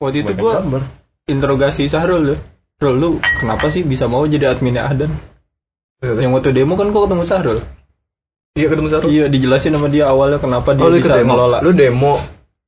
[0.00, 0.82] waktu itu gambar.
[1.28, 2.36] interogasi Sahrul lu
[2.80, 5.12] Rul, lu kenapa sih bisa mau jadi adminnya Adan?
[6.00, 7.58] Yang waktu demo kan gua ketemu Sahrul.
[8.56, 9.08] Iya ketemu Sarul.
[9.12, 11.36] Iya, dijelasin sama dia awalnya kenapa dia Oh, bisa demo.
[11.36, 11.60] ngelola.
[11.60, 12.16] Lu demo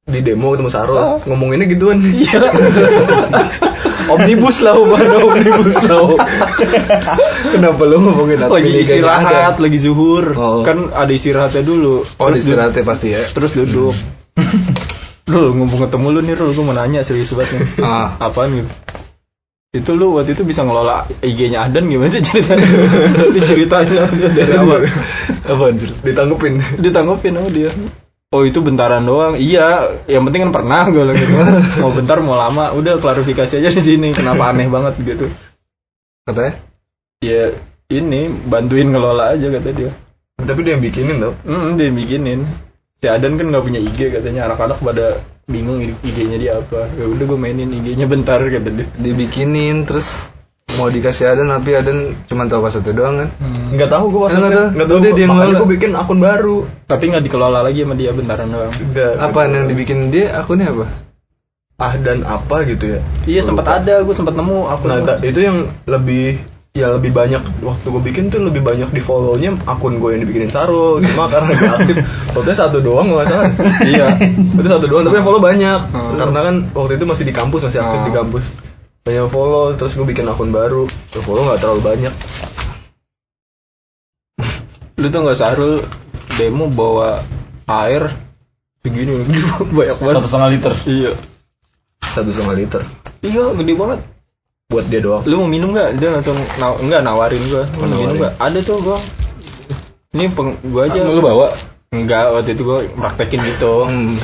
[0.04, 1.00] di demo ketemu Sarul.
[1.00, 1.18] Oh.
[1.24, 2.04] Ngomonginnya gituan.
[2.04, 2.38] Iya.
[4.12, 6.12] omnibus law mana omnibus law.
[7.56, 10.24] Kenapa lu ngomongin lagi admin nggak istirahat, lagi zuhur.
[10.36, 10.60] Oh.
[10.60, 12.04] Kan ada istirahatnya dulu.
[12.20, 13.24] Oh, Terus istirahatnya pasti ya.
[13.32, 13.96] terus duduk.
[15.22, 17.84] Rul, ngomong ketemu lu nih, Rul, gua mau nanya serius banget nih.
[17.84, 18.18] Ah.
[18.18, 18.70] Apaan gitu?
[19.72, 22.68] Itu lu waktu itu bisa ngelola IG-nya Adan gimana sih ceritanya?
[23.36, 24.84] Diceritanya dari awal.
[25.48, 25.88] Apa anjir?
[26.04, 26.60] Ditanggepin.
[26.76, 27.72] Ditanggepin sama dia.
[28.36, 29.40] Oh itu bentaran doang.
[29.40, 31.32] Iya, yang penting kan pernah gue bilang gitu.
[31.84, 34.12] Mau bentar mau lama, udah klarifikasi aja di sini.
[34.12, 35.32] Kenapa aneh banget gitu?
[36.28, 36.60] Katanya.
[37.24, 37.56] Ya
[37.88, 39.92] ini bantuin ngelola aja kata dia.
[40.36, 41.32] Tapi dia yang bikinin tau.
[41.48, 42.44] Hmm, dia bikinin.
[43.02, 44.46] Si Adan kan nggak punya IG katanya.
[44.46, 45.18] Anak-anak pada
[45.50, 46.86] bingung IG-nya dia apa.
[46.94, 48.86] Ya udah gue mainin IG-nya bentar kata dia.
[48.94, 50.14] dibikinin terus
[50.78, 53.28] mau dikasih Adan tapi Adan cuma tahu pas satu doang kan
[53.74, 54.54] Enggak tahu gua Nggak maksudnya.
[54.54, 54.70] tahu.
[54.70, 55.58] Enggak tahu Udah dia Makanya ngelola.
[55.58, 56.56] gua bikin akun baru.
[56.86, 58.70] Tapi nggak dikelola lagi sama dia bentaran doang.
[58.70, 59.12] Enggak.
[59.18, 60.86] apa yang dibikin dia akunnya apa
[61.82, 62.98] Ah dan apa gitu ya.
[63.26, 65.02] Iya sempat ada, gue sempat nemu akun.
[65.02, 66.38] Nah, itu yang lebih
[66.72, 70.48] ya lebih banyak waktu gue bikin tuh lebih banyak di follow-nya akun gue yang dibikinin
[70.48, 71.96] Sarul cuma karena gak aktif
[72.32, 73.50] fotonya satu doang nggak salah
[73.92, 76.16] iya itu satu doang tapi yang follow banyak Hmm.
[76.16, 78.08] karena kan waktu itu masih di kampus masih aktif Hmm.
[78.08, 78.44] di kampus
[79.04, 82.14] banyak yang follow terus gue bikin akun baru yang follow nggak terlalu banyak
[84.96, 85.82] Lu tau gak Sahrul
[86.38, 87.20] demo bawa
[87.66, 88.08] air
[88.80, 89.12] segini
[89.76, 90.14] banyak banget.
[90.16, 90.72] Satu setengah liter.
[90.84, 91.12] Iya.
[92.02, 92.82] satu setengah liter
[93.20, 94.00] Iya, gede banget.
[94.72, 96.00] Buat dia doang Lu mau minum gak?
[96.00, 97.62] Dia langsung naw enggak nawarin gua.
[97.76, 98.22] Mau Oh, minum nawarin.
[98.24, 98.32] gak?
[98.40, 98.98] Ada tuh gua.
[100.12, 101.00] Ini peng gua aja.
[101.04, 101.46] lu bawa
[101.92, 103.84] Enggak, waktu itu gua praktekin gitu.
[103.84, 104.16] hmm.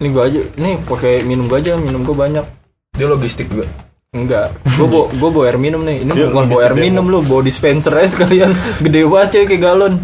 [0.00, 0.40] Ini gua aja.
[0.56, 2.44] Nih pakai minum gua aja, minum gua banyak.
[2.92, 3.68] dia logistik juga
[4.12, 6.04] Enggak, gua bawa gua bawa air minum nih.
[6.04, 8.52] Ini bukan bawa air minum lu, bawa dispenser aja sekalian.
[8.84, 9.94] Gede banget coy kayak galon.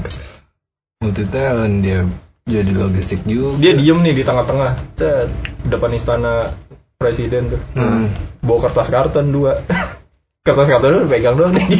[0.99, 2.03] multi talent dia
[2.43, 4.97] jadi logistik juga Dia diem nih di tengah-tengah.
[4.97, 5.29] Cet,
[5.69, 6.57] depan istana
[6.99, 7.63] presiden tuh.
[7.79, 8.11] Hmm.
[8.43, 9.63] Bawa kertas karton dua.
[10.47, 11.63] kertas karton udah pegang doang nih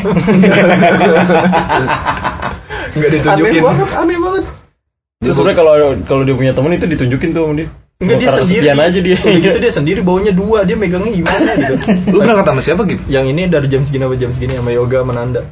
[2.89, 4.45] nggak aneh ditunjukin banget, aneh banget.
[5.19, 5.73] Terus sebenarnya kalau
[6.07, 7.67] kalau dia punya temen itu ditunjukin tuh sama dia.
[7.99, 8.67] Enggak dia sendiri.
[8.71, 9.19] aja dia.
[9.19, 11.75] Udah gitu dia sendiri baunya dua, dia megangnya gimana gitu.
[12.15, 13.03] lu berangkat sama siapa Gip?
[13.11, 15.43] Yang ini dari jam segini sampai jam segini sama yoga menanda.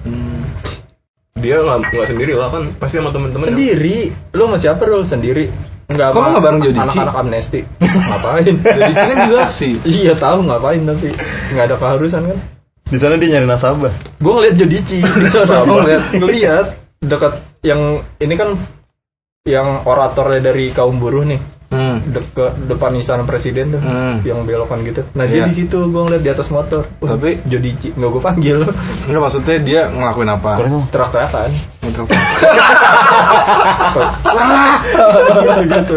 [1.36, 3.96] dia nggak sendiri lah kan pasti sama temen-temen yang- Sendiri.
[4.30, 5.50] Lu sama siapa lu sendiri?
[5.86, 6.82] Enggak Kok lu nggak bareng Jodici?
[6.82, 7.60] Anak-anak amnesti.
[8.10, 8.54] ngapain?
[8.58, 11.08] jadi kan juga aksi iya tahu ngapain tapi
[11.54, 12.38] nggak ada keharusan kan.
[12.86, 13.94] Di sana dia nyari nasabah.
[14.18, 15.62] Gue ngeliat Jodici di sana.
[15.62, 16.02] Oh, ngeliat.
[16.20, 16.66] ngeliat
[17.02, 17.32] dekat
[17.62, 18.58] yang ini kan
[19.46, 21.38] yang oratornya dari kaum buruh nih
[21.68, 21.96] hmm.
[22.08, 24.20] deket depan istana presiden tuh Hmm.
[24.22, 25.02] yang belokan gitu.
[25.12, 25.48] Nah dia Iya.
[25.48, 26.84] di situ gue ngeliat di atas motor.
[26.98, 28.56] Wah, Tapi- Jodici nggak gue panggil
[29.06, 30.50] Enggak maksudnya dia ngelakuin apa?
[30.56, 30.82] Ngelakuin
[35.66, 35.96] gitu.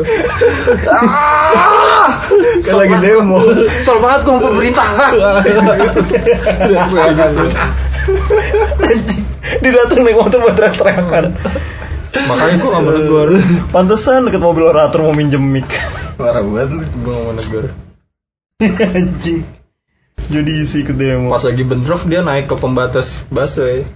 [2.59, 3.37] kan lagi demo
[3.73, 5.11] Kesel banget gue pemerintahan.
[8.79, 9.23] Anjing.
[9.59, 11.23] Dia datang naik motor buat teriak-teriakan.
[12.09, 13.29] Makanya gue gak mau negur.
[13.75, 15.69] Pantesan deket mobil orator mau minjem mic.
[16.15, 17.65] parah banget Gue gak mau negur.
[18.95, 19.41] Anjing.
[20.19, 21.29] Jadi isi ke demo.
[21.29, 23.87] Pas lagi bentrok dia naik ke pembatas busway.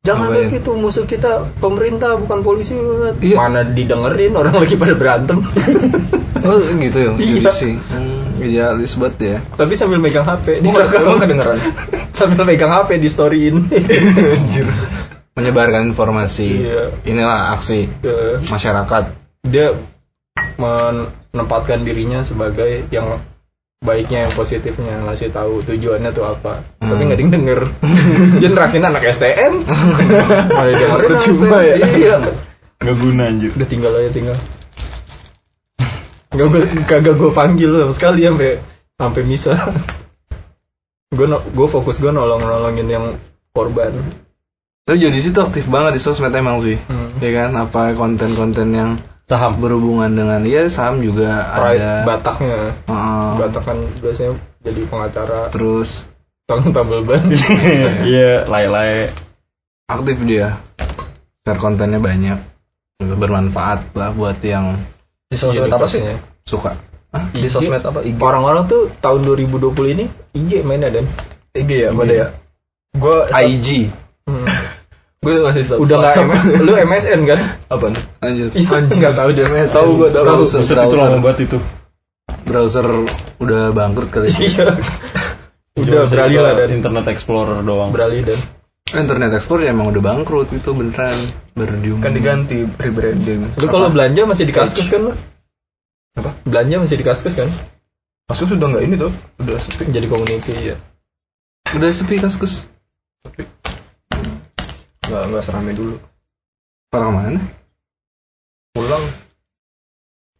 [0.00, 3.14] Jangan kayak gitu musuh kita pemerintah bukan polisi banget.
[3.20, 3.36] Iya.
[3.36, 5.38] Mana didengerin orang lagi pada berantem.
[6.38, 7.28] Oh gitu ya, Iya.
[7.34, 7.76] judisi.
[7.76, 9.36] Hmm, idealis banget ya.
[9.52, 10.62] Tapi sambil megang HP.
[10.62, 11.58] Emang nggak- emang kedengeran?
[12.14, 13.66] sambil megang HP di storyin.
[15.38, 16.48] Menyebarkan informasi.
[16.60, 16.82] Iya.
[17.04, 19.04] Inilah aksi Eh, masyarakat.
[19.44, 19.70] dia
[20.58, 23.22] menempatkan dirinya sebagai yang
[23.78, 26.98] baiknya yang positifnya ngasih tahu tujuannya tuh apa tapi Hmm.
[27.00, 27.60] nggak ada yang denger
[28.42, 29.62] dia nerapin anak STM
[31.06, 31.78] Percuma STM.
[31.78, 31.86] ya?
[31.88, 32.16] iya
[32.76, 33.50] Nggak guna anjir.
[33.54, 34.34] udah tinggal aja tinggal
[36.28, 38.50] nggak gue kagak gue panggil sama sekali sampai
[38.92, 39.54] sampai misa
[41.16, 43.04] gue no, gue fokus gue nolong nolongin yang
[43.48, 43.94] korban
[44.88, 46.80] Tapi judisi tuh aktif banget di sosmed emang sih.
[46.88, 47.12] Hmm.
[47.20, 48.90] Ya kan, apa konten-konten yang
[49.28, 49.60] Saham.
[49.60, 51.92] berhubungan dengan ya saham juga Pride ada.
[52.08, 53.28] Bataknya Heeh.
[53.36, 54.32] Batak kan biasanya
[54.64, 56.08] jadi pengacara Terus
[56.48, 57.28] tang tambal ban
[58.08, 59.12] Iya, lay-lay.
[59.84, 60.56] aktif dia.
[61.44, 62.40] Share kontennya banyak.
[63.04, 64.80] Bermanfaat lah buat yang
[65.28, 66.00] di sosmed apa sih
[66.48, 66.80] suka.
[67.12, 67.28] Hah?
[67.36, 71.04] di sosmed apa IG orang-orang tuh tahun 2020 ini IG mainnya dan
[71.52, 72.26] IG ya pada ya
[72.96, 73.68] gue IG.
[75.18, 76.30] Gue udah ngasih status udah nggak WhatsApp.
[76.30, 77.86] M- lu MSN kan apa
[78.22, 78.48] Anjir.
[78.54, 80.24] Iya, nggak tahu dia MSN Tahu gua, tahu.
[80.24, 80.98] Browser, Buset itu browser.
[81.04, 81.58] lama banget itu.
[82.44, 82.86] browser
[83.38, 84.28] udah bangkrut kali.
[84.38, 84.66] Iya.
[85.78, 87.94] Udah beralih lah dari Internet Explorer doang.
[87.94, 88.38] beralih dan
[88.88, 91.14] Internet Explorer ya emang udah bangkrut itu beneran
[91.54, 92.02] berjumlah.
[92.02, 93.54] Kan diganti rebranding.
[93.54, 95.12] Lu kalau belanja masih di kaskus kan lu?
[96.14, 96.34] Apa?
[96.42, 97.46] Belanja masih di kaskus kan?
[98.26, 99.86] Kasus sudah nggak ini tuh, udah sepi.
[99.88, 100.76] Jadi community ya.
[101.70, 102.66] udah sepi kaskus.
[105.08, 105.96] Nggak nggak serame dulu.
[106.92, 107.40] Orang mana?
[108.76, 109.04] Pulang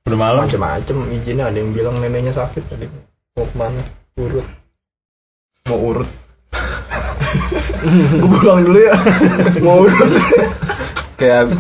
[0.09, 0.49] Udah malam.
[0.49, 2.89] Macem-macem izinnya ada yang bilang neneknya sakit tadi.
[3.37, 3.81] Mau ke mana?
[4.17, 4.47] Urut.
[5.69, 6.09] mau urut.
[8.17, 8.97] Gue pulang dulu ya.
[9.61, 10.11] mau urut.
[11.21, 11.53] Kayak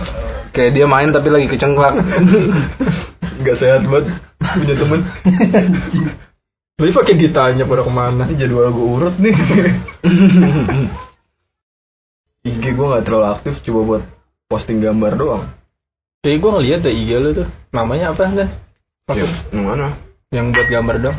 [0.56, 2.00] kayak dia main tapi lagi kecengklak.
[3.44, 5.00] Nggak sehat banget punya temen.
[6.80, 8.24] Lu pakai ditanya pada ke mana?
[8.32, 9.36] Jadwal gue urut nih.
[12.48, 14.02] IG gue nggak terlalu aktif, coba buat
[14.46, 15.44] posting gambar doang.
[16.20, 17.48] Jadi gue ngeliat deh IG lu tuh.
[17.70, 18.48] Namanya apa dan?
[19.08, 19.86] Ya, yang mana?
[20.28, 21.16] Yang buat gambar dong.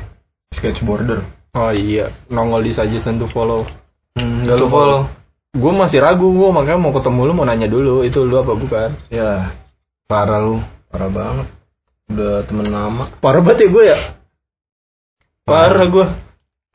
[0.50, 1.22] Sketch border.
[1.54, 3.66] Oh iya, nongol di suggestion to follow.
[4.14, 5.10] Hmm, Gak lu follow.
[5.50, 8.90] Gue masih ragu, gue makanya mau ketemu lu mau nanya dulu itu lu apa bukan?
[9.10, 9.50] Ya,
[10.06, 10.62] Parah lu.
[10.90, 11.48] parah banget.
[12.10, 13.06] Udah temen lama.
[13.22, 13.98] Parah banget ya gue ya.
[15.46, 16.06] Parah gue.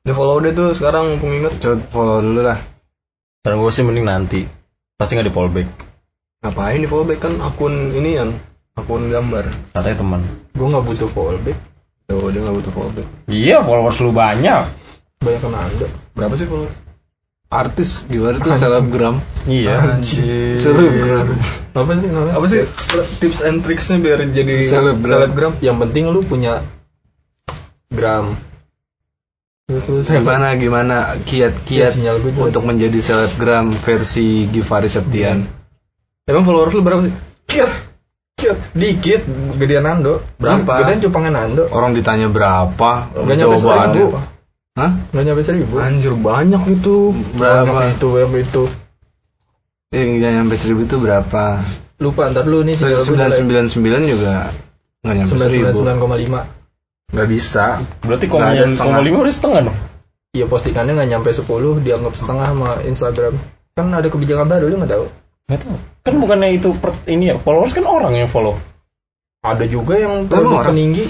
[0.04, 1.58] Udah follow deh tuh sekarang pengingat.
[1.62, 2.58] Coba follow dulu lah.
[3.44, 4.40] Dan gue sih mending nanti.
[4.96, 5.68] Pasti nggak di fallback.
[6.40, 8.32] Ngapain di follow back kan akun ini yang
[8.72, 9.44] akun gambar.
[9.76, 10.20] Katanya teman.
[10.56, 11.58] Gue nggak butuh fallback.
[12.08, 13.08] Tuh dia nggak butuh follow back.
[13.28, 14.64] Iya, followers lu banyak.
[15.20, 15.86] Banyak kena anda.
[16.16, 16.72] Berapa sih follow?
[17.52, 19.20] Artis gimana tuh selebgram?
[19.44, 20.00] Iya.
[20.00, 20.56] Anjir.
[20.56, 21.36] Selebgram.
[21.76, 22.32] Apa sih namanya?
[22.40, 22.60] Apa sih
[23.20, 25.20] tips and tricksnya biar jadi Selebgram.
[25.20, 25.52] selebgram?
[25.60, 26.64] Yang penting lu punya
[27.92, 28.32] gram.
[29.64, 35.48] Terus lu seleb- Gimana gimana kiat-kiat Ya, untuk menjadi selebgram versi Givari Septian?
[36.28, 37.14] Emang followers lu berapa sih?
[37.48, 37.72] Kiat.
[38.36, 38.58] Kiat.
[38.76, 39.24] Dikit.
[39.56, 40.20] Gedean Nando.
[40.36, 40.84] Berapa?
[40.84, 41.64] Gedean cupangan Nando.
[41.72, 43.08] Orang ditanya berapa?
[43.08, 44.20] Gak nyampe seribu.
[44.76, 44.90] Hah?
[45.16, 45.74] Gak nyampe seribu.
[45.80, 47.16] Anjir banyak itu.
[47.36, 47.64] Berapa?
[47.64, 48.64] Banyak itu, yang itu.
[49.94, 51.44] Yang nggak nyampe seribu itu berapa?
[52.02, 54.50] Lupa ntar lu nih Sembilan sembilan sembilan juga
[55.06, 56.40] nggak nyampe sembilan sembilan koma lima.
[57.14, 57.64] Nggak bisa.
[58.02, 58.50] Berarti koma
[59.00, 59.78] lima udah setengah dong.
[60.34, 61.46] Iya postingannya nggak nyampe 10
[61.86, 63.38] dianggap setengah sama Instagram.
[63.78, 65.06] Kan ada kebijakan baru lu nggak tahu.
[65.46, 65.76] Nggak tahu.
[66.02, 68.58] Kan bukannya itu per, ini ya followers kan orang yang follow.
[69.46, 70.74] Ada juga yang orang?
[70.74, 71.06] peninggi.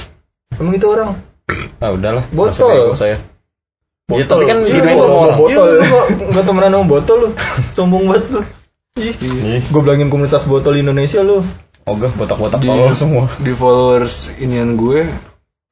[0.60, 1.24] Emang itu orang.
[1.80, 2.28] Ah udahlah.
[2.28, 2.92] Botol.
[2.92, 3.24] saya.
[4.04, 5.38] Iya tapi kan Iya, di botol, sama orang.
[5.40, 5.66] Botol.
[5.72, 7.28] Iya, lu kok nggak temenan sama botol lu.
[7.76, 8.40] Sombong banget lu.
[8.94, 11.40] Ih, Ih, gue bilangin komunitas botol Indonesia lu.
[11.84, 13.24] ogah botak-botak Di, followers semua.
[13.36, 15.04] di followers inian gue,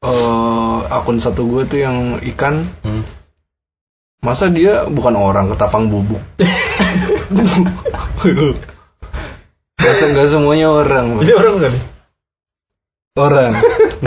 [0.02, 2.66] eh akun satu gue tuh yang ikan.
[2.82, 3.06] Hmm.
[4.22, 6.22] Masa dia bukan orang ketapang bubuk?
[9.82, 11.18] Masa nggak semuanya orang?
[11.22, 11.74] Ini orang kan?
[13.18, 13.52] Orang.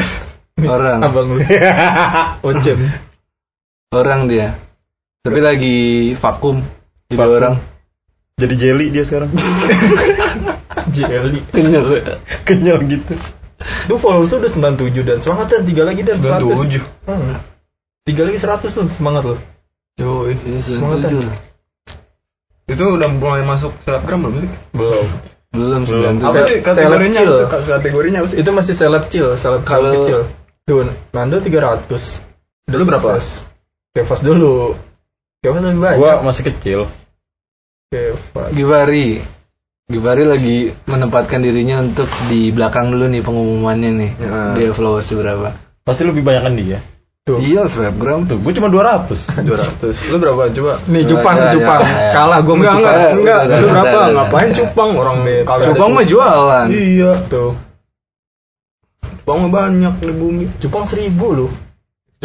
[0.76, 1.00] orang.
[1.04, 1.44] Abang lu.
[2.48, 2.80] Ocem.
[3.92, 4.56] Orang dia.
[5.20, 5.78] Tapi lagi
[6.16, 6.64] vakum.
[7.12, 7.36] Jadi Vakum.
[7.36, 7.56] orang.
[8.40, 9.32] Jadi jelly dia sekarang.
[10.96, 11.40] JLI.
[11.52, 11.86] Kenyal.
[12.44, 13.14] Kenyal gitu.
[13.90, 16.56] Tuh followers udah 97 dan semangat dan tiga lagi dan 100.
[16.56, 16.84] 97.
[17.08, 17.40] Hmm.
[18.06, 19.36] Tiga lagi 100 lu semangat lu.
[19.96, 20.36] Cuy.
[20.60, 21.40] Semangat, Semangat
[22.66, 24.52] Itu udah mulai masuk selebgram belum sih?
[24.76, 25.06] Belum.
[25.56, 26.14] Belum Belum.
[26.20, 27.22] Apa sih kategorinya?
[27.48, 28.38] Kategorinya apa sih?
[28.44, 30.20] Itu masih seleb chill, seleb Kalau- kecil.
[30.66, 32.26] Tuh, Nando 300.
[32.66, 33.22] Udah Lu berapa?
[33.96, 34.74] Kevas dulu.
[35.46, 36.00] Kevas lebih banyak.
[36.02, 36.80] Gua masih kecil.
[37.94, 38.50] Kevas.
[38.52, 39.22] Givari.
[39.86, 44.12] Givari lagi menempatkan dirinya untuk di belakang dulu nih pengumumannya nih.
[44.18, 44.34] Ya.
[44.58, 45.54] Dia followers berapa?
[45.86, 46.80] Pasti lebih banyak kan dia.
[47.22, 47.38] Tuh.
[47.38, 48.26] Iya, selebgram.
[48.26, 49.46] Tuh, gue cuma 200.
[49.46, 49.94] 200.
[50.10, 50.82] Lu berapa coba?
[50.90, 51.82] Nih Jupang, ya, Jupang.
[51.86, 52.12] ya, ya.
[52.18, 53.14] Kalah gua sama Enggak, Jupang.
[53.14, 53.60] enggak, enggak.
[53.62, 54.00] Lu berapa?
[54.10, 54.58] Ngapain udah.
[54.58, 56.68] cupang orang Cupang ada- mah jualan.
[56.74, 57.12] Iya.
[57.30, 57.52] Tuh.
[59.22, 60.46] Cupang mah banyak di bumi.
[60.58, 61.48] Jupang 1000 lu.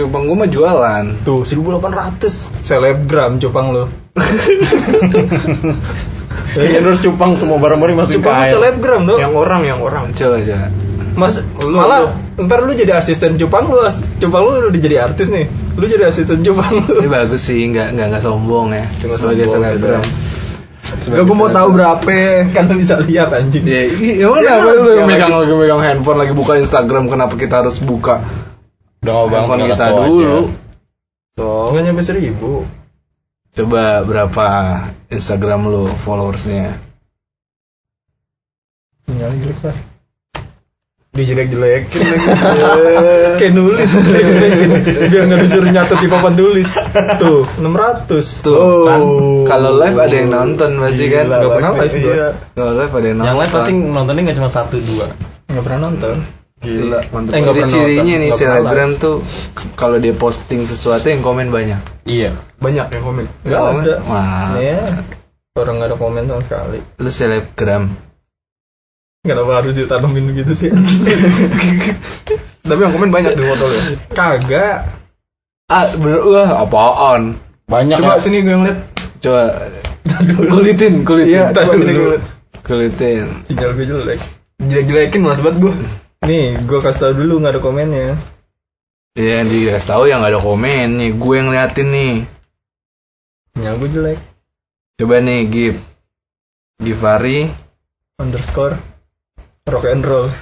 [0.01, 1.05] Cupang gua mah jualan.
[1.29, 2.65] Tuh, 1800.
[2.65, 3.85] Selebgram Jupang lu.
[6.53, 8.53] Yang endorse cupang semua barang-barang masuk Jupang lu kain.
[8.53, 9.19] selebgram tuh.
[9.19, 10.05] Yang orang, yang orang.
[10.11, 10.69] Coba coba.
[11.11, 12.01] Mas, malah
[12.37, 15.47] ntar lu jadi asisten Jupang lu, as- Jupang lu udah jadi artis nih.
[15.75, 16.99] Lu jadi asisten Jupang lu.
[16.99, 18.87] Ini bagus sih, nggak nggak nggak sombong ya.
[18.99, 20.03] Cuma sebagai selebgram.
[20.91, 22.15] Enggak gua mau tahu berapa.
[22.51, 23.63] kan lu bisa lihat anjing.
[23.63, 27.63] Ya, iya, Ya, kenapa lu yang megang lagi megang handphone lagi buka Instagram kenapa kita
[27.63, 28.27] harus buka
[29.01, 30.03] Udah handphone kita aja.
[30.03, 30.51] dulu?
[31.33, 32.67] Tuh, nggak nyampe seribu.
[33.51, 34.47] Coba berapa
[35.11, 36.79] Instagram lu followersnya?
[39.07, 39.77] Sinyal jelek pas.
[41.11, 42.23] Dijelek-jelekin lagi.
[43.43, 43.91] Kayak nulis,
[45.11, 46.71] biar nggak disuruh nyatet di papan tulis.
[47.19, 48.47] Tuh, 600.
[48.47, 48.87] Tuh, Oh.
[48.87, 49.01] kan
[49.51, 51.27] kalau live ada yang nonton pasti kan.
[51.27, 52.15] Nggak pernah live gua.
[52.15, 52.29] Iya.
[52.55, 53.27] Kalau live ada yang nonton.
[53.27, 55.07] Yang lain pasti nontonnya nggak cuma satu dua.
[55.51, 56.15] Nggak pernah nonton.
[56.61, 57.33] Gila, mantep.
[57.33, 59.25] Eh, Ciri-cirinya nih selebgram tuh
[59.75, 61.81] kalau dia posting sesuatu yang komen banyak.
[62.05, 62.37] Iya.
[62.61, 63.25] Banyak yang komen.
[63.43, 63.83] Nggak Komen?
[63.83, 63.95] ada.
[64.05, 64.51] Wah.
[64.61, 64.81] Iya.
[65.57, 66.79] Orang nggak ada komen sama sekali.
[66.97, 67.97] Lu selebgram.
[69.21, 70.71] Kenapa harus ditanamin begitu sih?
[72.69, 73.79] Tapi yang komen banyak di foto lu.
[74.13, 74.77] Kagak.
[75.67, 77.41] Ah, bener, wah apaan?
[77.65, 78.21] Banyak Coba ya.
[78.21, 78.79] sini gue ngeliat.
[79.23, 79.43] Coba
[80.51, 81.31] kulitin, kulitin.
[81.31, 82.25] Iya, coba sini gue ngeliat.
[82.61, 83.27] Kulitin.
[83.47, 84.21] Sinyal gue jelek.
[84.61, 85.75] Jelek-jelekin mas banget gue.
[86.21, 88.21] Nih, gue kasih tau dulu nggak ada komennya.
[89.17, 91.11] Iya, yang dikasih tahu yang gak ada komen nih.
[91.19, 92.15] Gue yang liatin nih.
[93.57, 94.19] Sinyal gue jelek.
[95.03, 95.77] Coba nih, Gip.
[96.81, 97.51] Givari,
[98.21, 98.77] Underscore.
[99.67, 100.29] Rock and roll.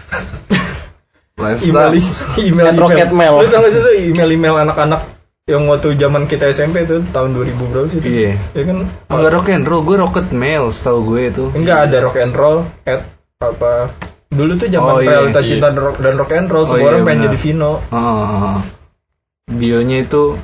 [1.38, 1.94] Email,
[2.42, 3.34] email, At Rocket Mail.
[3.38, 5.14] Lu tau gak sih tuh email-email anak-anak
[5.46, 8.02] yang waktu zaman kita SMP tuh tahun 2000 berapa sih?
[8.02, 8.10] itu?
[8.10, 8.34] Iya.
[8.58, 8.76] Ya kan?
[9.06, 11.44] Oh, enggak rock and roll, gue rocket mail setahu gue itu.
[11.54, 13.06] Enggak ada rock and roll at
[13.38, 13.94] apa
[14.28, 15.48] dulu tuh zaman Oh, iya, realita iya.
[15.48, 17.96] cinta dan rock, dan rock and roll Oh, semua iya, orang pengen jadi Vino Oh,
[17.96, 18.58] oh.
[19.48, 20.36] Bionya itu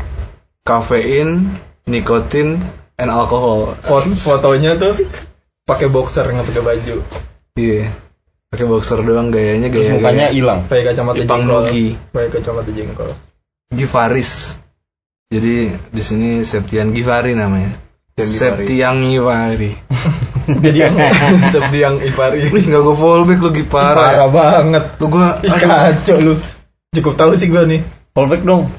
[0.62, 2.64] kafein, nikotin,
[2.96, 3.76] and alkohol.
[3.80, 4.96] Fot- fotonya tuh
[5.62, 6.96] pakai boxer nggak pakai baju
[7.54, 7.92] Iya.
[8.48, 10.60] Pakai boxer doang gayanya Terus gaya mukanya hilang.
[10.64, 11.64] pakai kacamata Ipang jengkol
[12.10, 13.10] pakai kacamata jengkol
[13.68, 14.56] Givaris.
[15.28, 17.74] Jadi di sini Septian Givari namanya.
[18.14, 18.62] Septian Givari.
[18.62, 19.70] Septian Givari.
[20.64, 20.94] jadi yang
[21.54, 23.96] seperti yang Ivari Wih, nggak gue fallback lu Gipara.
[23.96, 26.32] parah banget Lu gua kacau lu
[26.94, 27.82] cukup tahu sih gua nih
[28.14, 28.70] Fallback dong.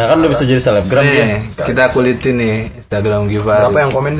[0.00, 1.12] Nah kan udah bisa jadi selebgram nih,
[1.52, 1.64] dia.
[1.68, 3.68] kita kulitin nih Instagram Givari.
[3.68, 4.12] Berapa yang komen?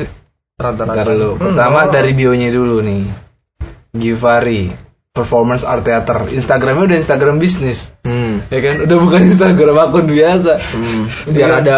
[0.61, 1.09] Rata-rata.
[1.09, 1.29] Dulu.
[1.41, 3.09] Hmm, Pertama dari bionya dulu nih.
[3.97, 4.69] Givari,
[5.17, 6.29] Performance Art Theater.
[6.29, 7.97] Instagramnya udah Instagram bisnis.
[8.05, 8.45] Hmm.
[8.53, 8.85] Ya kan?
[8.85, 10.61] Udah bukan Instagram akun biasa.
[10.61, 11.03] Hmm.
[11.33, 11.77] biar ada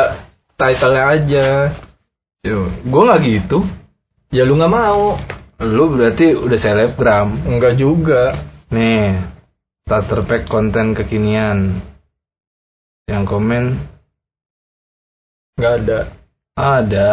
[0.59, 1.47] title-nya aja
[2.41, 3.67] Yo, gue nggak gitu.
[4.31, 5.19] ya lu nggak mau
[5.59, 7.35] Lu berarti udah selebgram.
[7.45, 8.31] enggak juga
[8.71, 9.19] Nih,
[9.83, 11.83] starter pack konten kekinian.
[13.05, 13.65] Yang komen
[15.59, 15.99] nggak ada
[16.55, 17.11] ada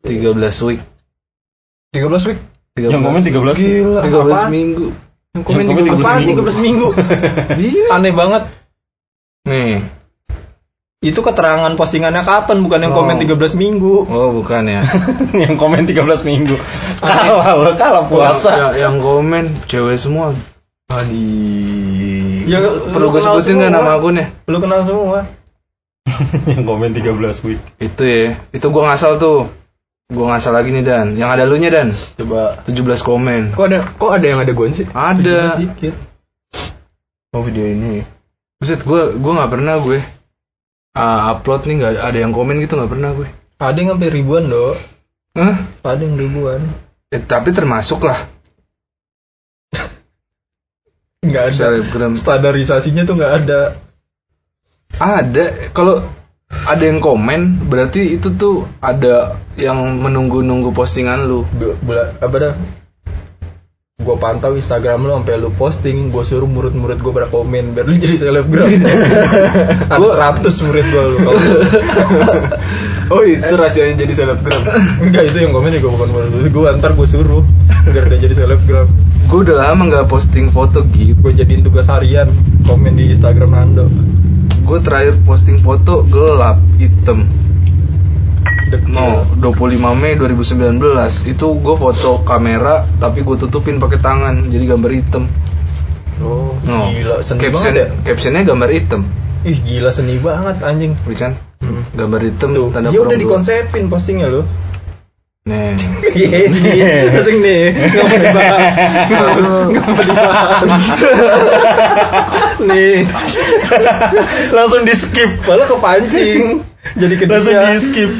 [0.00, 0.32] 13
[0.64, 0.80] week.
[1.92, 2.40] 13 week.
[2.72, 4.00] 13 Yang komen 13 Gila.
[4.00, 4.48] 13 apaan?
[4.48, 4.86] minggu.
[5.32, 6.40] Yang komen Yang komen 13 Apaan minggu.
[6.40, 6.88] 13 minggu
[7.94, 8.42] aneh banget
[9.44, 9.84] Nih.
[11.02, 13.02] Itu keterangan postingannya kapan bukan yang Oh.
[13.02, 14.86] komen 13 minggu Oh, bukan ya.
[15.44, 16.54] yang komen 13 minggu.
[16.96, 18.50] Kalah lo, kalah puasa.
[18.54, 20.30] Yang, yang komen cewek semua.
[20.86, 22.46] Adi.
[22.46, 23.64] Ya, Perlu lu gue kenal sebutin semua.
[23.64, 24.26] kan nama akunnya?
[24.44, 25.26] lu kenal semua
[26.50, 27.60] yang komen 13 week.
[27.78, 28.38] Itu ya.
[28.50, 29.50] Itu gue ngasal tuh.
[30.06, 31.06] Gue ngasal lagi nih Dan.
[31.14, 31.94] Yang ada lu nya Dan.
[32.14, 33.42] Coba 17 komen.
[33.52, 34.86] Kok ada kok ada yang ada gue sih?
[34.86, 35.56] Ada.
[35.56, 35.94] sedikit
[37.32, 38.04] Oh video ini.
[38.60, 39.98] Buset, gue gue nggak pernah gue
[40.92, 43.28] Ah, upload nih nggak ada yang komen gitu nggak pernah gue.
[43.56, 44.76] ada yang sampai ribuan do
[45.32, 45.56] Hah?
[45.82, 46.60] ada yang ribuan
[47.08, 48.28] Eh, tapi termasuk lah
[51.22, 52.12] nggak ada selebgram.
[52.14, 53.60] standarisasinya tuh nggak ada
[54.92, 55.72] Ada.
[55.72, 56.04] Kalau
[56.52, 61.48] ada yang komen, berarti itu tuh ada yang menunggu-nunggu postingan lu.
[61.48, 62.52] Bu- bula- apa dah
[64.02, 67.94] gue pantau Instagram lu sampai lu posting gue suruh murid-murid gue pada komen biar lu
[68.04, 68.68] jadi selebgram
[69.94, 71.18] ada 100 murid gue lu
[73.12, 74.62] Oh itu rahasianya jadi selebgram.
[75.04, 77.44] enggak itu yang komen juga bukan murid gue antar gue suruh
[77.86, 78.88] biar dia jadi selebgram
[79.30, 81.16] Gue udah lama nggak posting foto gitu.
[81.16, 82.28] gue jadiin tugas harian
[82.66, 83.86] komen di Instagram Nando
[84.62, 87.26] Gue terakhir posting foto gelap hitam.
[88.88, 90.80] No, 25 Mei 2019
[91.28, 95.28] itu gue foto kamera tapi gue tutupin pakai tangan jadi gambar hitam.
[96.24, 96.88] oh No.
[96.94, 99.00] gila seni Caption, banget ya captionnya gambar hitam,
[99.42, 101.34] ih gila seni banget anjing bukan?
[101.58, 101.82] Hmm.
[101.94, 104.42] Gambar hitam Tuh, tanda dia udah dikonsepin postingnya lo
[105.42, 105.74] Nih.
[106.78, 108.74] Iya, langsung nih, nggak mau dibahas,
[109.74, 110.70] nggak mau dibahas.
[112.62, 112.96] nih,
[114.54, 115.42] langsung di skip.
[115.42, 116.62] malah kepancing,
[116.94, 118.10] jadi ke Langsung di skip.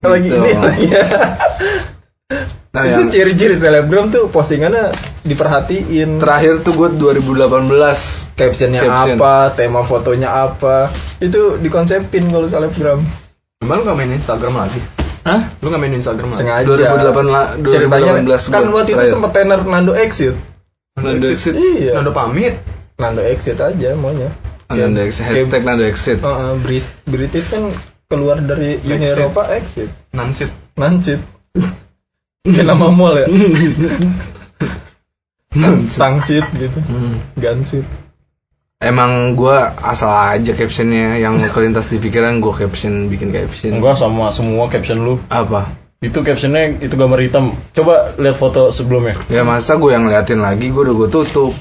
[0.00, 0.38] Lagi Gitu.
[0.38, 0.50] ini,
[0.88, 1.04] ya.
[2.68, 4.92] Nah, itu yang ciri-ciri selebgram tuh postingannya
[5.24, 6.20] diperhatiin.
[6.20, 9.16] terakhir tuh gue 2018 Captionnya Caption.
[9.16, 13.00] apa, tema fotonya apa, itu dikonsepin kalau selebgram.
[13.58, 14.78] Emang lu gak main Instagram lagi?
[15.24, 15.48] Hah?
[15.58, 16.38] Lu gak main Instagram lagi?
[16.38, 16.68] Sengaja.
[16.68, 19.10] 2008 la- Ceritanya 2018 kan waktu itu terakhir.
[19.10, 20.34] sempet tenar Nando exit.
[20.94, 21.54] Nando exit.
[21.56, 21.92] Iya.
[21.98, 22.54] Nando pamit.
[22.94, 24.30] Nando exit aja maunya.
[24.68, 25.24] Nando exit.
[25.24, 26.20] Hashtag Nando exit.
[26.20, 27.72] Uh, Brit- British kan
[28.08, 29.04] keluar dari Uni.
[29.04, 29.92] Eropa exit.
[30.16, 30.48] Nansit.
[30.80, 31.20] Nancit.
[32.48, 33.28] Kayak nama mall ya.
[35.92, 36.78] Tangsit gitu.
[37.36, 37.84] Gansit.
[38.80, 43.76] Emang gue asal aja captionnya yang kelintas di pikiran gue caption bikin caption.
[43.76, 45.20] Enggak sama semua caption lu.
[45.28, 45.68] Apa?
[46.00, 47.58] Itu captionnya itu gambar hitam.
[47.76, 49.20] Coba lihat foto sebelumnya.
[49.28, 51.52] Ya masa gue yang ngeliatin lagi, gue udah gue tutup.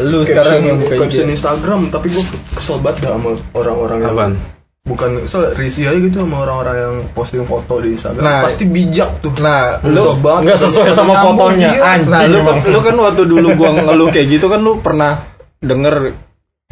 [0.00, 1.36] Lu sekarang yang buka caption IG.
[1.36, 2.24] Instagram tapi gue
[2.56, 4.32] kesel banget sama orang-orang yang Apaan?
[4.80, 9.20] Bukan kesel risih aja gitu sama orang-orang yang posting foto di Instagram Nah, pasti bijak
[9.20, 11.68] tuh Nah, lu nggak sesuai sama fotonya.
[11.76, 11.82] iya.
[12.00, 12.08] Anjing.
[12.08, 15.28] Nah, lu, lu kan waktu dulu gua ngeluh kayak gitu kan lu pernah
[15.60, 16.16] denger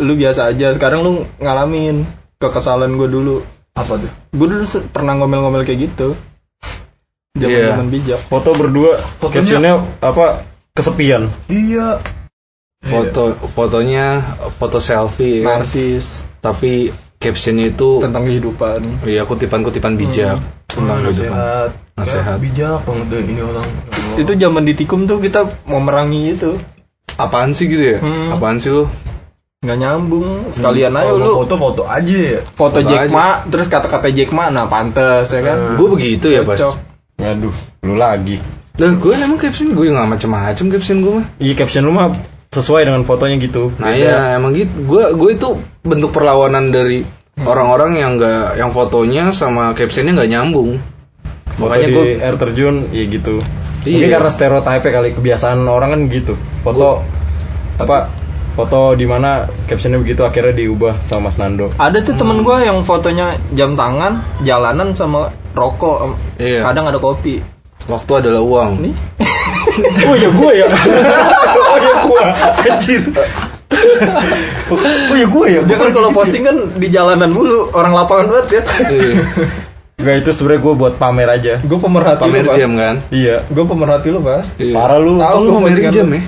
[0.01, 0.73] lu biasa aja.
[0.73, 3.37] Sekarang lu ngalamin kekesalan gua dulu.
[3.77, 6.17] apa tuh Gua dulu pernah ngomel-ngomel kayak gitu.
[7.39, 8.19] Zaman-zaman bijak.
[8.27, 10.27] Foto berdua, Fotonya- captionnya apa?
[10.75, 11.31] Kesepian.
[11.47, 11.99] iya
[12.79, 14.23] Foto fotonya
[14.55, 15.61] foto selfie kan.
[15.61, 19.03] Narsis Tapi captionnya itu tentang kehidupan.
[19.07, 20.39] ya kutipan-kutipan bijak
[20.71, 21.35] tentang kehidupan.
[21.35, 22.39] nasihat Nasihat.
[22.39, 23.67] Ya, bijak banget deh ini orang
[24.15, 26.55] Itu zaman di Tikum tuh kita mau merangi itu.
[27.19, 27.99] Apaan sih gitu ya?
[27.99, 28.31] Hmm.
[28.31, 28.87] Apaan sih lu?
[29.59, 33.43] nggak nyambung sekalian aja Kalau mau lu foto foto aja ya foto Foto Jack Ma
[33.43, 36.79] terus kata-kata Jack Ma nah pantes ya kan Gue begitu ya pas.
[37.19, 37.51] Aduh,
[37.83, 38.39] lu lagi.
[38.79, 41.27] Lah gue emang caption gue nggak macem-macem caption gue mah.
[41.43, 43.73] Iya caption lu mah sesuai dengan fotonya gitu.
[43.77, 44.73] Nah ya emang gitu.
[44.89, 45.49] Gue gue itu
[45.85, 47.05] bentuk perlawanan dari
[47.39, 50.81] orang-orang yang nggak yang fotonya sama captionnya nggak nyambung.
[51.59, 53.43] Foto Makanya di gue air terjun, ya gitu.
[53.83, 53.93] Iya.
[53.95, 56.35] Mungkin karena stereotype kali kebiasaan orang kan gitu.
[56.63, 57.03] Foto
[57.79, 58.11] apa?
[58.59, 61.71] Foto di mana captionnya begitu akhirnya diubah sama Mas Nando.
[61.79, 66.67] ada tuh temen gue yang fotonya jam tangan jalanan sama rokok Iya.
[66.67, 67.39] kadang ada kopi
[67.89, 68.71] waktu adalah uang.
[68.85, 68.95] nih
[70.09, 70.67] oh ya gue ya.
[71.57, 72.23] oh ya gue.
[72.69, 73.03] Anjir.
[74.71, 75.61] oh ya gue ya.
[75.65, 79.15] dia kan kalau posting kan di jalanan mulu orang lapangan banget ya Iya.
[79.99, 81.55] Enggak itu sebenarnya gue buat pamer aja.
[81.59, 82.95] gue pemerhati Pamer lu pas jam kan?
[83.11, 83.37] Iya.
[83.51, 84.75] gue pemerhati lu pas Iya.
[84.77, 85.19] Parah lu.
[85.19, 86.21] Tahu Oh, lu pamer jam ya?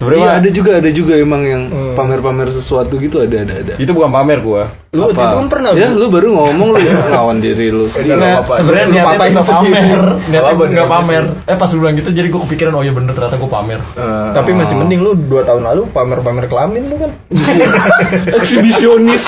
[0.00, 1.92] Sebenarnya Iya ada juga ada juga emang yang Hmm.
[1.92, 3.74] pamer-pamer sesuatu gitu ada ada ada.
[3.76, 4.62] itu bukan pamer gue.
[4.90, 8.10] lu waktu itu kan pernah Ya lu baru ngomong lu ngelawan diri lu sendiri.
[8.10, 8.54] Nggak Nggak, apa-apa.
[8.56, 9.76] sebenarnya niatnya sendiri.
[9.76, 11.24] pamer, niatnya Apa, nggak niatnya pamer.
[11.44, 13.80] Eh pas lu bilang gitu jadi gue kepikiran oh ya bener ternyata gue pamer.
[14.32, 17.10] tapi masih mending lu dua tahun lalu pamer-pamer kelamin lu kan
[18.40, 19.24] Eksibisionis.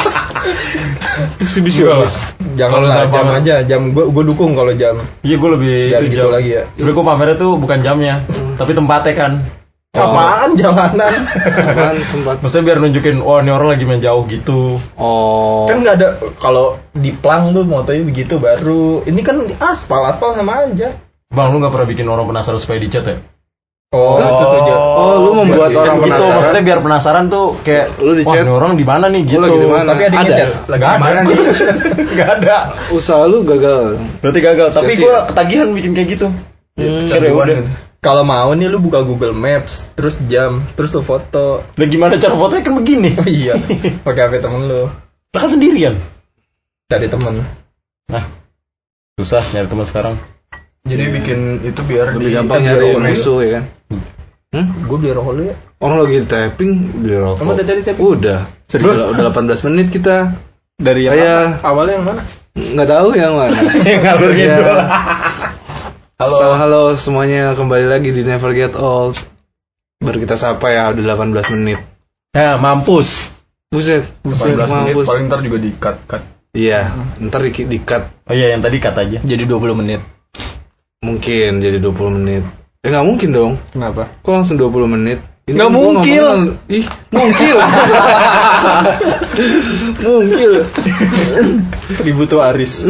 [1.38, 2.14] Eksibisionis.
[2.54, 3.34] jangan Kalau jam pamer.
[3.38, 5.76] aja jam gue gue dukung kalau jam Iya gue lebih
[6.08, 6.32] gitu jam.
[6.32, 6.62] lagi ya.
[6.72, 8.14] Sebenarnya gue pamernya tuh bukan jamnya,
[8.56, 9.32] tapi tempatnya kan.
[9.92, 12.36] Apaan jalanan Apaan tempat?
[12.40, 14.80] Maksudnya biar nunjukin, wah ini orang lagi main jauh gitu.
[14.96, 15.68] Oh.
[15.68, 16.08] kan nggak ada
[16.40, 20.96] kalau di plang tuh motonya begitu baru ini kan di aspal aspal sama aja
[21.28, 23.16] Bang lu nggak pernah bikin orang penasaran supaya dicat ya?
[23.92, 26.32] oh, Oh, lu membuat Biar orang gitu, penasaran.
[26.32, 28.44] maksudnya biar penasaran tuh kayak, Lu di chat.
[28.44, 29.40] orang di mana nih gitu.
[29.40, 29.86] lagi di mana?
[29.92, 30.46] tapi ada Ada.
[30.68, 31.36] Lagi di mana nih?
[32.16, 32.56] Gak ada.
[32.88, 34.00] Usaha lu gagal.
[34.20, 34.66] Berarti gagal.
[34.72, 36.26] Tapi gue ketagihan bikin kayak gitu.
[36.80, 37.04] Hmm.
[37.08, 37.91] Canduan udah.
[38.02, 38.04] Gitu.
[38.04, 42.34] kalau mau nih lu buka Google Maps terus jam terus lu foto Lah gimana cara
[42.34, 43.14] fotonya kan begini?
[43.14, 43.54] oh iya
[44.00, 44.90] pakai HP temen lu
[45.30, 46.02] Lah kan sendirian.
[46.84, 47.46] cari temen
[48.04, 48.24] Nah,
[49.16, 50.14] susah nyari teman sekarang.
[50.82, 53.64] jadi bikin itu biar Lebih di gampang nyari biar- musuh ya kan?
[54.52, 54.66] Hmm?
[54.82, 57.38] gue beli rokok lu ya Orang lagi tapping beli rokok.
[57.38, 58.04] Kamu udah tadi tapping?
[58.04, 58.40] Udah.
[58.66, 59.00] Serius?
[59.08, 60.36] Udah, udah 18 menit kita.
[60.76, 61.64] dari yang Kayak- mana?
[61.64, 63.58] awalnya yang mana Nggak tahu yang mana.
[63.88, 64.56] Yang ngalur Iya.
[66.22, 69.18] Halo So, halo semuanya kembali lagi di Never Get Old.
[69.98, 71.82] Baru kita sapa ya udah 18 menit.
[72.32, 73.26] Nah, mampus.
[73.66, 75.06] Buset, buset 18 menit mampus.
[75.08, 78.76] paling ntar juga di cut cut Iya, ntar di, di cut Oh iya, yang tadi
[78.78, 79.18] cut aja.
[79.18, 80.00] jadi 20 menit
[81.00, 82.44] mungkin jadi 20 menit.
[82.78, 83.52] Eh nggak mungkin dong.
[83.68, 85.18] kenapa Kok langsung 20 menit?
[85.42, 86.22] Ini Nggak mungkin.
[86.22, 87.54] ngomongnya- Ih, mungkin.
[90.06, 90.50] mungkin.
[91.98, 92.86] ribut tuh Aris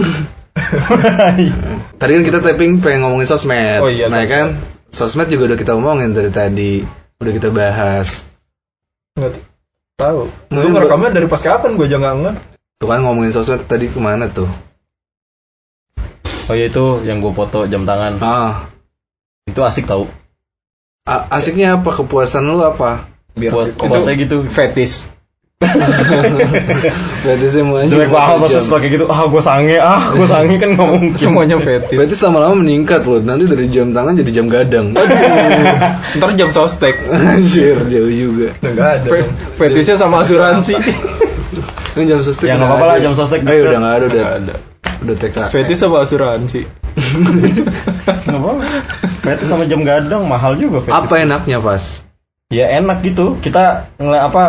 [2.01, 3.81] Tadi kan kita tapping pengen ngomongin sosmed.
[3.81, 4.29] Oh iya, Nah sosmed.
[4.29, 4.47] kan
[4.89, 6.85] sosmed juga udah kita omongin dari tadi.
[7.19, 8.27] Udah kita bahas.
[9.13, 9.33] nggak
[9.95, 12.37] tahu Nah, lu ini ngerekamnya dari pas kapan gue jangan nggak
[12.81, 14.49] Tuh kan ngomongin sosmed tadi ke mana tuh?
[16.49, 18.19] Oh iya itu yang gue foto jam tangan.
[18.19, 18.73] Ah,
[19.45, 20.11] Itu asik tau.
[21.03, 21.91] a- asiknya apa?
[21.93, 23.09] Kepuasan lu apa?
[23.33, 24.45] biar Buat kepuasnya gitu.
[24.45, 25.09] fetis
[27.23, 29.05] Berarti semua Jelek banget masa setelah kayak gitu.
[29.07, 29.77] Ah, gue sange.
[29.77, 31.17] Ah, gue sange kan nggak mungkin.
[31.17, 33.21] semuanya fetis Berarti lama-lama meningkat loh.
[33.21, 34.87] Nanti dari jam tangan jadi jam gadang.
[34.93, 36.99] ntar jam sostek
[37.33, 38.53] Anjir, jauh juga.
[38.59, 40.75] nggak ada Fe- fetisnya sama asuransi
[41.93, 43.69] Kan jam sostek Ya, nggak apa-apa lah, jam sostek Eh, deket.
[43.69, 44.25] udah nggak ada udah.
[44.39, 44.55] Ada.
[45.03, 45.37] Udah TK.
[45.49, 46.63] fetis sama asuransi
[48.23, 48.65] Nggak apa-apa.
[49.21, 50.95] Fetis sama jam gadang mahal juga fetis.
[50.95, 52.03] Apa enaknya pas?
[52.49, 53.37] Ya enak gitu.
[53.37, 54.43] Kita ngeliat apa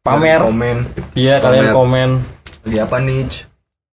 [0.00, 0.40] pamer.
[0.40, 0.76] komen
[1.12, 2.10] Iya kalian komen.
[2.64, 3.48] di apa nih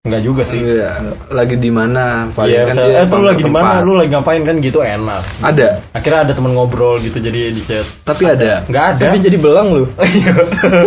[0.07, 0.63] Enggak juga sih.
[0.63, 1.03] Iya,
[1.35, 2.31] lagi di mana?
[2.31, 3.83] Paling Iya, kan misalnya, dia eh tuh lagi di mana?
[3.83, 5.23] Lu lagi ngapain kan gitu enak.
[5.43, 7.83] Ada, Akhirnya ada temen ngobrol gitu jadi di chat.
[8.07, 8.63] tapi ada.
[8.71, 9.11] Enggak ada.
[9.11, 9.91] tapi jadi belang lu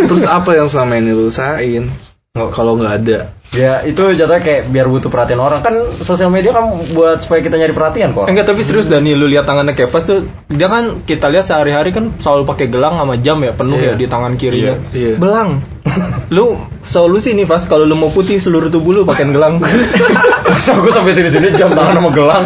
[0.08, 1.92] Terus apa yang selama ini lu usahain?
[2.32, 3.18] Kalau nggak ada,
[3.50, 5.74] Ya itu jatuhnya kayak biar butuh perhatian orang kan
[6.06, 8.30] sosial media kan buat supaya kita nyari perhatian kok.
[8.30, 12.14] Enggak tapi serius Dani lu lihat tangannya Kevas tuh dia kan kita lihat sehari-hari kan
[12.22, 13.98] selalu pakai gelang sama jam ya penuh Iya.
[13.98, 14.74] ya di tangan kirinya.
[14.94, 15.14] Iya, iya.
[15.18, 15.66] Belang.
[16.36, 19.62] lu solusi nih Vas kalau lu mau putih seluruh tubuh lu pakai gelang.
[20.50, 22.44] Masa gue sampai sini-sini jam tangan sama gelang.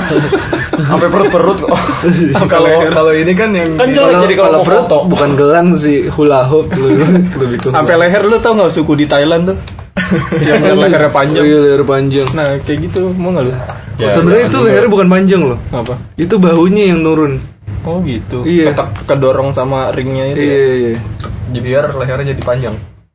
[0.85, 1.73] Sampai perut-perut kok.
[2.53, 5.09] Kalau kalau ini kan yang Kan jelek jadi kalau perut foto.
[5.09, 6.93] bukan gelang sih hula hoop lu
[7.41, 9.57] lebih ke Sampai leher lu tau nggak suku di Thailand tuh?
[10.47, 11.41] yang lehernya panjang.
[11.41, 12.29] Oh iya leher panjang.
[12.37, 13.53] Nah, kayak gitu mau nggak lu?
[13.97, 15.59] Ya, Sebenarnya itu lehernya bukan panjang loh.
[15.73, 15.95] Apa?
[16.21, 17.41] Itu bahunya yang turun.
[17.89, 18.45] Oh gitu.
[18.45, 18.77] Iya.
[18.77, 20.41] Ketek- kedorong sama ringnya itu.
[20.45, 20.45] ya?
[20.45, 21.61] Iya iya.
[21.65, 22.75] biar lehernya jadi panjang.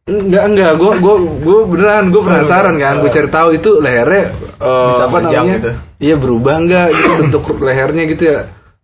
[0.09, 4.87] Enggak enggak, gue gue gue beneran gue penasaran kan, gue cari tahu itu lehernya eh,
[4.89, 5.57] Bisa apa panjang namanya?
[5.61, 5.71] gitu.
[6.01, 8.39] Iya berubah enggak gitu bentuk lehernya gitu ya.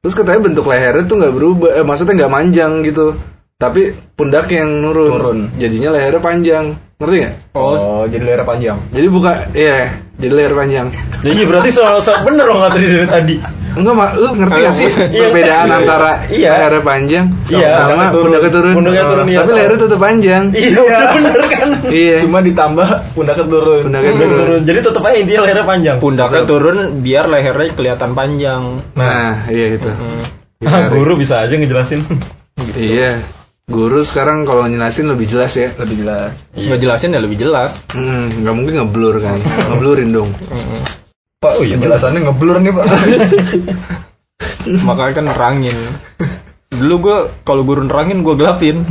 [0.05, 3.17] Terus katanya bentuk lehernya tuh nggak berubah, eh, maksudnya nggak manjang gitu,
[3.57, 3.81] tapi
[4.13, 5.09] pundak yang nurun.
[5.09, 5.39] Turun.
[5.57, 6.65] Jadinya lehernya panjang,
[7.01, 7.35] ngerti nggak?
[7.57, 8.77] Oh, jadi leher panjang.
[8.93, 10.87] Jadi buka, iya, jadi leher panjang.
[11.27, 13.35] Iya berarti soal soal bener dong nggak tadi dari tadi.
[13.75, 16.49] Enggak, mak, lu ngerti gak sih Iya, perbedaan iya, antara iya.
[16.55, 18.23] lehernya panjang Iya, sama pundaknya turun.
[18.23, 18.73] pundaknya turun?
[18.79, 20.43] Pundaknya turun, iya, Tapi lehernya tetap panjang.
[20.55, 20.79] Iya
[21.11, 21.69] bener kan.
[21.91, 22.15] Iya.
[22.23, 23.81] Cuma ditambah pundaknya turun.
[23.83, 24.47] Pundaknya Pundaknya turun.
[24.47, 24.61] turun.
[24.63, 25.95] Jadi tetap aja intinya lehernya panjang.
[25.99, 28.61] Pundaknya turun biar lehernya kelihatan panjang.
[28.95, 29.91] Nah, iya itu.
[30.63, 32.07] Ah, guru bisa aja ngejelasin.
[32.79, 33.27] Iya.
[33.65, 35.73] Guru sekarang kalau nyelasin lebih jelas ya.
[35.73, 36.37] Lebih jelas.
[36.53, 37.81] Nggak jelasin ya lebih jelas.
[37.89, 39.41] Hmm, nggak mungkin ngeblur kan.
[39.73, 40.29] Ngeblurin dong.
[41.41, 42.85] Pak, oh iya penjelasannya ngeblur nih, Pak.
[44.87, 45.77] Makanya kan nerangin.
[46.69, 48.85] Dulu gue kalau guru nerangin gue gelapin.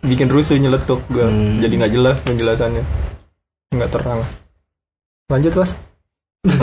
[0.00, 1.28] Bikin rusuh nyeletuk gue.
[1.28, 1.60] Hmm.
[1.60, 2.84] Jadi nggak jelas penjelasannya.
[3.76, 4.24] Nggak terang.
[5.28, 5.76] Lanjut mas.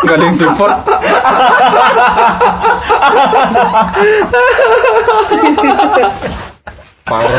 [0.00, 0.72] Gak ada yang support.
[7.10, 7.34] Parah.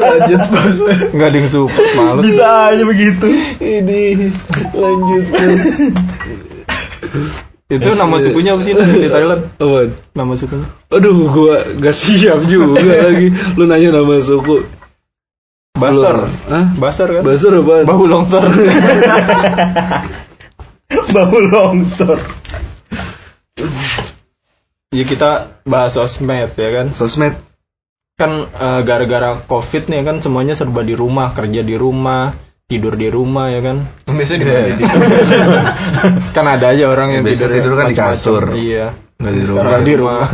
[0.00, 0.78] Lanjut, Bos.
[1.12, 1.88] Gak ada yang support.
[1.92, 2.24] Males.
[2.24, 3.26] Bisa aja begitu.
[3.60, 4.32] Ini
[4.72, 5.24] lanjut.
[7.66, 9.50] Itu nama sukunya apa sih di Thailand?
[9.58, 9.90] Apaan?
[10.14, 10.66] Nama sukunya?
[10.88, 13.34] Aduh, gua gak siap juga lagi.
[13.58, 14.64] Lu nanya nama suku.
[15.76, 16.24] Basar.
[16.48, 16.72] Hah?
[16.80, 17.22] Basar kan?
[17.26, 17.84] Basar apaan?
[17.84, 18.48] Bahu longsor.
[21.14, 22.22] Bau longsor.
[24.94, 26.94] ya kita bahas sosmed ya kan.
[26.94, 27.34] Sosmed.
[28.16, 32.32] Kan eh, gara-gara covid nih kan semuanya serba di rumah, kerja di rumah,
[32.64, 33.76] tidur di rumah ya kan.
[34.08, 34.40] Biasanya
[34.74, 35.60] di Iya.
[36.36, 38.42] Kan ada aja orang yang Biasa tidur kan di kasur.
[38.56, 38.96] Iya.
[39.20, 39.62] Nggak di rumah.
[39.62, 40.26] Sekarang di rumah.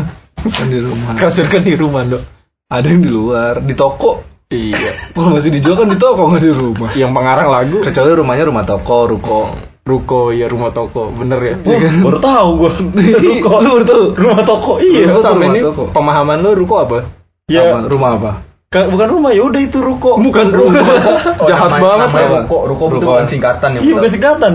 [0.43, 1.11] Kan di rumah.
[1.19, 2.23] Kasur kan di rumah, Dok.
[2.73, 4.25] Ada yang di luar, di toko.
[4.53, 5.13] Iya.
[5.17, 6.91] Kalau masih dijual kan di toko nggak di rumah.
[6.93, 9.41] Yang pengarang lagu Kecuali rumahnya rumah toko, ruko.
[9.83, 11.55] Ruko ya rumah toko, bener ya?
[11.59, 12.73] Wah, baru tahu gua.
[12.79, 13.51] Ruko.
[13.59, 14.05] Lu baru tahu?
[14.15, 14.73] Rumah toko.
[14.79, 15.11] Iya.
[15.11, 15.83] Rumah Sama ini toko.
[15.91, 16.99] pemahaman lu ruko apa?
[17.47, 17.87] Ya, Apa?
[17.87, 18.33] Rumah apa?
[18.69, 20.17] ka- bukan rumah ya udah itu ruko.
[20.17, 20.81] Bukan rumah.
[21.51, 22.41] Jahat namanya- banget namanya ya.
[22.41, 23.11] Ruko, ruko itu Ruko.
[23.11, 24.09] bukan singkatan yang Iya, bukan.
[24.09, 24.53] singkatan.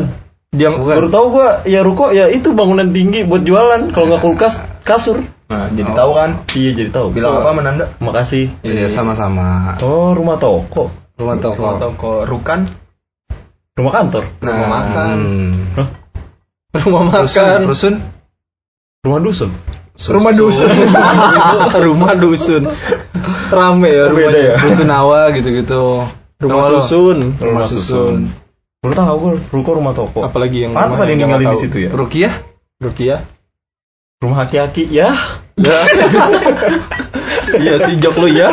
[0.47, 0.95] Yang Bukan.
[0.95, 3.91] Baru tahu gua ya ruko ya itu bangunan tinggi buat jualan.
[3.91, 5.21] Kalau nggak kulkas, kasur.
[5.47, 5.95] Nah, jadi Oh.
[5.95, 6.29] tahu kan?
[6.49, 7.07] Iya, jadi tahu.
[7.11, 7.85] Bilang apa menanda?
[7.99, 8.63] Makasih.
[8.63, 9.75] Iya, sama-sama.
[9.79, 10.87] Oh, rumah toko.
[11.13, 11.59] Rumah toko.
[11.61, 12.67] Rumah toko rukan.
[13.77, 14.23] Rumah kantor.
[14.41, 15.17] Rumah makan.
[15.21, 15.51] Hmm.
[15.77, 15.87] Hah?
[16.77, 17.59] rumah makan.
[17.69, 17.95] Rusun?
[19.05, 19.51] Rumah dusun.
[19.97, 20.69] Rumah dusun.
[21.87, 22.63] rumah dusun.
[23.53, 24.41] Rame ya Beda rumahnya.
[24.41, 24.55] ya?
[24.65, 26.09] Rusun awa gitu-gitu.
[26.41, 26.81] Rumah lo?
[26.81, 27.37] susun.
[27.37, 28.33] Rumah susun.
[28.81, 30.25] Baru tahu gua ruko rumah toko.
[30.25, 31.89] Apalagi yang Pantas ada yang rumah nggak di situ ya.
[31.93, 32.33] Rukiah?
[32.81, 33.15] Rukia.
[34.21, 35.13] Rumah aki-aki ya.
[37.47, 38.51] Iya sih jok lu ya.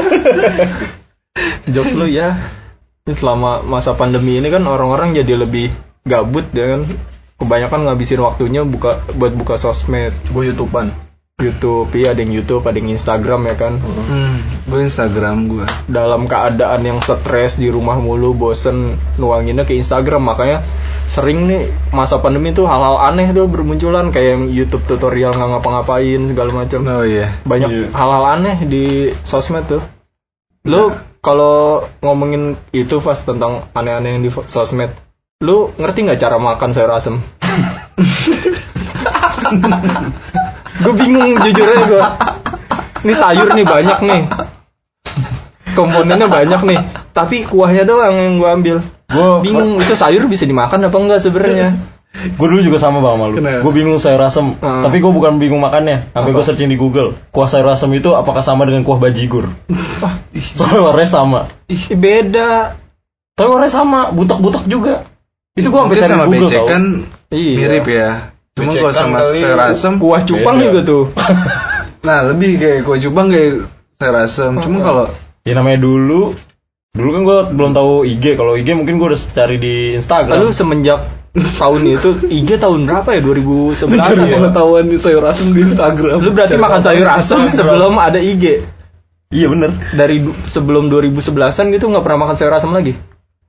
[1.67, 2.39] Jokes lu ya.
[3.05, 5.69] Ini selama masa pandemi ini kan orang-orang jadi lebih
[6.09, 6.89] gabut ya kan.
[7.37, 10.89] Kebanyakan ngabisin waktunya buka buat buka sosmed, Gue YouTubean.
[11.37, 13.77] YouTube, iya ada yang YouTube, ada yang Instagram ya kan.
[13.85, 15.69] Hmm, gue Instagram gue.
[15.85, 20.65] Dalam keadaan yang stres di rumah mulu, bosen nuanginnya ke Instagram makanya
[21.05, 26.25] sering nih masa pandemi tuh hal-hal aneh tuh bermunculan kayak yang YouTube tutorial nggak ngapa-ngapain
[26.25, 26.81] segala macam.
[26.89, 27.37] Oh iya.
[27.45, 27.87] banyak Iya.
[27.93, 29.85] hal-hal aneh di sosmed tuh.
[30.65, 30.89] Lu
[31.25, 34.93] kalau ngomongin itu Fas tentang aneh-aneh yang di sosmed,
[35.41, 37.25] lu ngerti nggak cara makan sayur asem?
[40.85, 42.03] gue bingung jujur aja gue.
[43.09, 44.23] Ini sayur nih banyak nih.
[45.73, 46.79] Komponennya banyak nih,
[47.17, 48.77] tapi kuahnya doang yang gue ambil.
[49.05, 51.77] Gua Bingung itu sayur bisa dimakan apa enggak sebenarnya?
[52.15, 53.35] Gue dulu juga sama bang malu.
[53.37, 54.81] Gue bingung sayur asem, Hmm.
[54.81, 56.09] tapi gue bukan bingung makannya.
[56.11, 56.37] Sampai Apa?
[56.39, 59.51] gue searching di Google, kuah sayur asem itu apakah sama dengan kuah bajigur?
[60.33, 61.41] Soalnya warnanya sama.
[61.67, 62.79] Ih, beda.
[63.35, 65.11] Tapi warnanya sama, butek-butek juga.
[65.53, 66.67] Itu gue sampai cari Google tau.
[66.67, 66.83] kan
[67.29, 67.55] Iya.
[67.57, 68.09] mirip ya.
[68.55, 70.65] Cuma kalau sama sayur asem, Kuah cupang Beda.
[70.65, 71.05] juga tuh.
[72.07, 73.67] nah lebih kayak kue cupang kayak
[73.99, 74.53] sayur asem.
[74.61, 75.05] Cuma kalau
[75.43, 76.33] Ya namanya dulu
[76.95, 80.31] Dulu kan gue belum tahu IG, kalau IG mungkin gue udah cari di Instagram.
[80.31, 81.01] Lalu semenjak
[81.35, 84.35] tahun itu IG tahun berapa ya 2011 Mencari ya?
[84.39, 86.19] pengetahuan sayur asem di Instagram.
[86.23, 88.63] Lu berarti makan sayur asam sebelum ada IG.
[89.35, 89.75] Iya bener.
[89.91, 92.95] Dari sebelum 2011-an gitu nggak pernah makan sayur asam lagi.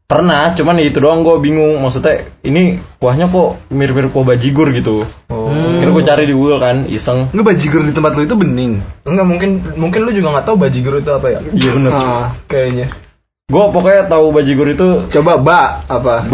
[0.06, 1.82] Pernah, cuman itu doang gue bingung.
[1.82, 5.02] Maksudnya ini kuahnya kok mirip-mirip kuah bajigur gitu.
[5.34, 5.50] Oh.
[5.82, 7.34] Kira gue cari di Google kan, iseng.
[7.34, 8.86] Nggak bajigur di tempat lu itu bening.
[9.02, 11.40] Enggak mungkin mungkin lu juga nggak tahu bajigur itu apa ya?
[11.42, 11.92] Iya bener.
[11.94, 13.05] Ah, Kayaknya.
[13.46, 16.26] Gue pokoknya tahu bajigur itu coba ba apa?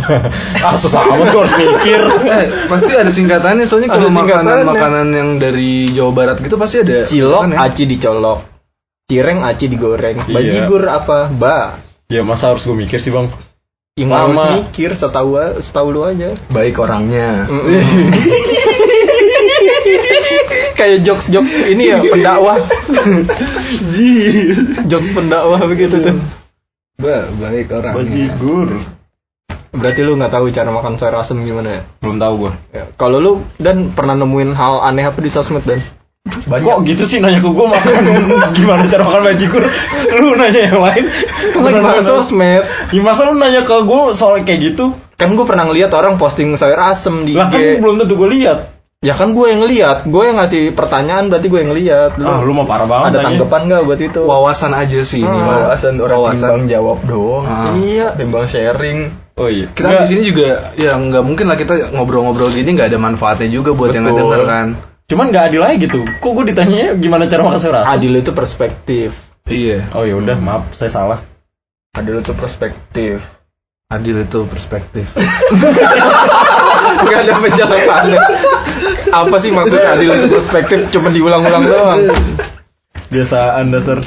[0.68, 1.96] ah susah amat gue harus mikir.
[2.28, 4.68] Eh, pasti ada singkatannya soalnya kalau singkatannya.
[4.68, 7.72] makanan-makanan yang dari Jawa Barat gitu pasti ada Cilok, singkatannya.
[7.72, 8.38] aci dicolok.
[9.08, 10.28] Cireng, aci digoreng.
[10.28, 10.34] Iya.
[10.36, 11.32] Bajigur apa?
[11.32, 11.80] Ba.
[12.12, 13.32] Ya masa harus gue mikir sih bang?
[13.96, 14.44] Yang harus Lama.
[14.60, 16.36] mikir setahu setahu lu aja.
[16.52, 17.48] Baik orangnya.
[20.76, 22.60] Kayak jokes-jokes ini ya pendakwah.
[23.96, 24.52] Ji,
[24.84, 26.20] jokes pendakwah begitu tuh.
[26.98, 27.94] Ba, baik orangnya.
[27.94, 28.68] Bajigur.
[29.70, 31.82] Berarti lu nggak tahu cara makan sayur asem gimana ya?
[32.02, 32.52] Belum tahu gue.
[32.74, 35.78] Ya, Kalau lu dan pernah nemuin hal aneh apa di sosmed dan?
[36.26, 38.02] Kok gitu sih nanya ke gue makan
[38.58, 39.62] gimana cara makan bajigur?
[40.10, 41.04] Lu nanya yang lain?
[41.54, 42.66] Lagi makan sosmed.
[42.66, 44.98] Ya masa lu nanya ke gue soal kayak gitu?
[45.14, 48.77] Kan gue pernah ngeliat orang posting sayur asem di Lah kan belum tentu gue lihat.
[48.98, 52.18] Ya kan gue yang ngeliat, gue yang ngasih pertanyaan berarti gue yang ngeliat.
[52.18, 53.14] Lu, Ah lu mah parah banget.
[53.14, 54.20] ada tanggapan nggak buat itu?
[54.20, 55.70] Wawasan aja sih ini, Ah.
[55.70, 56.48] Wawasan orang Wawasan.
[56.50, 57.46] timbang jawab doang.
[57.46, 57.78] Ah.
[57.78, 58.18] Iya.
[58.18, 59.14] Timbang sharing.
[59.38, 59.70] Oh iya.
[59.70, 63.70] Kita di sini juga ya nggak mungkin lah kita ngobrol-ngobrol gini nggak ada manfaatnya juga
[63.70, 64.18] buat yang Betul.
[64.18, 64.66] ngedenger kan.
[65.06, 65.98] Cuman nggak adil aja gitu.
[66.18, 67.94] Kok gue ditanya gimana cara makan sayur asem?
[67.94, 69.08] Adil itu perspektif.
[69.46, 71.22] Iya, Oh ya udah, maaf saya salah.
[71.94, 73.22] Ada tuh perspektif.
[73.88, 75.08] adil itu perspektif.
[77.00, 78.18] Gak ada penjelasannya.
[79.12, 80.78] Apa sih maksudnya adil itu perspektif?
[80.92, 82.00] Cuma diulang-ulang doang.
[83.08, 83.98] Biasaan dasar.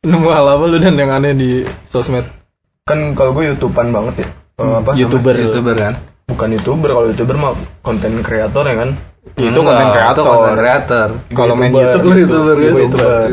[0.00, 1.50] Nemu hal apa lu dan yang aneh di
[1.84, 2.24] sosmed?
[2.88, 4.28] Kan kalau gue youtuber banget ya.
[4.60, 4.90] Eh, apa?
[4.96, 5.34] YouTuber.
[5.36, 5.48] namanya?
[5.52, 5.94] Youtuber kan?
[6.30, 7.52] Bukan youtuber, kalau youtuber mah
[7.84, 8.90] konten kreator ya kan.
[9.36, 10.24] Itu Enggak, konten kreator.
[10.24, 11.08] itu konten kreator.
[11.36, 12.16] Kalau main YouTuber.
[12.16, 13.28] YouTube Lu youtuber kan?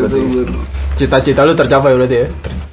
[0.98, 2.28] Cita-cita lu tercapai berarti ya?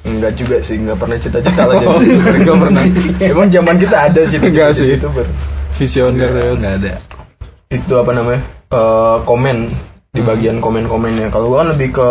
[0.05, 1.97] Enggak juga sih, enggak pernah cita-cita lah jadi.
[2.43, 2.83] Enggak pernah.
[3.21, 4.89] Emang zaman kita ada cita-cita sih.
[4.97, 5.25] youtuber.
[5.75, 6.51] Visioner ya.
[6.55, 6.93] Nggak ada.
[7.69, 8.41] Itu apa namanya?
[8.71, 9.57] Eh, komen
[10.15, 10.29] di Hmm.
[10.31, 11.27] bagian komen-komennya.
[11.29, 12.07] Kalau gue kan lebih ke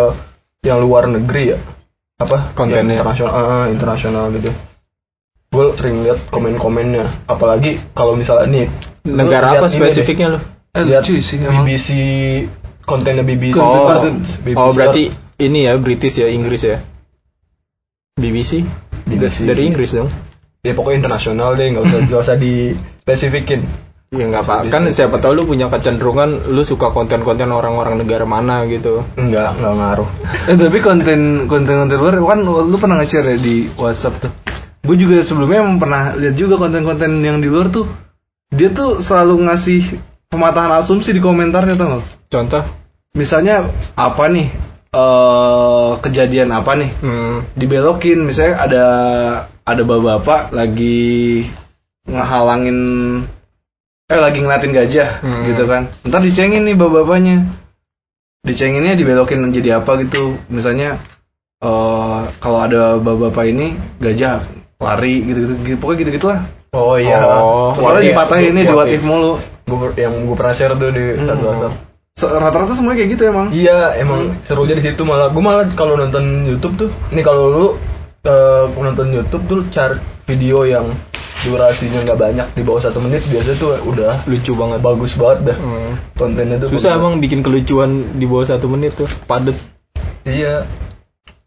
[0.64, 1.58] yang luar negeri ya.
[2.20, 2.52] Apa?
[2.54, 3.00] Kontennya.
[3.00, 4.52] Internasional, ah, internasional gitu.
[5.50, 7.26] Gue sering lihat komen-komennya.
[7.26, 8.66] Apalagi kalau misalnya nih
[9.04, 10.40] Negara apa spesifiknya?
[10.74, 11.68] Eh, lihat lucu sih emang.
[11.68, 11.88] BBC
[12.88, 14.00] kontennya BBC Oh,
[14.42, 16.80] BBC oh berarti ini ya British ya Inggris ya?
[18.16, 18.64] BBC?
[19.04, 19.44] BBC.
[19.44, 20.08] Dari Inggris dong?
[20.64, 22.72] Ya pokoknya internasional deh nggak usah nggak usah di
[23.04, 23.68] spesifikin
[24.14, 28.62] Ya nggak apa kan siapa tahu lu punya kecenderungan lu suka konten-konten orang-orang negara mana
[28.70, 29.02] gitu.
[29.18, 30.08] nggak nggak ngaruh
[30.50, 34.32] Eh tapi konten konten konten luar kan lu pernah nge-share ya di WhatsApp tuh.
[34.86, 37.90] Gue juga sebelumnya emang pernah lihat juga konten-konten yang di luar tuh.
[38.54, 39.98] Dia tuh selalu ngasih
[40.30, 42.04] pematahan asumsi di komentarnya tau gak?
[42.30, 42.62] Contoh?
[43.18, 43.66] Misalnya
[43.98, 44.46] apa nih?
[44.94, 46.90] eh kejadian apa nih?
[47.02, 48.84] Hmm, Dibelokin misalnya ada
[49.64, 51.44] ada bapak-bapak lagi
[52.04, 52.78] ngehalangin
[54.04, 55.48] eh lagi ngeliatin gajah Hmm.
[55.48, 55.88] gitu kan.
[56.02, 57.48] Ntar dicengin nih bapak-bapaknya.
[58.44, 60.36] Dicenginnya dibelokin jadi apa gitu.
[60.46, 61.00] Misalnya
[61.58, 63.66] eh kalau ada bapak-bapak ini
[63.98, 64.44] gajah
[64.76, 66.40] lari gitu-gitu pokoknya gitu-gitulah.
[66.72, 69.38] oh iya Oh, Soalnya Iya, dipatahin what what if mulu.
[69.64, 71.72] Gua- yang gue pernah share tuh di Hmm.
[72.12, 73.48] satu rata-rata semuanya kayak gitu emang.
[73.50, 77.66] iya emang serunya di situ malah gue malah kalau nonton YouTube tuh nih kalau lu
[78.24, 80.90] eh, nonton YouTube tuh cari video yang
[81.42, 84.78] durasinya nggak banyak di bawah satu menit biasanya tuh udah lucu banget.
[84.80, 85.92] bagus banget dah Hmm.
[86.14, 89.52] kontennya tuh Susah emang bikin kelucuan di bawah satu menit tuh, padet.
[90.24, 90.64] Iya.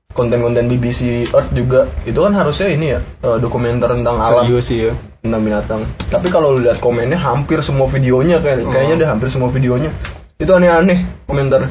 [0.07, 4.77] Konten-konten BBC Earth juga itu kan harusnya ini ya eh, dokumenter tentang alam Serius sih
[4.83, 4.93] ya.
[5.19, 5.81] tentang binatang.
[6.07, 8.69] Tapi kalau lu lihat komennya hampir semua videonya kayak Oh.
[8.69, 9.89] kayaknya deh hampir semua videonya
[10.35, 11.69] itu aneh-aneh komentar.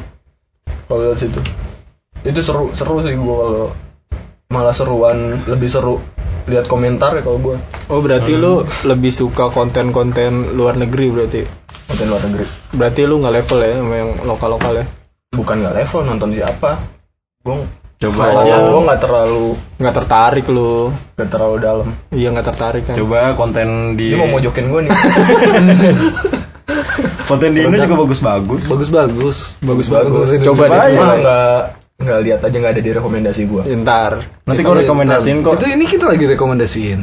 [0.83, 1.39] Kalau lihat situ.
[2.23, 3.67] Itu seru seru sih gua kalau
[4.47, 5.99] malah seruan lebih seru
[6.47, 7.57] lihat komentar ya kalau gua
[7.91, 11.41] Oh berarti lu lebih suka konten-konten luar negeri berarti?
[11.87, 12.45] konten luar negeri.
[12.75, 14.85] Berarti lu nggak level ya sama yang lokal-lokal ya?
[15.31, 16.71] Bukan nggak level nonton siapa.
[17.43, 17.63] Gua
[17.97, 18.69] Coba aja.
[18.69, 20.91] gua nggak terlalu Nggak tertarik lu?
[21.15, 21.87] nggak terlalu dalam.
[22.11, 22.95] Iya nggak tertarik kan?
[22.95, 24.91] Coba konten di Dia mau mojokin gua nih.
[27.31, 28.63] konten di Indo juga bagus-bagus.
[28.67, 29.37] Bagus-bagus.
[29.63, 30.27] Bagus-bagus.
[30.43, 31.19] Coba Coba deh.
[31.23, 31.59] Nggak
[31.97, 33.63] nggak lihat aja nggak ada di rekomendasi gua.
[33.65, 34.45] Ntar.
[34.45, 35.57] Nanti gue rekomendasiin kok.
[35.57, 36.99] Itu ini kita lagi rekomendasiin.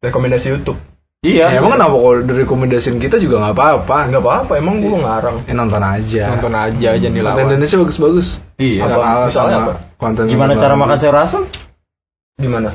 [0.00, 0.80] Rekomendasi YouTube.
[1.18, 1.50] Iya.
[1.50, 3.98] Ya, emang kenapa kalau direkomendasiin kita juga nggak apa-apa.
[4.06, 5.36] Nggak apa-apa, emang gue ngarang.
[5.50, 6.38] Eh, nonton aja.
[6.38, 7.42] Nonton aja aja Konten dilawan.
[7.50, 8.28] Indonesia bagus-bagus.
[8.54, 8.86] Iya.
[8.86, 9.26] Apa?
[9.26, 9.72] Misalnya apa?
[9.98, 11.42] konten Gimana cara makan sayur asem?
[12.38, 12.70] Gimana?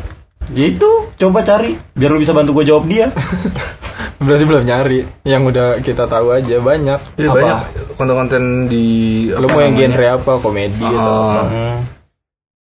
[0.52, 3.16] Gitu, coba cari biar lu bisa bantu gue jawab dia.
[4.24, 5.00] Berarti belum nyari.
[5.24, 7.00] Yang udah kita tahu aja banyak.
[7.16, 7.36] Iya, Apa?
[7.36, 7.60] banyak
[7.94, 8.86] konten-konten di
[9.30, 9.84] Lu apa mau yang namanya?
[9.92, 10.32] genre apa?
[10.40, 11.42] Komedi atau apa?
[11.46, 11.78] Hmm.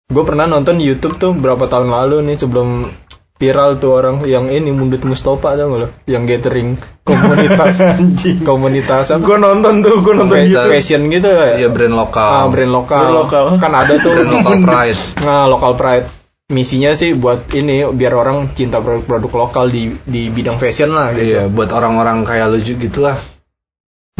[0.10, 2.86] Gue pernah nonton YouTube tuh berapa tahun lalu nih sebelum
[3.34, 5.90] viral tuh orang yang ini Mundut Mustafa gak lo?
[6.06, 6.70] Yang gathering
[7.04, 7.76] komunitas
[8.48, 9.20] komunitas apa?
[9.20, 10.60] Gue nonton tuh, gue nonton gitu.
[10.70, 11.60] fashion gitu ya.
[11.60, 12.30] Iya, brand lokal.
[12.30, 13.00] Ah, brand lokal.
[13.04, 13.44] Brand lokal.
[13.58, 15.00] Kan ada tuh Brand lokal pride.
[15.24, 16.08] Nah, local pride.
[16.52, 21.24] Misinya sih buat ini biar orang cinta produk-produk lokal di di bidang fashion lah gitu.
[21.40, 23.16] Iya, buat orang-orang kayak lu juga gitu lah.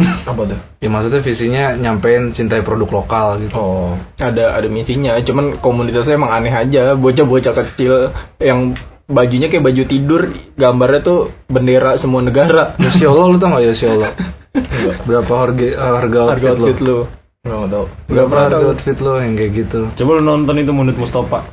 [0.30, 0.58] Apa tuh?
[0.80, 3.52] Ya maksudnya visinya nyampein cintai produk lokal gitu.
[3.54, 3.92] Oh.
[4.16, 6.96] Ada ada misinya, cuman komunitasnya emang aneh aja.
[6.96, 8.72] Bocah-bocah kecil yang
[9.04, 10.22] bajunya kayak baju tidur,
[10.56, 11.18] gambarnya tuh
[11.52, 12.72] bendera semua negara.
[12.80, 14.10] Yossi Allah lu tau gak Yossi Allah?
[15.06, 16.88] Berapa harga harga outfit, Harga outfit lu?
[16.88, 17.00] lu.
[17.44, 18.70] Gak Berapa pernah harga tahu.
[18.72, 19.80] outfit lu yang kayak gitu?
[19.92, 21.44] Coba lu nonton itu Mundut Mustafa.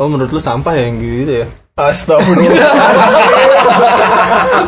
[0.00, 1.46] Oh, menurut lu sampah ya yang gitu ya?
[1.76, 2.56] Astagfirullah.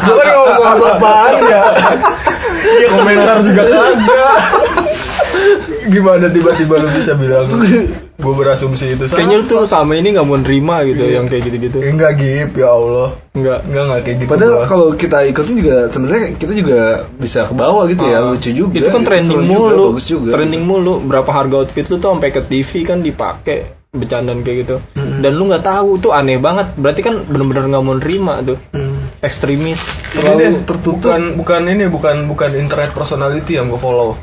[0.05, 1.63] Gue kan ngomong apaan ya?
[2.63, 4.37] Iya komentar juga kagak.
[5.89, 7.49] Gimana tiba-tiba lu bisa bilang
[8.23, 11.81] gue berasumsi itu Kayaknya lu tuh sama ini nggak mau nerima gitu yang kayak gitu-gitu.
[11.81, 13.17] Enggak gip ya Allah.
[13.33, 13.59] Enggak.
[13.67, 14.31] Enggak enggak kayak gitu.
[14.31, 16.81] Padahal kalau kita ikutin juga sebenarnya kita juga
[17.17, 18.79] bisa ke bawah gitu ya, lucu juga.
[18.79, 19.97] Itu kan gitu, trending mulu.
[19.97, 20.31] bagus juga.
[20.37, 20.95] Trending mulu.
[21.03, 24.77] Berapa harga outfit lu tuh sampai ke TV kan dipakai bercandaan kayak gitu.
[24.97, 26.73] Dan lu nggak tahu tuh aneh banget.
[26.81, 28.57] Berarti kan bener-bener nggak mau nerima tuh.
[28.73, 29.05] Hmm.
[29.21, 30.01] Ekstremis.
[30.17, 31.13] Terlalu tertutup.
[31.13, 34.17] Bukan bukan ini bukan bukan internet personality yang gue follow.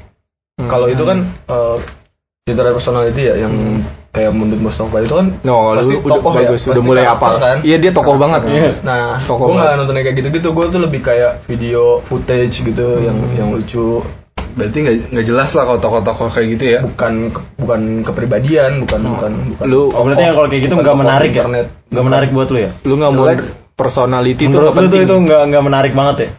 [0.58, 0.68] Hmm.
[0.68, 1.78] Kalau itu kan eh,
[2.50, 6.40] internet personality ya yang kayak Mundut Mustafa itu kan No, pasti lu udah tokoh ya,
[6.50, 7.28] bagus, udah mulai apa?
[7.38, 7.58] kan.
[7.62, 8.42] Iya dia tokoh banget.
[8.82, 9.80] Nah, Tokoh gue nggak banget.
[9.86, 10.48] nonton yang kayak gitu-gitu.
[10.50, 14.02] Gue tuh lebih kayak video footage gitu yang yang lucu.
[14.52, 16.80] Berarti nggak nggak jelas lah kalau tokoh-tokoh kayak gitu ya.
[16.82, 19.66] Bukan ke- bukan kepribadian, bukan bukan bukan.
[19.66, 21.36] Lu Oh berarti yang kalau kayak gitu nggak menarik ya?
[21.40, 21.66] internet.
[21.88, 22.72] Nggak menarik buat lu ya?
[22.82, 23.26] lu nggak mau
[23.74, 25.04] personality itu Menurut nggak lu tuh penting.
[25.06, 26.30] itu nggak nggak menarik banget ya?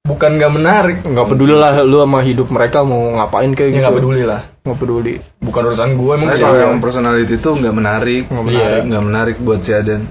[0.00, 0.96] Bukan nggak menarik.
[1.02, 3.82] nggak peduli lah lu sama hidup mereka mau ngapain kayak Ya gitu.
[3.82, 4.40] nggak peduli lah.
[4.62, 5.14] Nggak peduli.
[5.38, 8.82] Bukan urusan gue emang soal yang personality itu nggak menarik, Nggak Iya, menarik.
[8.84, 10.08] nggak menarik buat si Aden.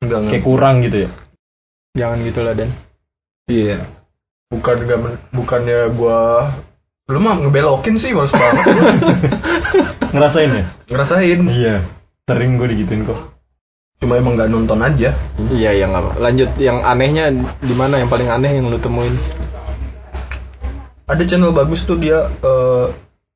[0.00, 0.32] Enggak, enggak.
[0.32, 1.10] Kayak kurang gitu ya?
[1.94, 2.70] Jangan gitu lah Dan.
[3.46, 3.78] Iya.
[4.52, 6.20] Bukan nggak men- bukannya gue
[7.08, 8.64] lu mah ngebelokin sih males banget
[10.14, 10.64] Ngerasain ya?
[10.86, 11.76] ngerasain Iya.
[12.22, 13.32] Sering gue digituin kok.
[13.96, 15.14] cuma emang nggak nonton aja
[15.48, 16.12] Iya ya nggak apa.
[16.20, 19.14] Lanjut yang anehnya di mana yang paling aneh yang lu temuin?
[21.04, 22.86] ada channel bagus tuh dia eh,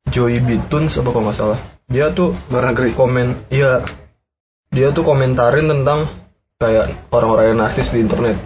[0.07, 2.93] Joy Bituns apa kalau nggak salah dia tuh Luar negeri.
[2.93, 3.83] komen iya
[4.69, 6.09] dia tuh komentarin tentang
[6.57, 8.37] kayak orang-orang yang narsis di internet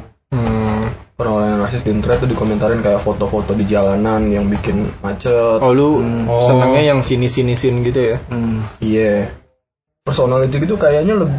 [1.21, 1.45] Hmm.
[1.45, 6.01] yang narsis di internet tuh dikomentarin kayak foto-foto di jalanan yang bikin macet Oh lu
[6.25, 6.41] Oh.
[6.41, 8.17] senangnya yang sini-sini-sin gitu ya?
[8.29, 8.65] Hmm.
[8.79, 9.29] iya
[10.01, 11.37] personality gitu kayaknya lebih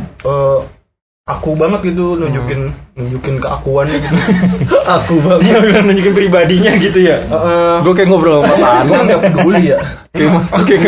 [1.31, 2.61] aku banget gitu nunjukin
[2.93, 4.15] nunjukin keakuannya gitu
[4.95, 7.17] aku banget Dia udah nunjukin pribadinya gitu ya?
[7.23, 7.73] Heeh.
[7.81, 9.03] Gue kayak ngobrol sama Mas gue Anang.
[9.05, 9.79] nggak peduli ya
[10.11, 10.31] Kayak
[10.67, 10.81] kayak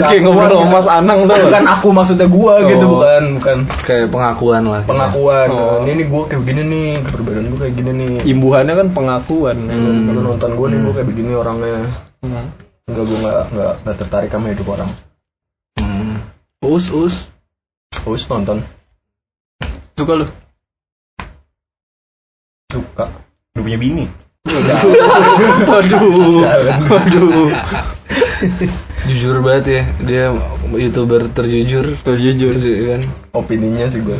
[0.00, 1.36] kayak ngobrol sama Mas Anang tuh.
[1.36, 2.90] bukan aku maksudnya gua gitu Oh.
[2.96, 4.82] bukan bukan Kayak pengakuan lah.
[4.82, 5.80] pengakuan Oh.
[5.80, 9.56] ini nih gue kayak begini nih kepribadian gue kayak gini nih Imbuhannya kan pengakuan.
[9.62, 10.00] Hmm.
[10.06, 11.68] kalau nonton gue nih gue kayak begini orangnya
[12.20, 12.48] Hmm.
[12.84, 13.40] enggak gue nggak
[13.80, 14.90] nggak tertarik sama hidup orang
[15.76, 16.20] Hmm.
[16.60, 17.28] Us, us.
[17.90, 18.60] terus nonton
[20.00, 20.26] Suka lu?
[22.72, 23.04] suka
[23.52, 24.08] Udah punya bini?
[25.68, 26.40] Waduh.
[26.88, 27.52] Waduh.
[29.12, 30.24] Jujur banget ya, dia
[30.72, 32.00] youtuber terjujur.
[32.00, 32.54] Terjujur.
[32.56, 33.02] Iya kan?
[33.36, 34.16] opininya sih gue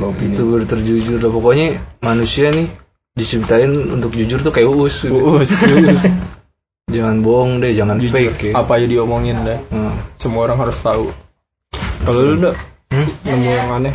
[0.00, 1.20] opini Youtuber terjujur.
[1.20, 2.72] Lah, pokoknya manusia nih
[3.12, 5.04] diciptain untuk jujur tuh kayak us.
[5.04, 5.12] gitu.
[5.12, 5.52] Uus.
[6.96, 8.52] Jangan bohong deh, jangan fake ya.
[8.56, 9.60] Apa aja diomongin deh.
[9.68, 9.92] Nah.
[10.16, 11.12] Semua orang harus tahu.
[12.00, 12.56] Kalau lu udah
[12.88, 13.04] Hmm?
[13.28, 13.92] nemu yang aneh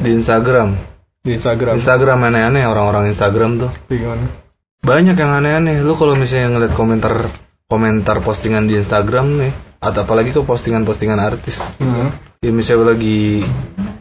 [0.00, 0.78] Di Instagram.
[1.20, 3.70] di Instagram, Instagram aneh-aneh orang-orang Instagram tuh.
[3.92, 4.30] gimana?
[4.80, 5.84] Banyak yang aneh-aneh.
[5.84, 7.28] Lu kalau misalnya ngeliat komentar
[7.68, 9.52] komentar postingan di Instagram nih,
[9.84, 11.60] atau apalagi ke postingan-postingan artis.
[11.76, 12.14] Hmm.
[12.40, 13.44] Ya misalnya lagi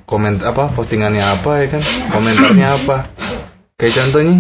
[0.08, 1.84] komen apa postingannya apa ya kan,
[2.14, 3.12] komentarnya apa.
[3.76, 4.36] Kayak contohnya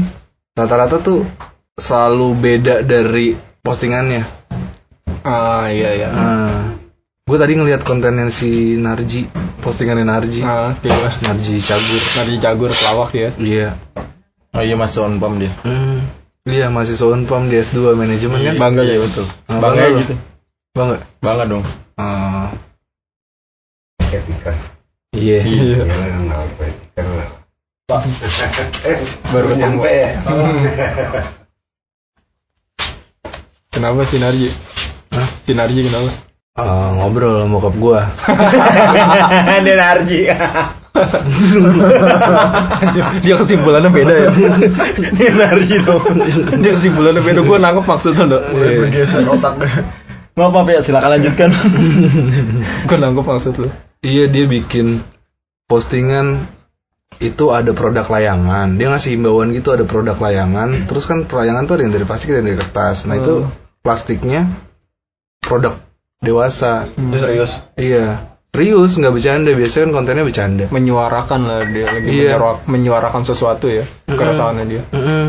[0.55, 1.27] rata-rata tuh
[1.75, 4.23] selalu beda dari postingannya.
[5.27, 6.09] Ah iya iya.
[6.15, 6.78] Nah,
[7.29, 9.29] gue tadi ngeliat kontennya si Narji,
[9.61, 11.13] postingannya Narji, Ah, gimana?
[11.21, 12.01] Narji Cagur.
[12.17, 13.29] Nadi jagur pelawak ya.
[13.37, 13.69] Iya.
[14.57, 15.53] Oh iya mas Pam dia.
[15.61, 16.01] Hmm.
[16.49, 18.55] Iya masih Unpam di S2 manajemen kan?
[18.57, 18.99] Bangga Iya ya.
[19.05, 19.25] betul.
[19.45, 19.97] Ah, Bangga lu?
[20.01, 20.15] gitu.
[20.73, 20.97] Bangga.
[21.21, 21.63] Bangga dong.
[29.29, 29.61] Baru ketemu.
[29.61, 30.09] nyampe ya.
[33.69, 34.49] Kenapa Sinarji?
[35.13, 35.27] Hah?
[35.45, 36.09] Sinarji kenapa?
[36.59, 38.01] Eh, ngobrol sama bokap gua.
[39.65, 40.19] Dia narji.
[43.23, 44.29] Dia kesimpulannya beda ya.
[45.13, 46.03] Dia narji dong.
[46.59, 47.39] Dia kesimpulannya beda.
[47.45, 48.43] Gue nangkep maksudnya dong.
[48.51, 49.87] Mulai bergeser otaknya.
[50.35, 51.49] Maaf maaf ya, silakan lanjutkan.
[52.87, 53.69] Gue nangkep maksud lu.
[53.99, 55.03] Iya dia bikin
[55.67, 56.47] postingan
[57.19, 58.79] itu ada produk layangan.
[58.79, 60.87] Dia ngasih himbauan gitu ada produk layangan.
[60.87, 63.03] Terus kan layangan tuh ada yang dari plastik ada yang dari kertas.
[63.07, 63.47] Nah itu
[63.83, 64.47] plastiknya
[65.43, 65.88] produk
[66.19, 66.87] dewasa.
[66.93, 67.51] Itu serius.
[67.75, 68.27] Iya.
[68.49, 69.51] Serius nggak bercanda.
[69.53, 70.65] Biasanya kan kontennya bercanda.
[70.69, 72.35] Menyuarakan lah dia lagi Iya.
[72.35, 73.85] menyuara- menyuarakan sesuatu ya.
[74.05, 74.83] Keresahannya dia.
[74.89, 75.25] Mm-mm.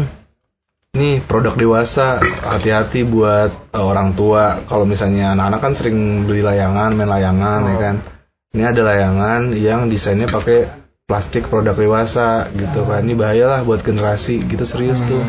[0.90, 4.66] Nih produk dewasa hati-hati buat eh, orang tua.
[4.66, 7.96] Kalau misalnya anak-anak kan sering beli layangan, main layangan ya kan.
[8.50, 10.66] Ini ada layangan yang desainnya pakai
[11.06, 13.06] plastik produk dewasa gitu kan.
[13.06, 15.22] Ini bahayalah buat generasi gitu serius tuh.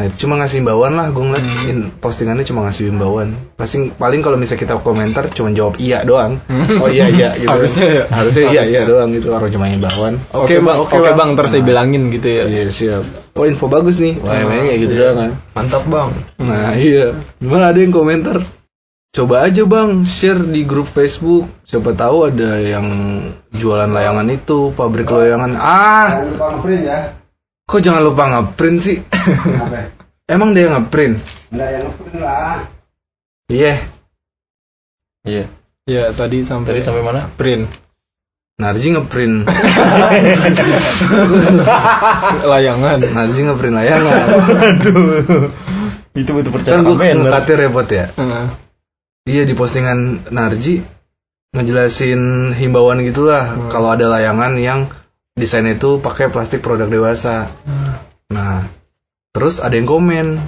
[0.00, 3.36] Nah itu cuma ngasih himbauan lah gue ngeliat in- postingannya cuma ngasih himbauan.
[3.52, 6.40] Pasti paling kalau misalnya kita komentar cuma jawab iya doang.
[6.80, 7.52] Oh iya iya gitu.
[7.52, 8.04] Harusnya ya.
[8.08, 10.16] Harusnya iya iya doang gitu orang cuma himbauan.
[10.32, 12.44] Oke bang, oke bang, ntar saya bilangin gitu ya.
[12.48, 13.04] Iya siap.
[13.36, 14.16] Oh info bagus nih.
[14.24, 15.30] Wah emangnya kayak gitu doang kan.
[15.52, 16.08] Mantap bang.
[16.40, 17.06] Nah iya.
[17.36, 18.40] Gimana ada yang komentar?
[19.10, 21.44] Coba aja bang share di grup Facebook.
[21.68, 22.86] Siapa tahu ada yang
[23.50, 25.58] jualan layangan itu, pabrik layangan.
[25.58, 26.98] Ah, Jangan lupa ngeprint ya.
[27.70, 28.98] Kok jangan lupa ngeprint sih?
[29.06, 29.94] Kenapa?
[30.34, 31.22] Emang dia ngeprint?
[31.54, 32.58] Enggak yang ngeprint lah.
[33.46, 33.74] Iya.
[35.22, 35.44] Iya.
[35.86, 37.30] Ya tadi sampai Tadi sampai mana?
[37.34, 37.66] print
[38.60, 39.48] Narji ngeprint.
[42.52, 43.00] layangan.
[43.00, 44.24] Narji ngeprint layangan.
[46.20, 48.12] Itu butuh kan percakapan gue repot ya.
[48.12, 48.44] Heeh.
[49.24, 50.84] Iya di postingan Narji
[51.56, 54.92] ngejelasin himbauan gitulah kalau ada layangan yang
[55.36, 57.50] desain itu pakai plastik produk dewasa.
[58.30, 58.70] Nah,
[59.34, 60.38] terus ada yang komen.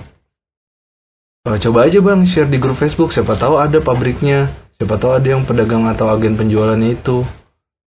[1.47, 5.29] "Eh, coba aja bang share di grup Facebook siapa tahu ada pabriknya, siapa tahu ada
[5.35, 7.27] yang pedagang atau agen penjualannya itu,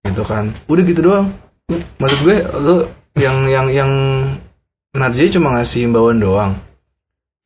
[0.04, 0.54] gitu kan.
[0.66, 1.38] Udah gitu doang.
[2.02, 2.76] Maksud gue lu
[3.18, 3.92] yang yang yang
[4.94, 6.62] Narji cuma ngasih himbauan doang.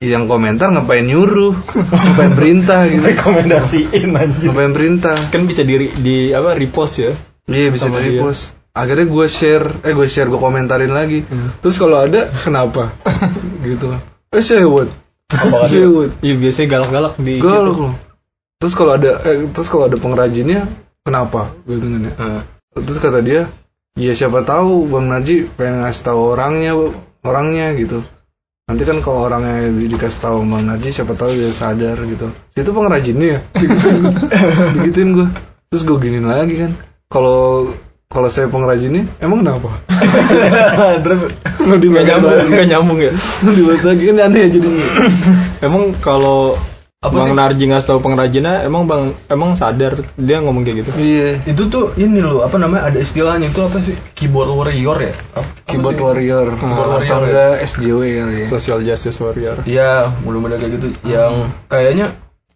[0.04, 3.08] Yang komentar ngapain nyuruh, ngapain perintah gitu.
[3.08, 4.52] Rekomendasiin anjir.
[4.52, 5.16] Ngapain perintah?
[5.32, 7.16] Kan bisa di, di apa repost ya.
[7.48, 8.20] Iya bisa di dia.
[8.20, 8.57] repost.
[8.78, 11.26] Akhirnya gue share, eh gue share gue komentarin lagi.
[11.60, 12.94] Terus kalau ada kenapa?
[13.66, 13.90] gitu.
[14.30, 14.94] Eh sewot.
[15.28, 16.12] Apakah dia- Sewot.
[16.22, 17.96] Iya biasanya galak-galak di Galak loh.
[18.58, 20.70] Terus kalau ada eh, terus kalau ada pengrajinnya
[21.02, 21.58] kenapa?
[21.66, 22.14] Gitu kan ya.
[22.14, 22.42] Heeh.
[22.78, 23.50] Terus kata dia,
[23.94, 26.72] ya siapa tahu Bang Narji pengen ngasih tahu orangnya
[27.22, 28.06] orangnya gitu.
[28.68, 32.30] Nanti kan kalau orangnya di- dikasih tahu Bang Narji siapa tahu dia sadar gitu.
[32.54, 33.40] Itu pengrajinnya ya.
[34.78, 35.28] Digituin gue.
[35.68, 36.72] Terus gue giniin lagi kan.
[37.08, 37.72] Kalau
[38.08, 39.84] kalau saya pengrajinnya emang kenapa?
[41.04, 43.12] Terus Nggak nggak dibahas nyambung, nggak nyambung ya.
[43.44, 44.86] Dibahas lagi kan aneh jadinya.
[45.66, 46.56] Emang kalau
[46.98, 47.36] Apa Bang sih?
[47.36, 50.92] Narji ngasih tahu pengrajinnya, emang Bang emang sadar dia ngomong kayak gitu.
[50.96, 51.46] Iya.
[51.46, 55.14] Itu tuh ini loh apa namanya ada istilahnya itu apa sih keyboard warrior ya?
[55.36, 56.02] Apa- Keyboard sih?
[56.02, 57.28] warrior, Keyboard atau warrior ya?
[57.30, 58.46] enggak SJW kali ya.
[58.48, 59.58] Social Justice Warrior.
[59.64, 60.88] Iya, mudah-mudahan kayak gitu.
[61.06, 61.34] Yang
[61.68, 62.08] kayaknya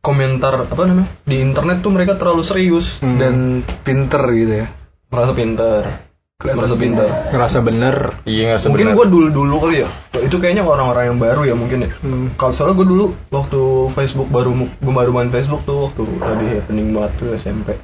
[0.02, 3.22] komentar apa namanya di internet tuh mereka terlalu serius Hmm.
[3.22, 3.36] Dan
[3.84, 4.68] pinter gitu ya.
[5.12, 5.84] Merasa pintar,
[6.41, 7.07] merasa pintar.
[7.30, 7.95] ngerasa bener.
[8.24, 9.89] Iya nggak Mungkin gue dulu dulu kali ya.
[10.18, 11.91] Itu kayaknya orang-orang yang baru ya mungkin ya.
[11.99, 12.34] Hmm.
[12.34, 16.95] Kalau soalnya gue dulu waktu Facebook baru gue baru main Facebook tuh waktu lagi happening
[16.95, 17.76] banget tuh SMP.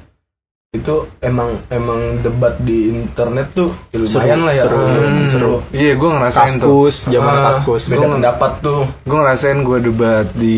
[0.68, 4.64] Itu emang emang debat di internet tuh ya lumayan lah ya.
[4.64, 5.52] seru, Hmm, seru.
[5.72, 6.84] Iya, gue ngerasain tuh.
[6.84, 7.82] Kaskus, zaman Ah, kaskus.
[7.88, 8.80] Beda Gua- pendapat tuh.
[9.00, 10.56] Gue ngerasain gue debat di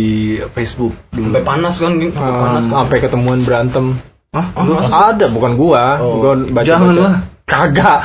[0.51, 1.31] Facebook dulu.
[1.31, 2.75] Sampai panas kan, sampai panas kan.
[2.83, 3.87] sampai ketemuan berantem.
[4.31, 4.47] Hah?
[4.55, 4.75] Ah, Lu?
[4.79, 5.99] Ada, bukan gua.
[5.99, 6.23] Oh.
[6.23, 7.15] Gua baca Jangan lah.
[7.51, 8.01] Kagak.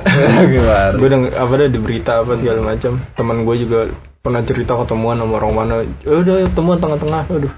[0.56, 0.96] Gimana?
[0.96, 2.96] gue udah apa deh di berita apa segala macam.
[3.12, 3.92] Teman gue juga
[4.24, 5.74] pernah cerita ketemuan sama orang mana.
[5.84, 7.28] "Eh, Udah temuan tengah-tengah.
[7.28, 7.52] Aduh.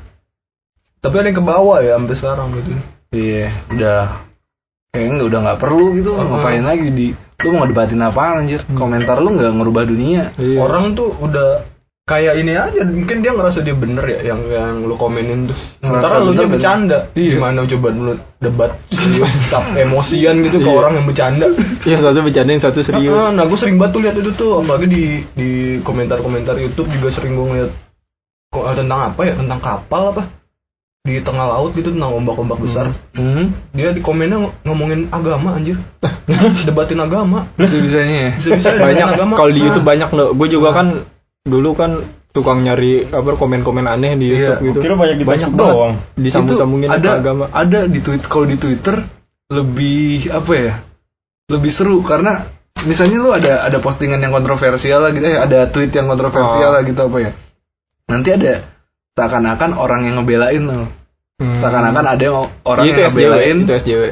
[0.99, 2.71] Tapi ada yang ke bawah ya sampai sekarang gitu.
[3.15, 3.99] Iya, udah
[4.91, 6.11] kayaknya udah nggak perlu gitu.
[6.19, 6.27] Uh-uh.
[6.27, 8.67] Ngapain lagi di lu mau debatin apaan anjir?
[8.67, 10.35] Komentar lu nggak ngerubah dunia.
[10.35, 10.59] Iya.
[10.59, 11.63] Orang tuh udah
[12.09, 15.59] kayak ini aja, mungkin dia ngerasa dia bener ya yang yang lu komenin tuh.
[15.85, 16.99] Sementara lu nya bercanda.
[17.13, 17.37] Iya.
[17.37, 20.79] Gimana coba lu debat serius, tap emosian gitu ke Iya.
[20.81, 21.47] orang yang bercanda.
[21.85, 23.21] Iya satu bercandain satu serius.
[23.21, 25.03] Ah, nah, gue sering banget tuh lihat itu tuh, apalagi di
[25.37, 25.49] di
[25.85, 27.71] komentar-komentar YouTube juga sering gue ngeliat
[28.49, 30.23] kok tentang apa ya, tentang kapal apa
[31.05, 32.93] di tengah laut gitu tentang ombak-ombak besar.
[33.17, 33.53] Hmm.
[33.73, 35.77] Dia di komennya ng- ngomongin agama anjir.
[36.69, 37.49] Debatin agama.
[37.57, 38.31] Bisa bisanya ya.
[38.37, 39.37] Bisa-bisa banyak agama.
[39.37, 39.61] kalau di.
[39.65, 40.33] YouTube banyak loh.
[40.37, 41.09] Gue juga kan
[41.49, 41.99] dulu kan
[42.31, 44.79] tukang nyari apa komen-komen aneh di Iya, YouTube gitu.
[44.81, 45.51] kira banyak banget.
[45.51, 45.97] doang.
[46.15, 47.45] Disambung-sambungin ada agama.
[47.51, 49.01] ada di tweet kalau di Twitter
[49.49, 50.75] lebih apa ya
[51.49, 52.45] lebih seru karena
[52.79, 56.75] misalnya lu ada ada postingan yang kontroversial lah gitu eh ada tweet yang kontroversial Oh.
[56.75, 57.31] lah gitu apa ya
[58.07, 58.61] nanti ada
[59.11, 60.85] seakan-akan orang yang ngebelain lo
[61.41, 64.03] seakan-akan ada yang orang Iya, itu yang SJW, ngebelain itu SJW.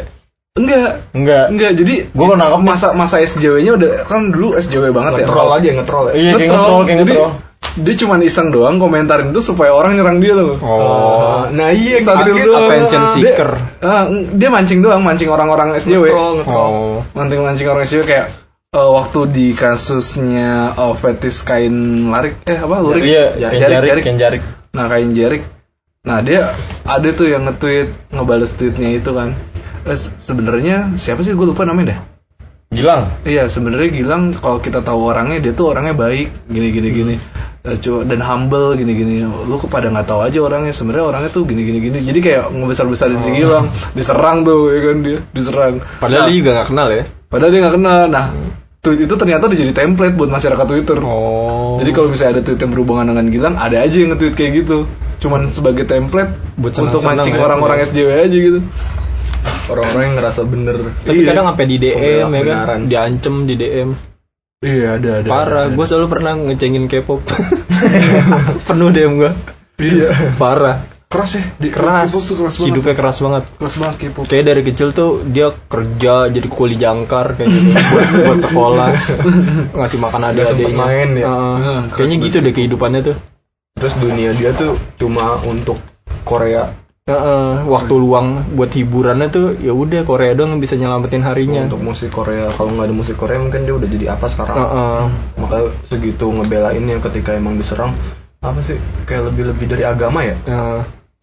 [0.56, 0.90] Enggak.
[1.12, 1.44] Enggak.
[1.48, 2.60] enggak jadi Gua pernah nangkep.
[2.62, 5.24] masa masa SJW-nya udah kan dulu SJW banget ya.
[5.24, 6.48] Ngetrol aja ngetrol ya Iya, Ngetrol.
[6.50, 7.30] ngetrol, kayak ngetrol.
[7.76, 12.24] dia cuman iseng doang komentarin itu supaya orang nyerang dia loh Oh, nah iya Saat
[12.24, 12.48] gitu.
[12.50, 13.50] attention Dia- seeker.
[13.78, 18.26] Ah, dia mancing doang mancing orang-orang SJW ngetrol ngetrol Oh, mancing mancing orang SJW kayak
[18.72, 21.74] eh, waktu di kasusnya oh, fetis kain
[22.08, 23.02] larik eh apa lurik?
[23.02, 24.02] Iya, jarik kayak jarik, jarik.
[24.02, 24.42] Kayak jarik.
[24.70, 25.42] nah kain jarik.
[26.02, 26.42] Nah dia
[26.82, 29.34] ada tuh yang nge-tweet ngebales tweetnya itu kan
[29.86, 31.32] eh, se- sebenarnya siapa sih?
[31.32, 32.00] Gue lupa namanya dah
[32.66, 33.22] Gilang.
[33.22, 36.28] Iya sebenarnya Gilang kalau kita tahu orangnya dia tuh orangnya baik.
[36.46, 37.14] Gini gini gini.
[37.62, 39.14] Eh, cu- dan humble gini gini.
[39.22, 40.70] Lu kepada nggak tahu aja orangnya?
[40.70, 41.98] Sebenarnya orangnya tuh gini gini gini.
[42.02, 43.70] Jadi kayak ngebesar besarin si Gilang.
[43.92, 45.74] Diserang tuh ya kan dia diserang.
[45.96, 47.04] Padahal Nah, dia juga gak kenal ya.
[47.26, 48.00] padahal dia nggak kenal.
[48.06, 48.26] Nah
[48.76, 50.98] tweet itu ternyata udah jadi template buat masyarakat Twitter.
[51.00, 51.74] Oh.
[51.76, 54.90] jadi kalau misalnya ada tweet yang berhubungan dengan Gilang ada aja yang nge-tweet kayak gitu.
[55.18, 57.40] Cuman sebagai template Buat untuk mancing ya.
[57.40, 58.60] orang-orang SJW aja gitu
[59.66, 61.26] orang-orang yang ngerasa bener Tapi Iya.
[61.28, 63.90] kadang sampai di DM ya kan, diancem di DM.
[64.58, 65.74] iya ada ada Parah, ada.
[65.74, 67.20] gue selalu pernah ngecengin K-pop.
[68.66, 69.32] Penuh DM gue.
[69.78, 70.84] iya Parah.
[71.06, 72.10] keras ya di Keras.
[72.10, 73.42] K-pop tuh keras banget Hidupnya keras banget.
[73.54, 78.06] keras banget K-pop Kayak dari kecil tuh dia kerja jadi kuli jangkar kayak gitu buat,
[78.24, 78.88] buat sekolah
[79.72, 80.66] ngasih makan adik-adiknya.
[80.66, 81.24] sempet main ya.
[81.24, 81.56] Heeh.
[81.56, 83.16] Heeh, kayaknya keras gitu deh kehidupannya tuh.
[83.76, 85.76] terus dunia dia tuh cuma untuk
[86.22, 86.72] Korea
[87.06, 91.62] Heeh, waktu luang buat hiburannya tuh ya udah Korea doang yang bisa nyelamatin harinya.
[91.62, 95.00] untuk musik Korea kalau nggak ada musik Korea mungkin dia udah jadi apa sekarang Heeh.
[95.38, 97.94] makanya segitu ngebelainnya ketika emang diserang
[98.42, 98.74] apa sih
[99.06, 100.80] kayak lebih lebih dari agama ya Heeh.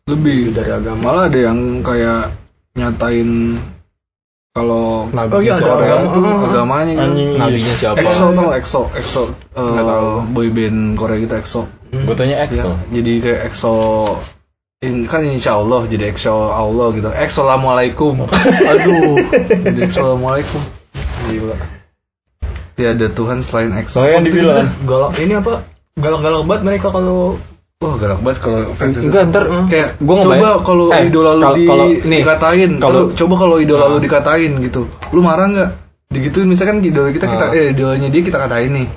[0.08, 2.32] lebih dari agama malah ada yang kayak
[2.74, 3.60] nyatain
[4.56, 6.08] kalau Nabi Oh iya, ada Korea agama.
[6.08, 6.48] itu Ah, ah.
[6.48, 7.04] agamanya gitu.
[7.04, 7.30] Anjing.
[7.36, 7.98] Nabinya siapa?
[8.00, 8.50] EXO tau?
[8.54, 10.10] EXO EXO tahu.
[10.32, 11.62] boyband Korea gitu EXO
[11.92, 13.76] Gue tanya X Ya, jadi kayak EXO
[14.84, 18.28] in, kan insya Allah jadi EXO Allah gitu Assalamualaikum
[18.72, 19.16] aduh
[19.64, 20.60] jadi Assalamualaikum
[21.26, 21.56] gila
[22.74, 25.64] tiada Tuhan selain EXO Soalnya yang dibilang galak ini apa
[25.96, 27.38] galak-galak banget mereka kalau
[27.80, 29.12] Wah galak banget kalau fans itu.
[29.12, 33.12] Enggak, ntar kayak gua coba kalau eh, idola lu kal- di, kalau- nih, dikatain, kalau-
[33.12, 34.04] coba kalau idola lu Nah.
[34.08, 35.70] dikatain gitu, lu marah nggak?
[36.08, 37.52] Digituin misalkan idola kita kita Nah.
[37.52, 38.88] eh idolanya dia kita katain nih.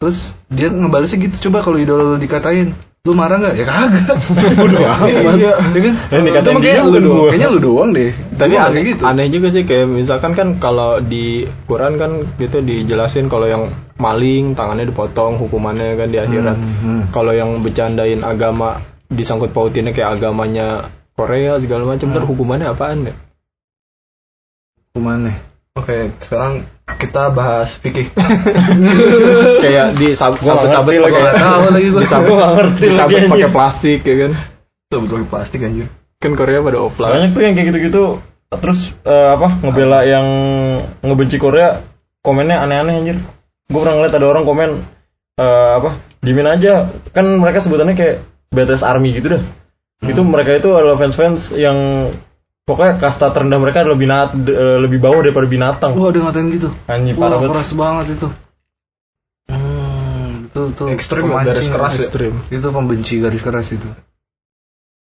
[0.00, 2.72] Terus dia ngebalesnya gitu, coba kalau idola lu dikatain,
[3.02, 3.54] lu marah nggak?
[3.58, 4.14] Ya kagak.
[4.62, 5.34] Bodoh amat.
[5.34, 5.52] Iya.
[5.58, 5.94] Ya kan?
[6.22, 7.30] Itu mah kayaknya dia lu doang.
[7.34, 8.10] Kayaknya lu doang deh.
[8.14, 9.02] Nggak aneh, kayak gitu.
[9.02, 14.54] aneh juga sih kayak misalkan kan kalau di Quran kan gitu dijelasin kalau yang maling
[14.54, 16.54] tangannya dipotong hukumannya kan di akhirat.
[16.54, 17.02] Hmm, hmm.
[17.10, 18.78] Kalau yang bercandain agama
[19.10, 20.86] disangkut pautinnya kayak agamanya
[21.18, 22.22] Korea segala macam Hmm.
[22.22, 23.14] hukumannya apaan ya?
[24.94, 25.51] Ke mana?
[25.72, 26.68] Oke sekarang
[27.00, 28.12] kita bahas fikih
[29.64, 31.12] kayak di sab Gua nggak sabet-sabet ngerti lagi.
[31.12, 31.88] pakai Nggak tahu lagi
[32.52, 33.32] ngerti disabet anjing.
[33.32, 34.32] pakai plastik ya kan.
[34.86, 35.86] tuh betul plastik anjir
[36.22, 37.10] Kan Korea pada oplas.
[37.10, 38.04] banyak tuh yang kayak gitu-gitu.
[38.52, 40.26] Terus eh, apa ngebela yang
[41.02, 41.82] ngebenci Korea
[42.22, 43.16] komennya aneh-aneh anjir.
[43.66, 44.70] Gue pernah ngeliat ada orang komen
[45.34, 46.94] eh, apa dimin aja.
[47.10, 48.22] Kan mereka sebutannya kayak
[48.54, 49.42] BTS Army gitu dah.
[49.98, 52.10] Itu mereka itu adalah fans-fans yang
[52.62, 56.68] pokoknya kasta terendah mereka adalah binat eh, lebih bawah daripada binatang Wah, ada ngatain gitu.
[56.86, 58.28] anjing Wah, parah banget keras banget itu.
[59.48, 62.00] Hmm, itu tuh Ekstrim, garis keras ya.
[62.06, 62.32] Ekstrim.
[62.48, 63.88] Itu pembenci garis keras itu.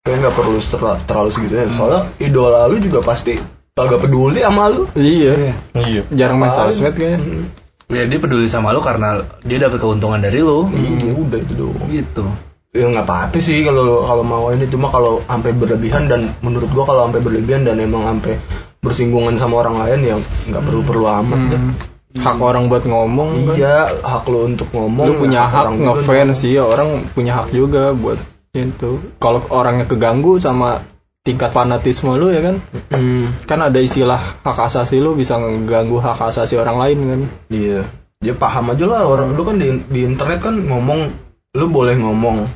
[0.00, 3.36] kayak nggak perlu terla- terlalu segitunya soalnya idola lu juga pasti
[3.70, 5.52] kagak peduli sama lu Iya.
[5.76, 7.20] iya Jarang main sosmed kayaknya.
[7.20, 7.44] Hmm.
[7.90, 10.64] Ya dia peduli sama lu karena dia dapat keuntungan dari lu.
[10.66, 12.24] Iya, udah itu doang Gitu.
[12.70, 14.66] Ya nggak apa-apa sih kalau kalau mau ini.
[14.70, 18.38] Cuma kalau sampai berlebihan dan menurut gua kalau sampai berlebihan dan emang sampai
[18.80, 20.16] bersinggungan sama orang lain ya
[20.48, 21.40] nggak perlu perlu amat.
[21.40, 21.72] Hmm.
[22.10, 23.54] Hak orang buat ngomong kan.
[23.54, 27.54] iya hak lu untuk ngomong lu punya hak hak ngefans sih ya orang punya hak
[27.54, 28.18] juga buat
[28.50, 28.98] itu.
[29.22, 30.82] Kalau orangnya keganggu sama
[31.22, 32.56] tingkat fanatisme lu ya kan?
[32.90, 37.20] Hmm, kan ada istilah hak asasi lu bisa ngeganggu hak asasi orang lain kan?
[37.46, 37.80] Iya.
[38.20, 39.06] Dia paham aja lah.
[39.06, 41.14] Orang lu kan di, di internet kan ngomong
[41.54, 42.46] lu boleh ngomong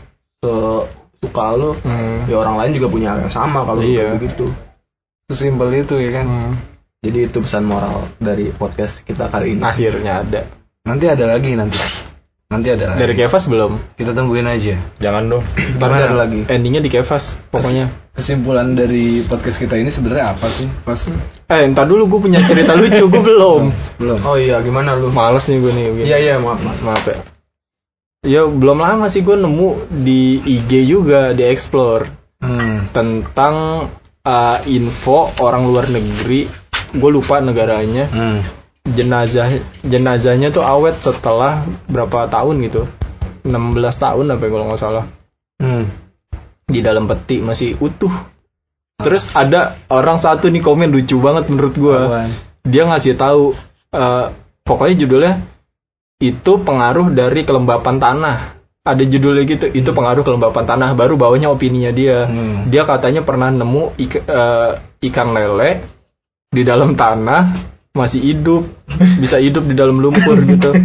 [1.21, 2.29] suka lu hmm.
[2.29, 4.17] ya orang lain juga punya hak yang sama kalau Iya.
[4.17, 4.53] begitu
[5.25, 6.27] Sesimpel itu ya kan.
[6.29, 6.53] Hmm.
[7.01, 10.41] jadi itu pesan moral dari podcast kita kali ini akhirnya ada
[10.85, 11.81] Nanti ada lagi nanti.
[12.45, 13.01] Nanti ada lagi.
[13.01, 14.77] dari Kevas belum Kita tungguin aja.
[15.01, 15.45] jangan dong
[15.81, 20.69] Ntar ada lagi endingnya di Kevas pokoknya Kesimpulan dari podcast kita ini sebenarnya apa sih?
[20.87, 21.01] Pas
[21.51, 23.63] eh entar dulu gue punya cerita lucu gue belum
[23.99, 24.19] belum.
[24.23, 27.19] oh iya gimana lu males nih gue nih iya iya maaf maaf maaf ya
[28.25, 32.93] ya belum lama sih gue nemu di IG juga di explore Hmm.
[32.93, 33.89] tentang
[34.21, 36.45] uh, info orang luar negeri
[36.93, 38.45] gue lupa negaranya Hmm.
[38.85, 39.49] jenazah
[39.81, 42.85] jenazahnya tuh awet setelah berapa tahun gitu
[43.45, 43.57] 16
[43.97, 45.05] tahun apa ya kalau nggak salah
[45.57, 45.89] Hmm.
[46.65, 48.13] di dalam peti masih utuh
[49.01, 52.29] terus ada orang satu nih komen lucu banget menurut Apaan?
[52.61, 53.57] dia ngasih tahu
[53.89, 54.27] eh,
[54.65, 55.33] pokoknya judulnya
[56.23, 58.37] itu pengaruh dari kelembapan tanah.
[58.85, 60.93] Ada judulnya gitu itu pengaruh kelembapan tanah.
[60.93, 62.29] Baru bawahnya opininya dia.
[62.29, 62.69] Hmm.
[62.69, 64.71] dia katanya pernah nemu ik- eh,
[65.09, 65.81] ikan lele
[66.53, 68.67] di dalam tanah masih hidup
[69.19, 70.71] bisa hidup di dalam lumpur gitu.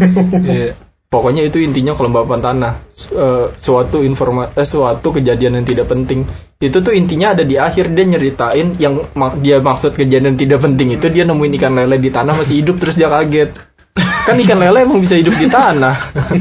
[0.49, 0.73] Iya.
[1.09, 2.73] pokoknya itu intinya kelembapan tanah.
[3.11, 6.23] Eh, suatu informa eh, suatu kejadian yang tidak penting.
[6.61, 7.91] Itu tuh intinya ada di akhir.
[7.91, 12.13] Dia nyeritain yang mak- dia maksud kejadian tidak penting itu dia nemuin ikan lele di
[12.13, 13.51] tanah masih hidup terus dia kaget
[13.97, 15.95] kan ikan lele emang bisa hidup di tanah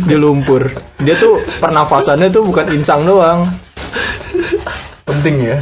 [0.04, 0.68] di lumpur
[0.98, 3.48] dia tuh pernafasannya tuh bukan insang doang
[5.04, 5.58] penting ya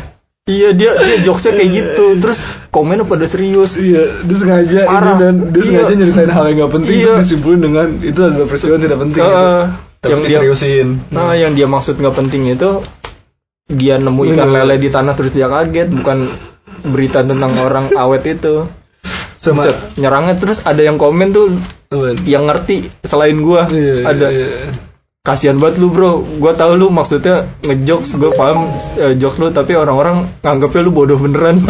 [0.47, 2.39] iya dia dia jokesnya kayak gitu terus
[2.71, 5.17] komennya pada serius Iya, dia sengaja ini Parah.
[5.17, 5.65] dan dia Iya.
[5.65, 7.07] sengaja nyeritain hal yang gak penting Iya.
[7.09, 9.23] terus disimpulin dengan itu adalah peristiwa tidak penting.
[9.23, 9.33] gitu.
[9.33, 9.65] Eh,
[9.97, 12.71] tapi yang dia diseriusin Nah, yang dia maksud nggak penting itu
[13.67, 14.63] dia nemu ikan Bener.
[14.63, 16.31] lele di tanah terus dia kaget, bukan
[16.87, 18.71] berita tentang orang awet itu.
[19.47, 21.55] Sama- Buset, nyerangnya terus ada yang komen tuh
[22.23, 23.67] yang ngerti selain gua.
[23.67, 24.49] Iya, ada iya.
[25.23, 26.23] kasihan banget lu, Bro.
[26.37, 31.17] Gua tahu lu maksudnya ngejokes, gua paham eh, jokes lu tapi orang-orang nganggapnya lu bodoh
[31.17, 31.63] beneran.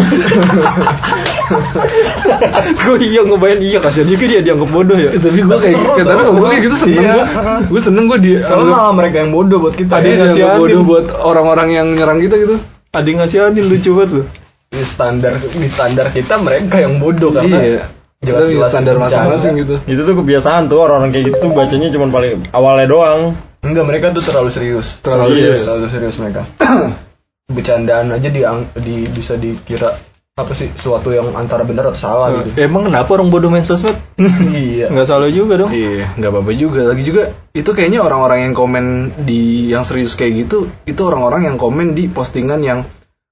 [2.66, 5.10] gue iya ngebayang iya kasihan juga dia dianggap bodoh ya.
[5.14, 6.32] Eh, tapi gue kayak kadang tau.
[6.34, 7.14] gue kayak gitu seneng Iya.
[7.62, 10.10] gue seneng gue di soalnya malah mereka yang bodoh buat kita Ada ya.
[10.10, 10.58] yang ngasihanin.
[10.58, 12.54] bodoh buat orang-orang yang nyerang kita gitu
[12.90, 14.22] Ada yang ngasihanin lucu banget lu.
[14.66, 17.82] Di standar di standar kita mereka yang bodoh karena iya
[18.16, 22.08] kita punya jelas-jelas standar masing-masing gitu Itu tuh kebiasaan tuh orang-orang kayak gitu bacanya cuma
[22.08, 23.20] paling awalnya doang.
[23.60, 25.62] enggak mereka tuh terlalu serius Terlalu serius.
[25.68, 26.42] terlalu serius mereka
[27.56, 28.42] bercandaan aja di,
[28.82, 29.94] di bisa dikira
[30.36, 33.96] apa sih suatu yang antara benar atau salah gitu Emang kenapa orang bodoh main sosmed?
[34.52, 35.72] iya Nggak salah juga dong.
[35.72, 36.92] Iya, nggak apa-apa juga.
[36.92, 38.84] Lagi juga itu kayaknya orang-orang yang komen
[39.24, 42.84] di yang serius kayak gitu, itu orang-orang yang komen di postingan yang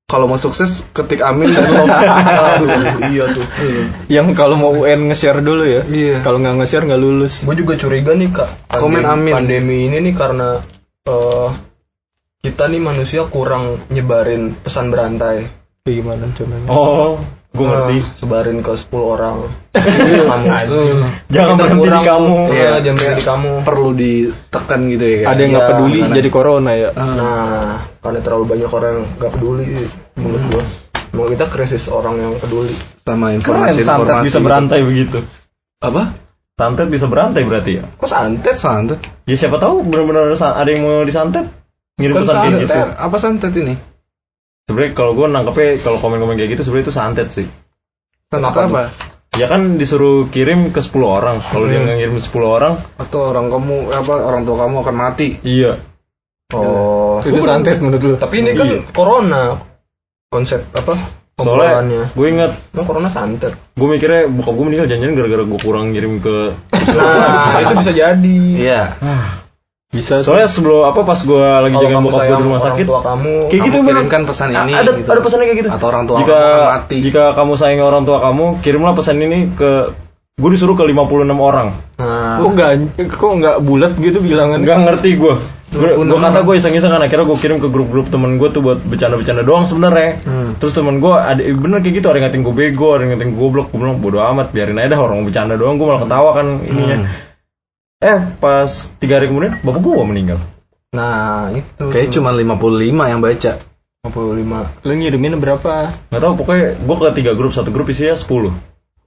[0.04, 1.88] kalau mau sukses ketik amin dan love.
[3.12, 3.44] iya tuh
[4.06, 5.82] Yang kalau mau UN nge-share dulu ya.
[5.88, 6.16] Iya.
[6.20, 7.42] Kalau nggak nge-share nggak lulus.
[7.42, 9.32] gue juga curiga nih kak pandemi, Komen amin.
[9.32, 10.60] pandemi ini nih karena
[11.08, 11.48] eh,
[12.44, 16.68] kita nih manusia kurang nyebarin pesan berantai Kayak gimana contohnya?
[16.72, 17.20] Oh,
[17.54, 17.96] gue ngerti.
[17.96, 19.34] Eh, sebarin ke 10 orang
[19.70, 20.66] kamu Eh,
[21.30, 22.36] Jangan Kita berhenti di kamu.
[22.50, 25.18] iya jangan berhenti di kamu perlu ditekan gitu ya.
[25.24, 26.88] Ada yang nggak Iya, peduli karena- jadi corona ya.
[26.92, 27.06] Ah.
[27.06, 29.66] Nah, karena terlalu banyak orang yang gak peduli
[30.14, 30.64] menurut gua.
[31.14, 32.74] Mau kita krisis orang yang peduli.
[33.00, 35.18] sama Keren informasi santet bisa berantai begitu.
[35.78, 36.02] Apa?
[36.54, 37.84] Santet bisa berantai berarti ya?
[37.94, 38.56] Kok santet?
[38.58, 38.98] Santet.
[39.24, 41.46] Ya siapa tahu benar-benar ada yang mau disantet.
[41.94, 42.80] Ngirim pesan kayak gitu.
[42.98, 43.93] Apa santet ini?
[44.64, 47.46] Sebenarnya kalau gue nangkepnya kalau komen-komen kayak gitu sebenarnya itu santet sih.
[48.28, 48.82] Santet Kenapa apa?
[49.34, 51.36] Ya kan disuruh kirim ke 10 orang.
[51.42, 55.36] Kalau dia nggak ngirim 10 orang, Atau orang kamu apa orang tua kamu akan mati?
[55.42, 55.82] iya.
[56.54, 57.18] Oh.
[57.18, 58.14] Itu santet menurut lu.
[58.14, 58.80] Tapi ini kan Iya.
[58.94, 59.58] corona.
[60.30, 60.94] Konsep apa?
[61.34, 63.58] Soalnya gue ingat Emang corona santet.
[63.74, 66.36] gue mikirnya bokap gue meninggal jangan-jangan gara-gara gue kurang ngirim ke
[66.94, 68.38] Nah, itu bisa jadi.
[68.54, 68.82] Iya.
[69.94, 70.18] Bisa.
[70.18, 73.60] soalnya sebelum apa pas gue lagi kamu bokap gue di rumah sakit tua kamu, kayak
[73.62, 73.94] gitu Kamu bener.
[73.96, 75.06] kirimkan pesan ini ada gitu.
[75.06, 76.96] ada pesannya kayak gitu Atau orang tua jika kamu mati.
[77.00, 79.70] jika kamu sayang orang tua kamu kirimlah pesan ini ke
[80.34, 80.98] gue disuruh ke 56
[81.30, 82.70] orang nah, Kok nggak
[83.08, 84.58] kok nggak bulat gitu bilangan?
[84.60, 85.34] nggak ngerti gue
[85.70, 89.42] gue kata gue iseng-iseng kan akhirnya gue kirim ke grup-grup temen gue tuh buat bercanda-bercanda
[89.42, 90.54] doang sebenarnya Hmm.
[90.56, 93.30] terus temen gue ada bener kayak gitu ada yang ngatain gue bego ada yang ngatain
[93.30, 96.30] gue goblok gue bilang bodo amat biarin aja dah orang bercanda doang gue malah ketawa
[96.32, 97.06] kan ininya Hmm.
[98.04, 98.68] Eh pas
[99.00, 100.38] tiga hari kemudian bapak gue meninggal
[100.94, 101.90] nah itu.
[101.90, 103.52] Kayak cuma 55 yang baca.
[104.06, 104.86] 55.
[104.86, 105.90] Lu ngirimin berapa?
[106.12, 108.52] nggak tahu pokoknya gue ke tiga grup satu grup isinya 10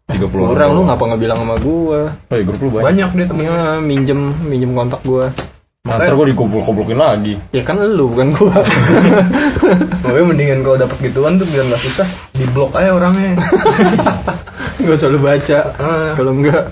[0.07, 2.15] 30 Kurang lu ngapa nggak bilang sama gua?
[2.15, 3.51] oh iya grup lu banyak Banyak deh temennya.
[3.51, 5.35] Ya, minjem minjem kontak gua.
[5.83, 8.63] nah, ntar gue dikumpul-kumpulin lagi Ya kan lu bukan gua.
[10.03, 13.35] Makanya mendingan kalau dapet gituan tuh biar nggak susah di blok aja orangnya.
[14.87, 15.59] Gak usah lu baca.
[15.75, 16.11] Ah.
[16.15, 16.71] Kalau enggak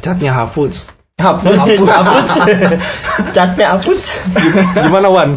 [0.00, 0.88] Catnya hafuz.
[1.20, 1.78] Hapus.
[2.00, 2.30] hapus
[3.36, 4.02] catnya hapus
[4.74, 5.30] Gimana Wan?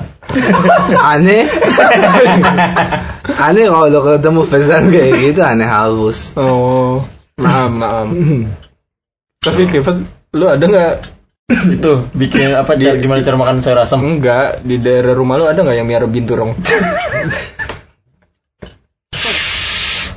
[0.98, 1.46] Aneh.
[3.28, 6.34] aneh kalau ketemu pesan kayak gitu aneh hafuz.
[6.40, 7.04] Oh,
[7.36, 8.08] maaf maaf.
[9.44, 10.00] Tapi Kevas,
[10.32, 10.94] lu ada nggak?
[11.54, 15.60] itu bikin apa cara, gimana cara makan sayur asam Enggak, di daerah rumah lu ada
[15.60, 16.56] nggak yang miara binturong?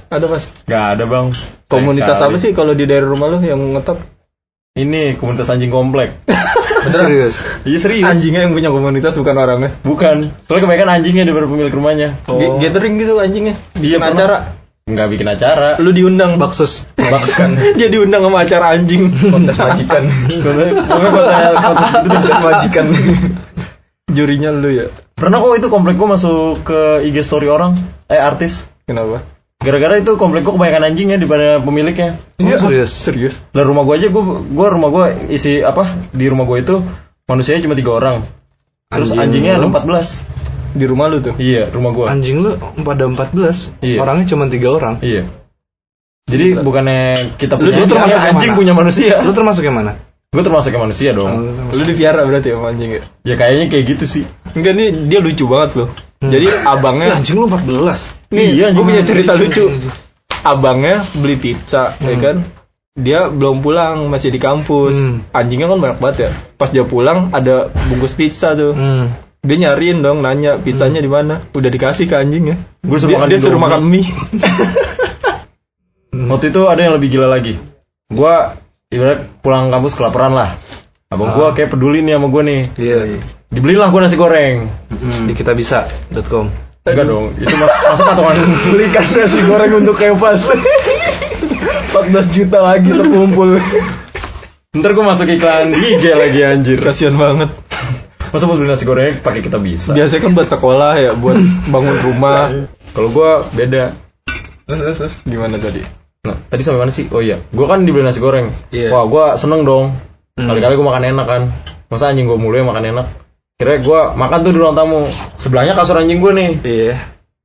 [0.07, 0.47] ada pas.
[0.71, 1.35] nggak ada bang
[1.67, 3.99] Komunitas apa sih kalau di daerah rumah lu yang ngetop?
[4.77, 6.21] Ini komunitas anjing komplek
[6.87, 7.43] Serius.
[7.67, 9.75] iya serius Anjingnya yang punya komunitas bukan orangnya.
[9.83, 13.59] bukan soalnya kebanyakan anjingnya daripada pemilik rumahnya G- Gathering gitu anjingnya.
[13.75, 14.15] Iya, Bikin pernah.
[14.15, 14.37] acara.
[14.87, 15.69] nggak bikin acara.
[15.83, 16.87] Lu diundang baksos.
[16.95, 19.11] Bahkan Dia diundang sama acara anjing.
[19.11, 20.07] kontes majikan.
[20.31, 21.11] Pokoknya
[21.59, 22.07] kontes deh.
[22.15, 22.85] kontes majikan.
[24.07, 24.87] Jurinya lu ya.
[25.13, 27.75] Pernah kok itu komplek gua masuk ke IG story orang,
[28.07, 28.71] eh artis.
[28.87, 29.27] Kenapa?
[29.67, 32.23] Gara-gara itu komplek gua kebanyakan anjing ya daripada pemiliknya.
[32.39, 32.91] Oh, serius.
[32.95, 33.35] Serius.
[33.51, 36.07] Lah rumah gua aja gua gua rumah gua isi apa?
[36.15, 36.87] Di rumah gua itu
[37.27, 38.23] manusianya cuma tiga orang.
[38.87, 39.75] Terus Anjing anjingnya ada lu?
[39.75, 40.23] 14.
[40.79, 41.35] Di rumah lu tuh.
[41.35, 42.07] Iya, rumah gua.
[42.15, 42.55] Anjing lu
[42.87, 43.75] pada 14.
[43.83, 43.99] Iya.
[43.99, 45.03] Orangnya cuma tiga orang.
[45.03, 45.27] Iya.
[46.27, 48.59] Jadi bukannya kita Lu- punya lu termasuk yang anjing mana?
[48.63, 49.15] punya manusia.
[49.23, 49.93] Lu termasuk yang mana?
[50.35, 51.33] Gue termasuk yang manusia dong.
[51.71, 53.03] Lu dipiara berarti sama anjing ya?
[53.23, 54.25] Ya kayaknya kayak gitu sih.
[54.59, 55.89] Enggak nih dia lucu banget loh.
[56.27, 56.33] Hmm.
[56.35, 58.13] Jadi abangnya anjing lu 14.
[58.29, 59.11] nih Iya, gue punya anjing.
[59.15, 59.65] cerita lucu.
[60.43, 62.21] Abangnya beli pizza ya Hmm.
[62.21, 62.37] kan.
[62.97, 64.97] Dia belum pulang masih di kampus.
[64.97, 65.25] Hmm.
[65.31, 66.29] Anjingnya kan banyak banget ya.
[66.55, 68.73] Pas dia pulang ada bungkus pizza tuh.
[68.73, 69.05] Hmm.
[69.41, 71.45] Dia nyariin dong nanya pizzanya di mana.
[71.53, 72.57] Udah dikasih ke anjingnya.
[72.83, 74.07] Gua suruh dia, makan dia di suruh makan mie.
[76.31, 77.55] Waktu itu ada yang lebih gila lagi.
[78.09, 78.57] Gua
[78.89, 80.49] ibarat pulang kampus kelaparan lah.
[81.07, 82.67] Abang gua kayak peduli nih sama gua nih.
[82.75, 83.23] Iya.
[83.47, 84.67] Dibelilah gua nasi goreng.
[85.31, 86.51] Di kitabisa.com.
[86.83, 88.35] Enggak dong, itu mas masuk patungan.
[88.75, 90.51] Belikan nasi goreng untuk kepas.
[90.51, 93.55] 14 juta lagi terkumpul.
[94.75, 96.83] Ntar gua masuk iklan di IG lagi anjir.
[96.83, 97.55] Kasian banget.
[98.35, 99.95] Masa buat beli nasi goreng pakai kita bisa.
[99.95, 101.39] Biasanya kan buat sekolah ya, buat
[101.75, 102.51] bangun rumah.
[102.99, 103.95] Kalau gua beda.
[104.67, 105.15] Terus terus terus.
[105.23, 105.87] Gimana tadi?
[106.27, 107.07] Nah, tadi sampai mana sih?
[107.15, 108.51] Oh iya, gua kan dibeli nasi goreng.
[108.75, 108.91] Iya.
[108.91, 109.95] Wah, gua seneng dong.
[110.37, 110.53] Hmm.
[110.53, 111.43] Kali-kali gua makan enak kan.
[111.89, 113.07] Masa anjing gua mulu yang makan enak.
[113.57, 115.09] Kira gua makan tuh di ruang tamu.
[115.33, 116.61] Sebelahnya kasur anjing gua nih.
[116.61, 116.95] Iya.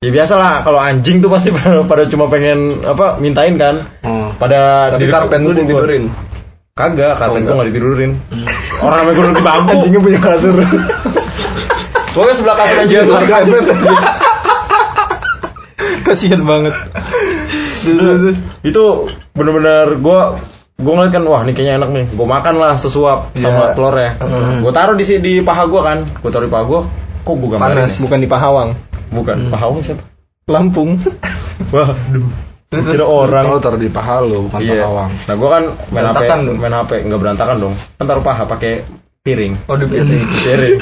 [0.04, 3.80] Ya biasa lah, kalau anjing tuh pasti pada, pada cuma pengen apa mintain kan.
[4.04, 4.36] Oh.
[4.36, 6.12] Pada Tapi karpet lu ditidurin.
[6.76, 8.12] Kagak, karpet Oh, gua nggak ditidurin.
[8.84, 9.72] Orang namanya gua di bangku.
[9.72, 10.54] Anjingnya punya kasur.
[12.12, 13.66] Pokoknya sebelah kasur anjing Iya, gua karpet.
[16.12, 16.76] Kasian banget.
[17.88, 18.38] Terus,
[18.68, 18.84] itu
[19.32, 20.44] bener-bener gua
[20.82, 23.74] gua ngeliat kan wah ini kayaknya enak nih gua makan lah sesuap sama Iya.
[23.74, 24.60] telurnya Hmm.
[24.60, 26.82] gua taruh di si- di paha gua kan gua taruh di paha gua
[27.22, 27.94] kok gua gambarin Panas.
[27.94, 28.02] ya?
[28.02, 28.70] Bukan di Pahawang,
[29.10, 29.52] bukan Hmm.
[29.52, 30.04] paha gua siapa
[30.46, 30.90] Lampung.
[31.74, 32.26] wah aduh
[32.72, 35.10] kira orang Kalau taruh di paha lu, bukan iya pahawang.
[35.28, 36.22] nah gua kan main HP
[36.56, 38.74] main HP nggak berantakan dong kan taruh paha pakai
[39.22, 40.26] piring Oh, di piring.
[40.34, 40.78] piring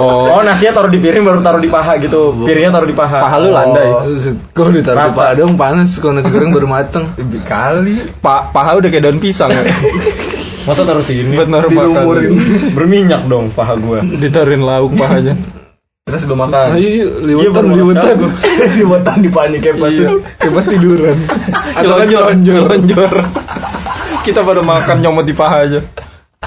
[0.00, 0.40] oh.
[0.40, 3.52] nasinya taruh di piring baru taruh di paha gitu piringnya taruh di paha Paha lu
[3.52, 3.88] landai.
[3.92, 4.08] Oh.
[4.56, 7.12] Kalau ditaruh di paha dong panas kalau nasi goreng baru mateng.
[7.52, 8.00] Kali.
[8.24, 9.68] Pa paha udah kayak daun pisang ya.
[10.72, 12.32] masa taruh sini Buat naruh makan.
[12.80, 15.36] Berminyak dong paha gua Ditaruhin lauk pahanya.
[16.08, 16.72] Terus lu makan.
[16.72, 18.16] Ayo, Iya, liwetan, baru makan liwetan.
[18.72, 19.92] Dibotan di pahanya kepas.
[19.92, 20.08] Iya.
[20.40, 21.16] Kepas tiduran.
[21.76, 23.12] Nyelonjor, nyelonjor.
[24.24, 25.84] Kita pada makan nyomot di paha aja.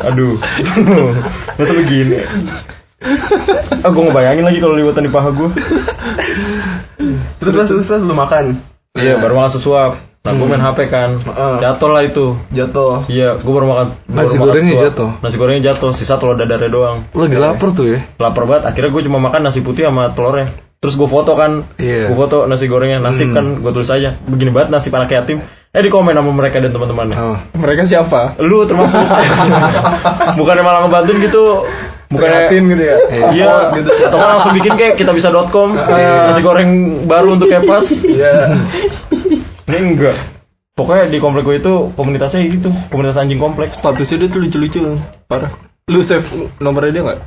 [0.04, 0.36] Aduh,
[1.58, 2.28] masa begini?
[3.86, 5.50] Ah, gue ngebayangin lagi kalau liwatan di paha gue.
[7.40, 8.60] Terus terus terus, terus lu makan.
[8.96, 9.92] Iya, baru makan sesuap.
[10.26, 11.22] Nah, gue main HP kan,
[11.62, 12.34] jatuh lah itu.
[12.50, 13.06] Jatuh.
[13.06, 13.88] Iya, gue baru makan.
[14.10, 15.10] baru Nasi makan gorengnya jatuh?
[15.22, 16.98] Nasi gorengnya jatuh, sisa telur dadarnya doang.
[17.14, 18.00] Lu lagi lapar tuh ya.
[18.18, 18.74] Lapar banget.
[18.74, 20.50] Akhirnya gue cuma makan nasi putih sama telurnya.
[20.84, 22.12] Terus gue foto kan, Iya.
[22.12, 24.20] gue foto nasi gorengnya, nasi kan gue tulis aja.
[24.28, 25.42] Begini banget nasi anak yatim.
[25.76, 27.18] Eh di komen sama mereka dan teman-temannya.
[27.20, 27.38] Oh.
[27.60, 28.40] Mereka siapa?
[28.40, 29.02] Lu termasuk
[30.40, 31.68] bukannya malah ngebantuin gitu
[32.06, 32.98] bukannya Prihatin gitu ya.
[33.34, 33.90] Iya, gitu.
[34.08, 37.92] atau kan langsung bikin kayak kita bisa.com nasi goreng baru untuk kepas.
[38.08, 38.56] Iya.
[39.68, 40.16] Ini enggak.
[40.76, 43.80] Pokoknya di komplek gue itu komunitasnya gitu, komunitas anjing kompleks.
[43.80, 44.80] Statusnya dia tuh lucu-lucu.
[45.28, 45.56] Parah.
[45.88, 46.26] Lu save
[46.60, 47.20] nomornya dia nggak?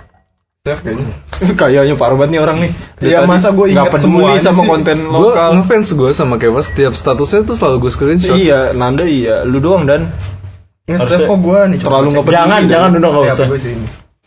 [0.63, 1.07] Kayaknya.
[1.61, 2.71] Kayaknya parah banget nih orang nih.
[2.99, 4.69] Dari Iya, tadi masa gua nggak ingat peduli semuanya sama sih.
[4.69, 5.49] konten Gue lokal.
[5.55, 8.35] ngefans gue sama Kepas setiap statusnya tuh selalu gue screenshot.
[8.35, 9.43] Iya, Nanda iya.
[9.43, 10.11] Lu doang dan
[10.85, 11.79] Nge-save kok gua nih.
[11.79, 12.37] Terlalu nggak peduli.
[12.37, 13.47] Jangan, dan- jangan dulu Iya, enggak usah.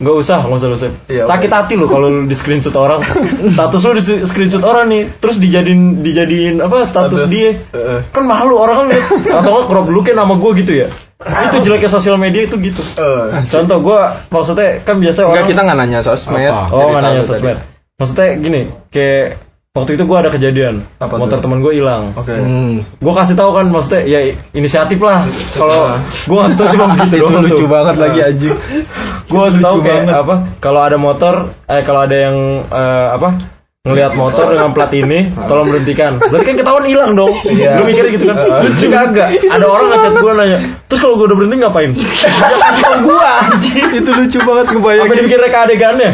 [0.02, 0.96] Enggak usah, enggak usah lu save.
[1.06, 3.00] Iya, Sakit hati lu kalau lu di screenshot orang.
[3.54, 7.30] status lu di screenshot orang nih, terus dijadiin dijadiin apa status, Status.
[7.30, 7.50] dia.
[7.68, 8.00] Heeh.
[8.10, 9.04] Kan malu orang kan lihat
[9.36, 10.88] atau enggak crop dulu kayak nama gue gitu ya.
[11.22, 12.82] Itu jeleknya sosial media itu gitu.
[12.94, 16.48] Eh, Contoh gue maksudnya kan biasa Enggak orang kita nggak nanya sosmed.
[16.48, 16.70] Apa?
[16.70, 17.32] Oh, nggak nanya lu tadi.
[17.38, 17.58] sosmed.
[17.94, 19.24] Maksudnya gini, kayak
[19.72, 22.12] waktu itu gue ada kejadian, Apa motor teman gue hilang.
[22.12, 22.34] Oke.
[22.34, 22.82] Hmm.
[22.98, 24.20] Gue kasih tahu kan, maksudnya ya
[24.50, 25.24] inisiatif lah.
[25.54, 27.68] Kalau gue ngasih tahu cuma begitu Itu doang lucu tuh.
[27.70, 28.56] banget lagi anjing.
[29.24, 30.14] Gue kasih tahu kayak banget.
[30.18, 30.34] apa?
[30.58, 33.28] Kalau ada motor, eh kalau ada yang eh, apa?
[33.82, 36.22] Ngelihat motor dengan plat ini, tolong berhentikan.
[36.22, 37.34] Berarti kan ketahuan hilang dong.
[37.42, 37.82] Iya.
[37.82, 38.36] Gue mikirnya gitu kan.
[38.62, 39.28] Lucu kagak?
[39.42, 41.90] Ada orang ngechat gue nanya, terus kalau gue udah berhenti ngapain?
[41.98, 42.30] ya
[42.62, 43.90] kasih tau gue anjing.
[43.98, 45.02] Itu lucu banget kebayang.
[45.02, 46.10] Sampai dipikir reka adegannya.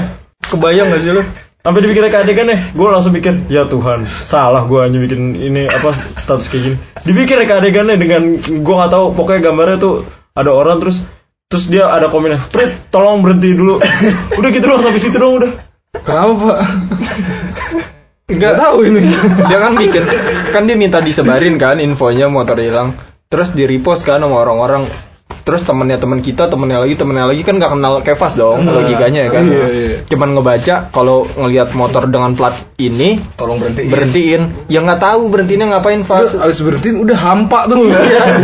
[0.49, 1.23] Kebayang gak sih lu?
[1.61, 5.93] Sampai dipikir reka adegannya, gue langsung mikir, ya Tuhan, salah gue hanya bikin ini apa
[5.93, 6.77] status kayak gini.
[7.05, 11.05] Dipikir reka adegannya dengan gue nggak tahu, pokoknya gambarnya tuh ada orang terus
[11.53, 13.77] terus dia ada komennya, Prit, tolong berhenti dulu.
[14.41, 15.68] udah gitu doang sampai situ doang udah.
[15.97, 16.59] Kenapa pak?
[18.29, 19.09] Enggak tahu ini.
[19.49, 20.05] dia kan bikin
[20.53, 22.93] kan dia minta disebarin kan infonya motor hilang.
[23.29, 24.89] Terus di repost kan sama orang-orang.
[25.49, 29.31] Terus temennya teman kita, temennya lagi, temennya lagi kan nggak kenal Kevas dong logikanya ya
[29.33, 29.45] kan.
[29.49, 29.97] Iya, iya.
[30.05, 33.89] Cuman ngebaca kalau ngelihat motor dengan plat ini Tolong berhentiin.
[33.89, 34.43] berhentiin.
[34.69, 36.37] Ya nggak tahu berhentinya ngapain Fas.
[36.37, 37.81] Abis berhentiin udah hampa tuh.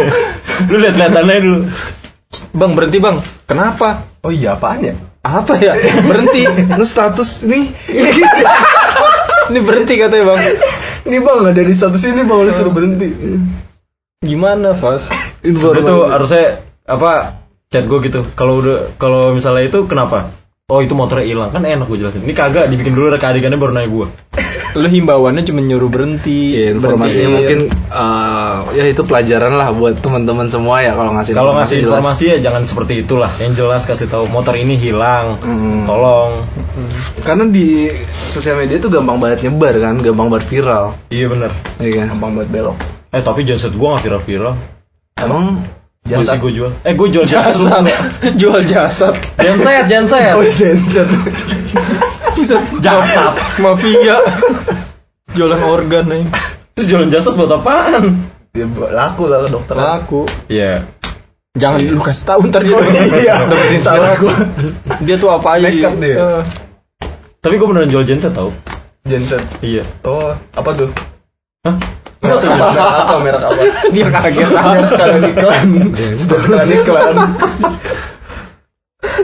[0.73, 1.59] Lu lihat-lihatannya dulu.
[2.57, 3.17] Bang berhenti bang.
[3.45, 4.09] Kenapa?
[4.25, 4.97] Oh iya apaan ya?
[5.25, 5.73] Apa ya?
[6.05, 6.45] Berhenti.
[6.77, 7.73] Nge-status nih.
[9.51, 10.41] Ini berhenti katanya bang.
[11.09, 13.09] Ini bang ada di satu sini bang lu suruh berhenti.
[14.25, 15.09] Gimana Fas?
[15.41, 17.41] Tuh harusnya apa
[17.73, 18.29] chat gue gitu.
[18.37, 20.44] Kalau udah kalau misalnya itu kenapa?
[20.73, 22.25] Oh itu motornya hilang kan enak gue jelasin.
[22.25, 24.07] Ini kagak dibikin dulu reka adegannya baru naik gue.
[24.81, 26.57] Lu himbauannya cuma nyuruh berhenti.
[26.57, 27.69] Ya, informasinya berhentiin.
[27.69, 32.01] mungkin eh, ya itu pelajaran lah buat teman-teman semua ya kalau ngasih Kalau ngasih jelas.
[32.01, 33.29] informasi ya jangan seperti itulah.
[33.37, 35.37] Yang jelas kasih tahu motor ini hilang.
[35.45, 35.85] Hmm.
[35.85, 36.49] Tolong.
[37.21, 37.93] Karena di
[38.33, 40.97] sosial media itu gampang banget nyebar kan, gampang banget viral.
[41.13, 41.53] Iya bener.
[41.77, 42.07] Iya kan?
[42.17, 42.77] Gampang buat belok.
[43.13, 44.57] Eh tapi genset gue gak viral-viral.
[45.21, 45.61] Emang
[46.05, 46.71] Masih gue jual.
[46.85, 47.81] Eh gue jual jasad.
[48.41, 49.17] Jual jasad.
[49.41, 50.37] Genset, genset.
[50.37, 51.17] Oh genset.
[52.85, 53.33] Jasad.
[53.57, 54.21] Mafia.
[55.33, 56.25] Jualan organ nih.
[56.77, 58.29] Terus jualan jasad buat apaan?
[58.53, 59.75] Ya laku lah ke dokter.
[59.75, 60.29] Laku.
[60.53, 60.87] Iya.
[61.57, 62.77] Jangan lu kasih tahu ntar dia.
[63.25, 63.35] iya.
[63.49, 64.29] Dapat Salah inspirasi.
[65.09, 65.67] Dia tuh apa aja.
[65.73, 66.17] Nekat dia.
[66.21, 66.43] Eh,
[67.41, 68.53] Tapi gue beneran jual genset tau.
[69.09, 69.41] Genset.
[69.65, 69.89] Iya.
[70.05, 70.93] Oh apa tuh?
[71.65, 71.77] Hah?
[72.21, 72.57] Merek apa?
[72.57, 73.17] Merek apa?
[73.21, 73.63] Merek apa?
[73.91, 75.69] Dia kaget Biar sekalian iklan.
[76.17, 77.15] Sekalian iklan.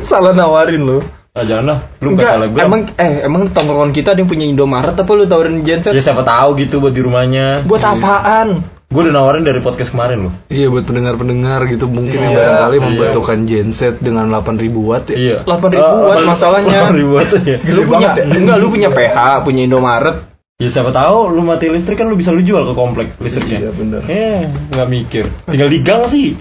[0.02, 0.98] Salah nawarin lu.
[1.30, 1.78] Ah jangan lah.
[2.00, 2.58] Lu gak Enggak, salah gue.
[2.60, 5.94] emang eh emang tongkrongan kita ada yang punya Indomaret apa lu tawarin genset?
[5.94, 7.62] Ya siapa tahu gitu buat di rumahnya.
[7.64, 8.48] Buat apaan?
[8.90, 10.32] Gue udah nawarin dari podcast kemarin loh.
[10.50, 12.82] Iya buat pendengar-pendengar gitu mungkin yang Iya, barangkali iya.
[12.82, 15.16] membutuhkan genset dengan 8000 watt ya.
[15.16, 15.36] Iya.
[15.46, 16.80] 8.000 watt masalahnya.
[16.90, 17.56] 8.000 watt ya.
[17.70, 19.16] Lu punya enggak lu punya PH,
[19.46, 20.16] punya Indomaret.
[20.60, 23.64] Ya siapa tahu lu mati listrik kan lu bisa lu jual ke komplek listriknya.
[23.64, 24.00] Iya, bener.
[24.04, 25.24] Eh, nggak mikir.
[25.48, 26.36] Tinggal di gang sih.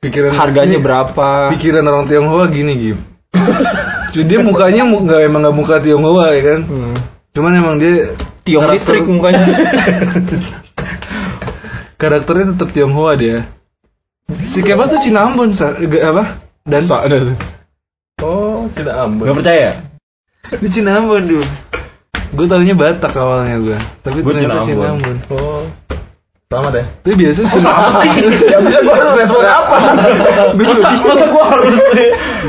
[0.00, 1.52] Pikiran Harganya ini- berapa?
[1.52, 2.98] Pikiran orang Tionghoa gini Gip.
[4.16, 6.60] Jadi dia mukanya mu- nggak emang nggak muka Tionghoa ya kan.
[6.64, 6.94] Hmm.
[7.36, 9.44] Cuman emang dia Tiong karakter- listrik mukanya.
[12.00, 13.52] karakternya tetap Tionghoa dia.
[14.48, 16.24] Si Kepas tuh Cina Ambon, Sa- ga- apa?
[16.64, 17.36] Dan tuh.
[18.24, 19.28] Oh tidak ambon.
[19.28, 19.70] Nggak percaya?
[20.56, 21.44] di Cina Ambon dulu.
[22.36, 25.16] Gue tahunya Batak awalnya gue, tapi Gua ternyata Cina Cina Ambon.
[25.16, 25.16] Ambon.
[25.32, 25.64] Oh.
[26.46, 26.84] Selamat ya.
[27.02, 28.04] Tapi biasanya Cina Ambon.
[28.52, 29.76] ya bisa gua harus respon apa?
[30.54, 31.74] Masa, masa gue harus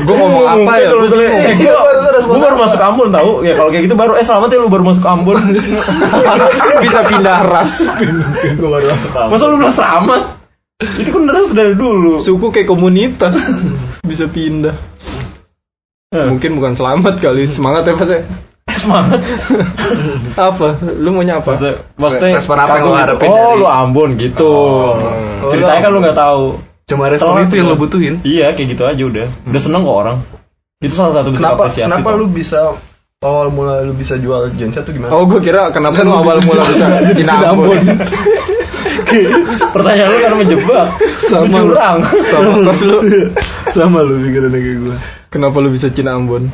[0.04, 0.88] Gua ngomong apa ya?
[0.92, 3.30] Kalau misalnya, eh, gue harus respon baru masuk Ambon tahu.
[3.42, 5.36] Ya kalau kayak gitu baru eh selamat ya lu baru masuk Ambon.
[6.84, 7.72] Bisa pindah ras.
[8.60, 9.32] Gua baru masuk ambon.
[9.34, 10.22] Masa lu bilang selamat?
[10.78, 12.22] Itu kan udah dari dulu.
[12.22, 13.34] Suku kayak komunitas.
[14.06, 14.78] Bisa pindah.
[16.14, 17.50] Eh, Mungkin bukan selamat kali.
[17.50, 18.22] Semangat ya Mas ya.
[18.74, 19.20] Semangat.
[20.34, 20.66] Apa?
[20.98, 21.56] Lu maunya apa?
[21.96, 24.50] Maksudnya, Respon apa yang lu kagum, harapin Oh, dari- lu Ambon gitu.
[24.50, 25.48] Oh.
[25.48, 26.44] Ceritanya kan lu nggak tahu.
[26.84, 27.72] Cuma respon Selamat itu yang ya.
[27.72, 28.14] lo butuhin.
[28.22, 29.26] Iya, kayak gitu aja udah.
[29.44, 30.16] Udah seneng kok orang.
[30.78, 31.84] Itu salah satu bentuk Kenapa apresiasi.
[31.86, 32.18] kenapa tau.
[32.18, 32.60] lu bisa
[33.18, 35.10] awal mula lu bisa jual genset tuh gimana?
[35.10, 37.76] Oh, gue kira kenapa lu awal mula bisa Cina Ambon.
[39.74, 40.86] Pertanyaan lu kan menjebak.
[41.20, 41.74] Sama lu.
[41.74, 41.98] curang.
[42.24, 42.98] Sama pas lu.
[43.68, 44.96] Sama lu pikirannya kayak gue.
[45.28, 46.48] Kenapa lu bisa Cina Ambon?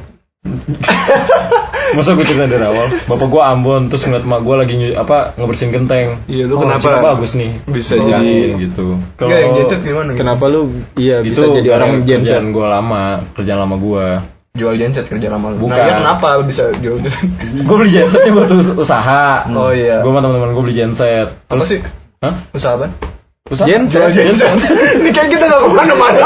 [1.96, 2.90] Masa gue cerita dari awal.
[3.04, 6.20] Bapak gua Ambon terus ngeliat emak gua lagi apa ngebersihin genteng.
[6.26, 7.60] Iya, lu Oh, kenapa bagus nih.
[7.64, 8.86] bisa Bilangin jadi- gitu.
[9.16, 10.10] Enggak yang gimana?
[10.12, 10.60] Kenapa lu
[10.94, 12.34] iya itu bisa jadi orang genset?
[12.34, 14.08] kerjaan gua lama, kerjaan lama gua.
[14.54, 15.66] jual genset kerja lama lu?
[15.66, 15.74] Bukan.
[15.74, 17.26] Nah, ya kenapa lu bisa jual genset?
[17.66, 19.50] Gue beli gensetnya buat us- usaha.
[19.50, 19.98] Oh, iya.
[19.98, 21.28] Gue sama teman-teman gue beli genset.
[21.44, 21.82] Apa sih?
[22.22, 22.34] Hah?
[22.50, 22.86] Usaha apa?
[23.44, 23.66] Usaha?
[23.66, 23.98] Genset.
[23.98, 24.54] Jual genset.
[25.16, 26.20] Ini kan kita gak ke mana-mana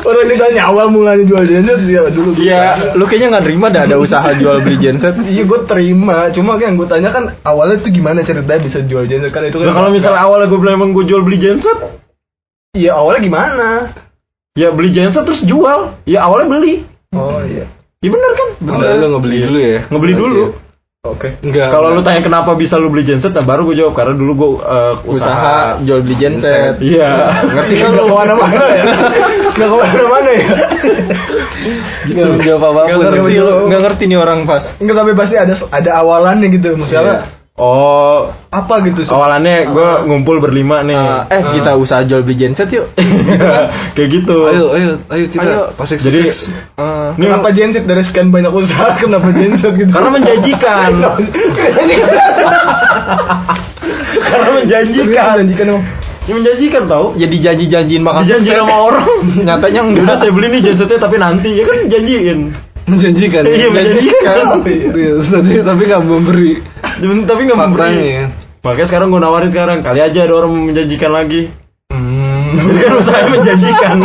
[0.00, 3.96] Orang ditanya awal mulanya jual genset dia dulu Iya, lu kayaknya nggak nerima dah ada
[3.98, 5.18] usaha jual beli genset.
[5.18, 9.34] Iya gue terima, cuma yang gue tanya kan awalnya tuh gimana ceritanya bisa jual genset
[9.34, 11.74] kan itu kan Nah, kalau misalnya awalnya gue bilang emang gue jual beli genset,
[12.70, 13.68] Iya awalnya gimana?
[14.54, 15.98] ya beli genset terus jual.
[16.06, 16.86] Ya awalnya beli.
[17.10, 17.66] Oh iya
[18.00, 18.48] Ya bener kan?
[18.62, 18.96] Bener.
[18.96, 19.78] lu ngebeli dulu ya?
[19.90, 20.42] Ngebeli dulu.
[21.00, 21.72] Oke Enggak.
[21.72, 24.50] Kalau lu tanya kenapa bisa lu beli genset, nah baru gue jawab karena dulu gue
[24.60, 25.80] uh, Usaha usaha.
[25.80, 26.76] jual beli genset.
[26.76, 27.40] Iya.
[27.40, 28.04] Ngerti kan Gak lu?
[28.04, 28.84] ke mana-mana ya
[29.48, 30.46] Gak ke mana-mana ya
[32.04, 33.00] Nggak menjawab apa Nggak apa.
[33.00, 33.54] ngerti Ngerti lu.
[33.64, 34.64] Nggak ngerti nih orang pas.
[34.76, 37.24] Enggak tapi pasti ada ada awalannya gitu Misalnya
[37.58, 40.96] Oh, apa gitu awalannya gue ngumpul berlima nih.
[40.96, 42.88] Ah, eh kita usaha jual beli genset yuk.
[43.98, 44.48] Kayak gitu.
[44.48, 45.60] Ayo, ayo, ayo kita Ayo.
[45.74, 50.90] pas Jadi ini Kenapa genset dari sekian banyak usaha Kenapa genset gitu karena menjanjikan.
[54.30, 55.34] karena menjanjikan.
[55.44, 55.84] Janjikan emang
[56.28, 57.12] Ya menjanjikan tau.
[57.18, 59.06] ya dijanji-janjiin makan Dijanji sama orang.
[59.36, 60.04] Nyatanya Ya enggak.
[60.06, 62.40] udah saya beli nih gensetnya tapi nanti ya kan janjiin.
[62.88, 63.42] Menjanjikan.
[63.46, 63.52] ya?
[63.54, 64.34] Iya, menjanjikan.
[64.66, 66.50] Iya, tapi tapi nggak memberi
[67.00, 67.92] Tapi nggak memberi.
[67.96, 68.26] ya.
[68.60, 71.48] Makanya sekarang gue nawarin sekarang kali aja ada orang menjanjikan lagi.
[71.88, 72.60] Hmm.
[72.60, 73.96] Jadi kan usahanya menjanjikan.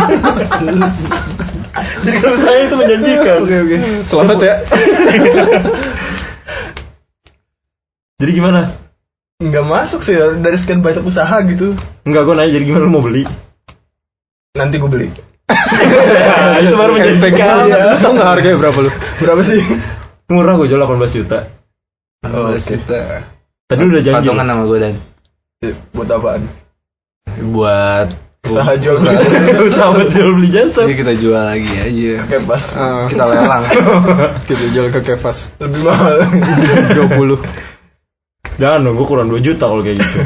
[2.07, 3.37] Jadi kan usahanya itu menjanjikan.
[3.43, 3.75] Oke oke.
[4.07, 4.53] Selamat ya.
[8.23, 8.71] Jadi gimana?
[9.43, 11.75] Nggak masuk sih ya, dari sekian banyak usaha gitu.
[12.07, 13.27] Enggak, gue nanya jadi gimana lu mau beli?
[14.55, 15.11] Nanti gue beli.
[16.63, 17.67] Itu baru menjanjikan.
[17.67, 18.91] Lu Tahu nggak harganya berapa lu?
[19.19, 19.59] Berapa sih?
[20.31, 21.51] Murah gue jual 18 juta.
[22.27, 22.69] Oh, 16 oke.
[22.71, 22.99] juta.
[23.65, 24.17] Tadi udah janji.
[24.21, 24.93] Patungan sama gue dan
[25.91, 26.41] Buat apaan?
[27.35, 28.07] buat
[28.45, 29.17] Usaha jual Usaha
[29.67, 30.85] usaha buat jual beli genset.
[30.85, 32.11] Jadi kita jual lagi aja.
[32.21, 32.63] Oke, pas.
[32.73, 33.63] Ah, Kita lelang.
[34.47, 36.15] kita jual ke Kevas Lebih mahal.
[37.17, 37.41] 20.
[38.55, 40.17] Jangan dong, gue kurang 2 juta kalau kayak gitu.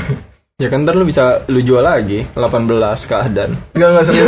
[0.59, 2.67] Ya kan ntar lu bisa lu jual lagi 18
[3.07, 3.55] ke Ahdan.
[3.71, 4.27] Enggak, enggak serius.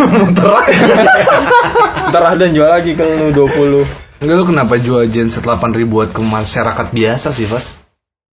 [2.07, 3.83] Ntar Ahdan jual lagi ke lu 20.
[4.21, 7.73] Enggak lu kenapa jual genset 8000 buat ke masyarakat biasa sih, Vas?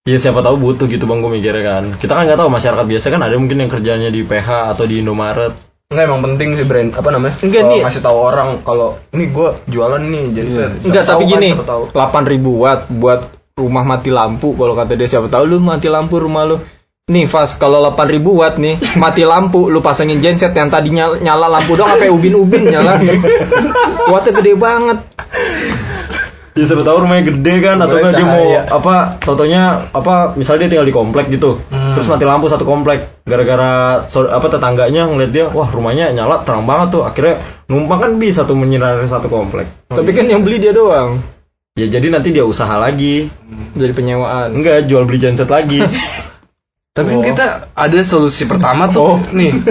[0.04, 1.84] Iya siapa tahu butuh gitu bang gue mikirnya kan.
[1.96, 5.00] Kita kan nggak tahu masyarakat biasa kan ada mungkin yang kerjanya di PH atau di
[5.00, 5.56] Indomaret.
[5.88, 7.36] Enggak emang penting sih brand apa namanya?
[7.40, 7.80] Enggak, nih.
[7.88, 11.68] ngasih tahu orang kalau ini gue jualan nih jadi saya Enggak, tapi kan, gini, siapa
[11.68, 11.84] tahu.
[11.96, 13.22] 8000 watt buat
[13.56, 16.60] rumah mati lampu kalau kata dia siapa tahu lu mati lampu rumah lu.
[17.08, 21.48] Nih Fas, kalau 8000 watt nih, mati lampu, lu pasangin genset yang tadi nyala, nyala
[21.48, 23.00] lampu dong sampai ubin-ubin nyala.
[24.12, 25.00] Wattnya gede banget.
[26.52, 30.72] Ya siapa tahu rumahnya gede kan atau nggak dia mau apa totonya apa misalnya dia
[30.74, 31.94] tinggal di komplek gitu Hmm.
[31.94, 33.72] terus mati lampu satu komplek gara-gara
[34.04, 38.42] so- apa tetangganya ngeliat dia wah rumahnya nyala terang banget tuh akhirnya numpang kan bisa
[38.42, 41.22] tuh menyinari satu komplek Tapi kan yang beli dia doang.
[41.78, 43.30] ya jadi nanti dia usaha lagi
[43.72, 44.52] Jadi penyewaan.
[44.52, 45.78] enggak jual beli genset lagi
[46.98, 47.22] Tapi Oh.
[47.22, 49.54] kita ada solusi pertama tuh nih.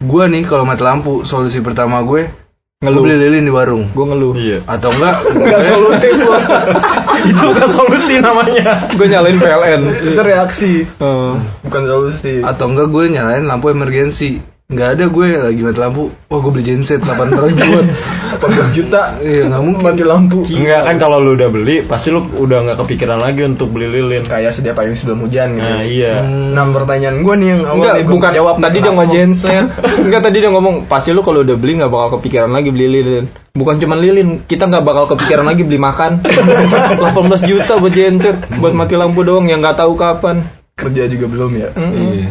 [0.00, 2.30] gua nih kalau mati lampu, solusi pertama gue
[2.78, 3.02] Ngeluh.
[3.02, 3.90] Gue beli lilin di warung.
[3.90, 4.38] Gue ngeluh.
[4.38, 5.18] iya Atau enggak?
[5.34, 6.38] Enggak solutif loh.
[7.26, 9.80] itu kan solusi namanya Gue nyalain PLN.
[10.06, 11.30] Itu reaksi, Eh,
[11.66, 12.38] bukan solusi.
[12.38, 14.38] atau enggak gue nyalain lampu emergensi.
[14.68, 16.12] Enggak ada gue lagi mati lampu.
[16.28, 17.88] Wah gue beli genset 8 ribu buat.
[18.36, 19.16] 18 juta.
[19.16, 19.80] Iya nggak mungkin.
[19.80, 20.44] Mati lampu.
[20.44, 24.28] enggak kan kalau lu udah beli pasti lu udah nggak kepikiran lagi untuk beli lilin
[24.28, 25.64] Kayak sedia payung sebelum hujan gitu.
[25.64, 26.52] nah iya Hmm.
[26.52, 29.64] Nah pertanyaan gue nih yang awal belum bukan jawab Tadi dia ngomong genset.
[30.04, 33.24] Enggak, tadi dia ngomong pasti lu kalau udah beli nggak bakal kepikiran lagi beli lilin.
[33.56, 36.20] Bukan cuma lilin, kita nggak bakal kepikiran lagi beli makan.
[37.08, 40.44] 18 juta buat genset, buat mati lampu doang yang nggak tahu kapan.
[40.76, 41.68] kerja juga belum ya.
[41.72, 42.10] Mm-mm.
[42.12, 42.30] Iya.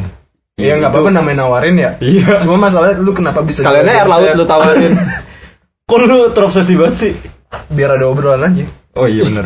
[0.57, 2.01] Iya nggak apa-apa namanya nawarin ya.
[2.01, 4.97] iya Cuma masalahnya lu kenapa bisa Kalian air laut lu tawarin.
[5.87, 7.13] kok lu terobsesi banget sih
[7.69, 8.65] biar ada obrolan aja.
[8.93, 9.45] oh iya benar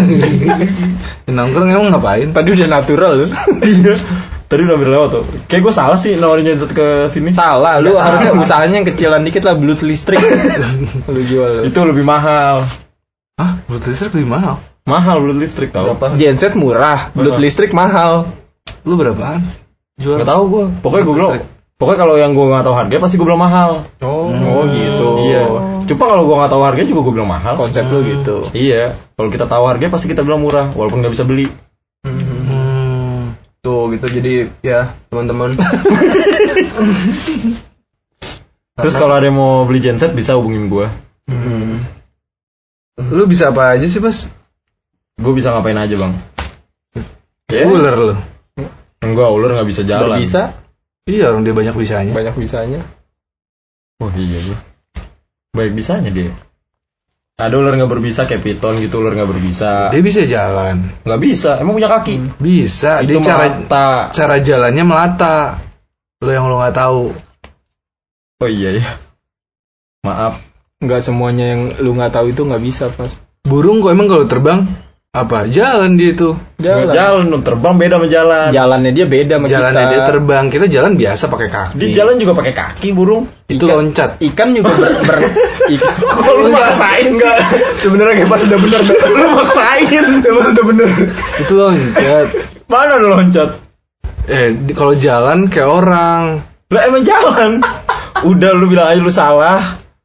[1.26, 2.28] Nongkrong emang ngapain?
[2.30, 3.26] Tadi udah natural lu.
[3.60, 3.94] iya
[4.44, 7.94] tadi udah hampir lewat tuh kayak gue salah sih nawarin genset ke sini Salah, lu
[7.94, 10.18] harusnya usahanya yang kecilan dikit lah belut listrik.
[11.08, 11.62] lu jual.
[11.64, 12.66] itu lebih mahal
[13.34, 13.62] Hah?
[13.64, 14.58] Buat listrik lebih mahal.
[14.84, 16.12] mahal belut listrik tau Berapa?
[16.14, 17.42] Genset murah, belut Berapa?
[17.42, 18.34] listrik mahal.
[18.82, 19.46] Lu berapaan?
[20.00, 20.16] Jual.
[20.18, 21.32] Gak tau gue pokoknya gue bilang
[21.76, 23.70] pokoknya kalau yang gue nggak tahu harga pasti gue bilang mahal
[24.00, 25.06] Oh, Oh, gitu.
[25.22, 25.44] iya
[25.84, 28.36] cuma kalau gue nggak tahu harga juga gue bilang mahal Konsep lu gitu.
[28.52, 31.48] iya kalau kita tahu harga pasti kita bilang murah walaupun nggak bisa beli.
[32.02, 33.36] Hmm.
[33.60, 35.52] Tuh gitu jadi ya teman-teman.
[38.76, 40.88] terus kalau ada yang mau beli genset bisa hubungin gue
[41.28, 41.78] Hmm.
[42.98, 44.26] Lu bisa apa aja sih, Bas?
[45.14, 46.12] gue bisa ngapain aja bang
[47.46, 47.66] Ya.
[47.66, 48.14] Ular lu.
[49.00, 50.54] Enggak ular nggak bisa jalan Bisa,
[51.04, 52.12] Iya, orang dia banyak bisanya.
[52.12, 52.80] banyak bisanya.
[53.98, 54.56] oh iya iya
[55.50, 56.32] baik bisanya dia
[57.36, 60.92] ada ular nggak berbisa kayak piton gitu ular nggak berbisa Dia bisa jalan.
[61.02, 63.00] nggak bisa emang punya kaki Bisa.
[63.00, 65.36] itu dia cara mata cara jalannya melata.
[66.20, 67.16] Lu yang lu nggak tahu.
[68.38, 68.84] oh iya ya
[70.00, 70.36] maaf
[70.80, 73.20] Nggak semuanya yang lu nggak tahu itu nggak bisa pas.
[73.40, 74.64] Burung kok emang kalau terbang
[75.10, 75.50] apa?
[75.50, 76.38] Jalan dia itu.
[76.56, 77.42] jalan Jalan.
[77.42, 79.90] terbang beda sama jalan Jalannya dia beda sama Jalannya kita.
[79.90, 80.44] dia terbang.
[80.46, 81.74] Kita jalan biasa pakai kaki.
[81.74, 84.10] di jalan juga pakai kaki burung itu Ikan- loncat.
[84.22, 85.18] Ikan juga ber, ber
[85.74, 87.38] ik- Kok lu maksain enggak?
[87.76, 88.80] Sebenarnya kayak pas udah bener
[89.10, 89.86] Lu maksain.
[89.90, 90.88] Ya pas udah bener.
[91.36, 92.26] itu loncat.
[92.70, 93.50] mana ada loncat
[94.24, 96.22] Eh, kalau jalan kayak orang.
[96.70, 97.58] lah emang jalan
[98.22, 99.60] udah lu bilang aja lu salah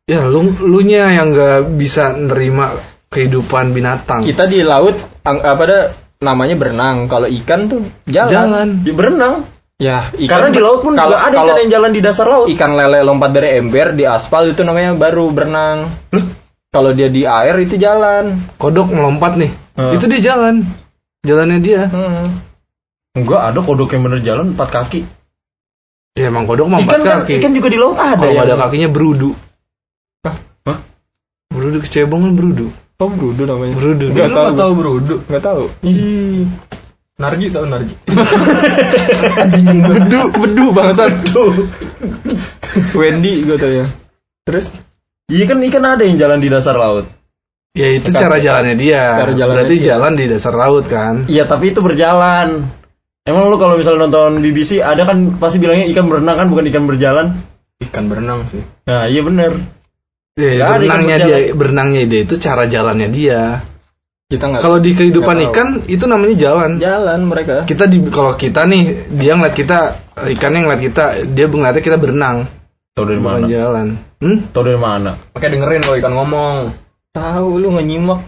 [0.05, 2.73] Ya, lu lu nya yang nggak bisa nerima
[3.15, 4.19] kehidupan binatang.
[4.21, 5.79] kita di laut ang- apa ada
[6.19, 7.07] namanya berenang.
[7.07, 8.29] Kalau ikan tuh jalan.
[8.29, 8.67] Jalan.
[8.83, 9.35] ya berenang
[9.75, 12.31] Ya, ikan karena di laut pun kalau juga ada kalau ikan yang jalan di dasar
[12.31, 15.91] laut ikan lele lompat dari ember di aspal itu namanya baru berenang.
[16.71, 18.39] Kalau dia di air itu jalan.
[18.55, 19.51] Kodok melompat nih.
[19.75, 19.91] Hmm.
[19.95, 20.63] Itu dia jalan.
[21.27, 21.91] Jalannya dia.
[21.91, 22.39] Hmm.
[23.15, 25.07] enggak ada kodok yang bener jalan empat kaki
[26.15, 27.33] Ya emang kodok mah ikan empat kan kaki.
[27.43, 29.35] ikan juga di laut ada Kalau yang ada kakinya berudu.
[30.23, 30.35] Hah?
[30.63, 30.79] Berudu
[31.51, 32.67] Berudu kecebong kan berudu.
[32.95, 33.75] Oh Brudu namanya.
[33.75, 34.05] Berudu.
[34.09, 34.43] Nggak Lu tahu.
[34.45, 35.15] nggak tahu Brudu?
[35.27, 35.63] Nggak tahu.
[35.83, 36.47] Ih.
[37.15, 37.95] Narji tau Narji?
[39.87, 41.11] Bedu, bedu bangsat.
[42.93, 43.85] Wendy gue tau ya.
[44.43, 44.71] Terus
[45.25, 47.09] Iya kan ikan ada yang jalan di dasar laut.
[47.73, 48.21] Ya itu Bukan.
[48.21, 49.17] cara jalannya dia.
[49.17, 49.85] Cara jalannya Berarti dia.
[49.89, 51.25] jalan di dasar laut kan.
[51.25, 52.69] Iya tapi itu berjalan.
[53.25, 56.85] Emang lu kalau misalnya nonton BBC ada kan pasti bilangnya ikan berenang kan bukan ikan
[56.85, 57.41] berjalan.
[57.81, 58.61] Ikan berenang sih.
[58.85, 59.65] Nah iya bener.
[60.35, 63.63] Ya, berenangnya ikan dia, berenangnya dia itu cara jalannya dia.
[64.27, 66.71] kita nggak Kalau di kehidupan ikan itu namanya jalan.
[66.75, 67.63] jalan mereka.
[67.63, 69.77] Kita di kalau kita nih dia ngeliat kita
[70.35, 72.51] ikannya ngeliat kita dia ngeliatnya kita berenang
[72.91, 73.47] Tahu dari bukan mana?
[73.47, 73.87] jalan.
[74.19, 74.37] Hmm?
[74.51, 75.11] Tahu dari mana?
[75.31, 76.55] Pakai dengerin kalau ikan ngomong.
[77.15, 78.19] Tahu lu nggak nyimak.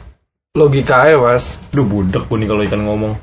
[0.55, 1.59] Logika aja was.
[1.75, 3.13] Duh budak gue nih kalau ikan ngomong.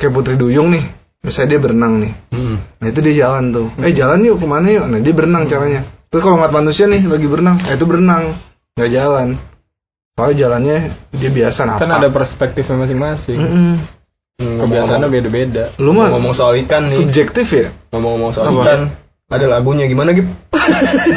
[0.00, 0.84] Kayak Putri Duyung nih.
[1.20, 2.12] Misalnya dia berenang nih.
[2.32, 2.56] Hmm.
[2.80, 3.68] Nah itu dia jalan tuh.
[3.84, 4.88] Eh jalan yuk ke mana yuk?
[4.88, 5.84] Nah dia berenang caranya.
[6.12, 8.36] Terus kalau ngeliat manusia nih lagi berenang, eh itu berenang,
[8.76, 9.40] nggak jalan.
[10.12, 10.76] Soalnya jalannya
[11.16, 11.88] dia biasa napak.
[11.88, 13.40] Kan ada perspektifnya masing-masing.
[13.40, 13.72] Mm-mm.
[14.36, 15.72] Kebiasaannya beda-beda.
[15.80, 17.00] Lu mah ngomong soal ikan nih.
[17.00, 17.72] subjektif ya?
[17.96, 18.60] Ngomong-ngomong soal Apa?
[18.60, 18.80] ikan.
[19.32, 20.28] Ada lagunya gimana Gip?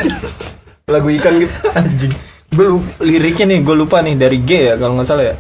[0.95, 1.51] Lagu ikan Gip.
[1.75, 2.13] Anjing.
[2.55, 5.35] Gue liriknya nih, gue lupa nih dari G ya kalau nggak salah ya.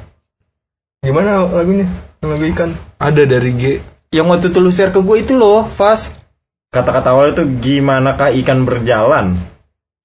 [0.99, 1.87] Gimana lagunya?
[2.27, 2.75] Lagu ikan.
[2.99, 3.63] Ada dari G.
[4.11, 6.11] Yang waktu itu lu share ke gue itu loh, Fas.
[6.75, 9.39] Kata-kata awal itu gimanakah ikan berjalan?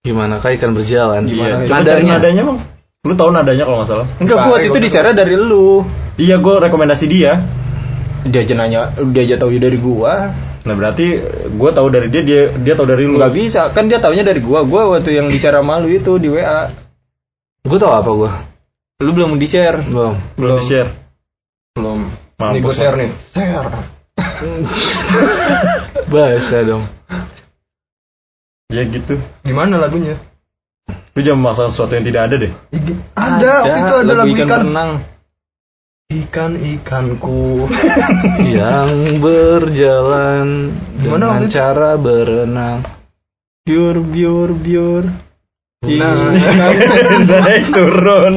[0.06, 1.26] Gimana kah ikan berjalan?
[1.26, 1.66] Gimana?
[1.66, 2.12] Coba cari Nadanya.
[2.16, 2.58] nadanya bang.
[3.04, 4.06] Lu tahu nadanya kalau nggak salah?
[4.22, 5.82] Enggak, gue waktu itu di share dari lu.
[6.14, 7.42] Iya gue rekomendasi dia.
[8.22, 10.30] Dia aja nanya, dia aja tahu dari gua.
[10.60, 13.16] Nah berarti gue tahu dari dia dia dia tahu dari lu.
[13.16, 14.62] Nggak bisa, kan dia taunya dari gua.
[14.62, 16.68] Gua waktu yang di share sama lu itu di WA.
[17.64, 18.30] Gue tau apa gue?
[19.04, 19.80] Lu belum di share.
[19.84, 20.16] Belum.
[20.36, 20.90] belum di share.
[21.76, 22.08] Belum.
[22.40, 23.00] Mampus, Nih gue share Mas.
[23.00, 23.10] nih.
[23.36, 23.99] Share.
[26.12, 26.84] Bahasa dong.
[28.70, 29.18] Ya gitu.
[29.42, 30.14] Gimana lagunya?
[31.14, 32.52] Lu jangan memaksa sesuatu yang tidak ada deh.
[33.18, 34.46] Ada, waktu itu ada lagu ikan.
[34.48, 34.90] berenang.
[36.10, 37.70] Ikan ikanku.
[38.58, 38.90] Yang
[39.22, 42.82] berjalan Gimana dengan cara berenang.
[43.62, 45.29] Biur, biur, biur.
[45.80, 46.36] Nah.
[47.24, 48.36] Naik turun.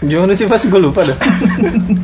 [0.00, 1.18] Gimana sih pas gue lupa dah.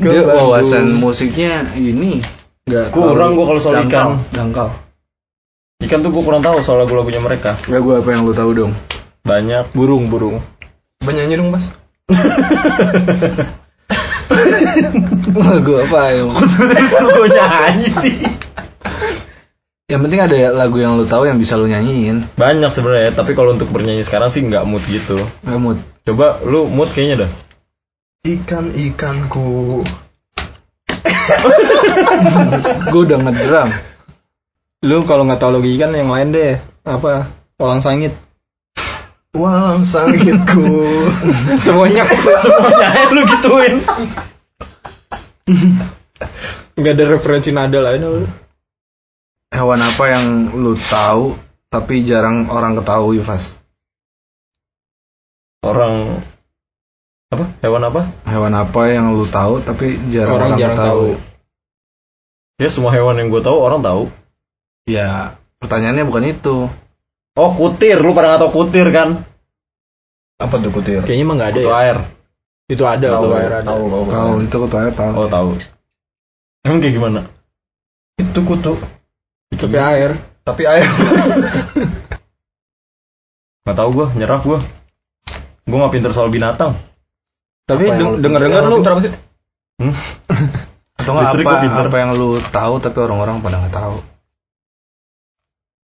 [0.05, 2.21] Dia wawasan musiknya ini
[2.67, 4.37] nggak Kurang gua kalau soal dangkal, ikan.
[4.37, 4.69] Dangkal.
[5.81, 7.57] Ikan tuh gue kurang tahu soal lagu-lagunya mereka.
[7.65, 8.73] Gak gue apa yang lu tahu dong?
[9.25, 9.73] Banyak.
[9.73, 10.45] Burung, burung.
[11.01, 11.65] Coba nyanyi dong, Mas.
[15.37, 16.29] Lagu apa yang?
[17.17, 18.17] Gue nyanyi sih.
[19.87, 22.35] Yang penting ada lagu yang lu tahu yang bisa lu nyanyiin.
[22.35, 25.15] Banyak sebenarnya, tapi kalau untuk bernyanyi sekarang sih nggak mood gitu.
[25.47, 25.79] Gak mood.
[26.03, 27.31] Coba lu mood kayaknya dah.
[28.27, 29.87] Ikan ikanku.
[32.91, 33.71] gue udah ngedram.
[34.83, 36.59] Lu kalau nggak tahu lagi ikan yang lain deh.
[36.83, 37.31] Apa?
[37.55, 38.19] Walang sangit.
[39.39, 40.83] Walang sangitku.
[41.63, 42.03] Semuanya
[42.43, 43.75] Semuanya lu gituin.
[46.75, 48.03] nggak ada referensi nada lain.
[48.03, 48.46] lu.
[49.57, 51.33] Hewan apa yang lu tahu
[51.73, 53.57] tapi jarang orang ketahui, Fas?
[55.65, 56.23] Orang
[57.33, 57.45] apa?
[57.65, 58.03] Hewan apa?
[58.29, 61.13] Hewan apa yang lu tahu tapi jarang Orang orang, jarang ketahui?
[62.57, 64.09] Ya semua hewan yang gue tahu orang tahu.
[64.87, 66.57] Ya, pertanyaannya bukan itu.
[67.37, 69.29] Oh kutir, lu pada nggak tahu kutir kan?
[70.41, 71.05] Apa tuh kutir?
[71.05, 71.77] Kayaknya emang nggak ada Kutu ya.
[71.83, 71.99] air.
[72.67, 73.69] Itu ada Tahu, air ada.
[73.69, 74.05] Tahu, tahu.
[74.09, 75.13] Tahu itu ketahui tahu.
[75.19, 75.51] Oh tahu.
[76.65, 77.21] Emang kayak gimana?
[78.17, 78.81] Itu kutu.
[79.53, 80.17] Tapi air.
[80.43, 80.87] Tapi air.
[83.67, 84.59] Nggak tahu gue, nyerah gue.
[85.67, 86.79] Gue nggak pinter soal binatang.
[87.67, 89.13] Tapi lu- denger-denger yang lu pintar apa sih?
[89.83, 89.91] Hmm?
[90.95, 91.85] Atau nggak apa, pinter.
[91.91, 93.99] apa yang lu tahu tapi orang-orang pada nggak tahu?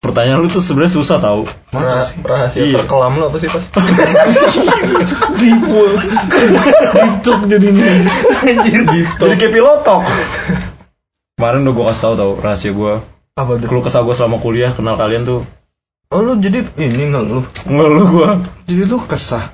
[0.00, 1.44] Pertanyaan lu tuh sebenarnya susah tahu.
[1.68, 2.16] Masa sih?
[2.24, 2.80] Rahasia Iya.
[2.80, 3.68] terkelam lo apa sih, Pas?
[5.38, 7.86] Ditok jadinya.
[9.18, 10.02] Jadi kayak pilotok.
[11.36, 12.94] Kemarin udah gue kasih tahu tau rahasia gue.
[13.38, 13.66] Apa tuh?
[13.70, 15.46] Keluh kesah gue selama kuliah kenal kalian tuh
[16.08, 17.44] Oh, lu jadi ini ngeluh.
[17.68, 18.28] ngeluh gue.
[18.64, 19.52] Jadi tuh kesah.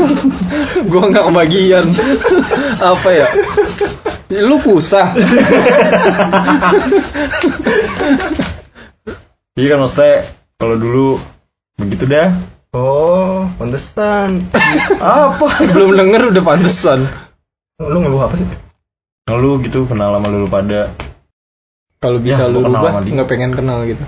[0.90, 1.92] gua nggak kebagian.
[2.96, 3.28] Apa ya?
[4.32, 5.12] Lu pusah.
[9.52, 11.20] Iya kan maksudnya kalau dulu
[11.76, 12.32] begitu dah.
[12.72, 14.48] Oh, pantesan.
[14.96, 15.60] Apa?
[15.76, 17.04] Belum denger udah pantesan.
[17.76, 18.48] lu ngeluh apa sih?
[19.28, 20.96] Ngeluh gitu kenal sama lu pada.
[22.02, 24.02] Kalau bisa Ya, lu gua rubah, nggak pengen kenal gitu.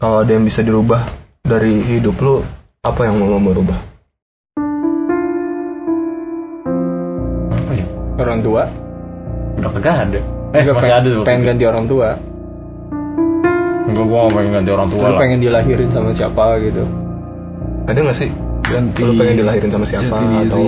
[0.00, 1.04] Kalau ada yang bisa dirubah
[1.44, 2.40] dari hidup lu,
[2.80, 3.76] apa yang mau lo mau rubah?
[7.52, 7.84] Apa ya?
[8.16, 8.64] Orang tua.
[9.58, 10.20] Udah kagak ada.
[10.48, 11.24] Eh Nggak masih pengen- ada tuh.
[11.26, 12.08] Pengen ganti orang tua.
[13.84, 15.18] Enggak gue gak pengen ganti orang tua Lu lah.
[15.18, 16.84] pengen dilahirin sama siapa gitu.
[17.84, 18.30] Ada nggak sih
[18.62, 20.44] ganti lu pengen dilahirin sama siapa jati diri.
[20.44, 20.64] atau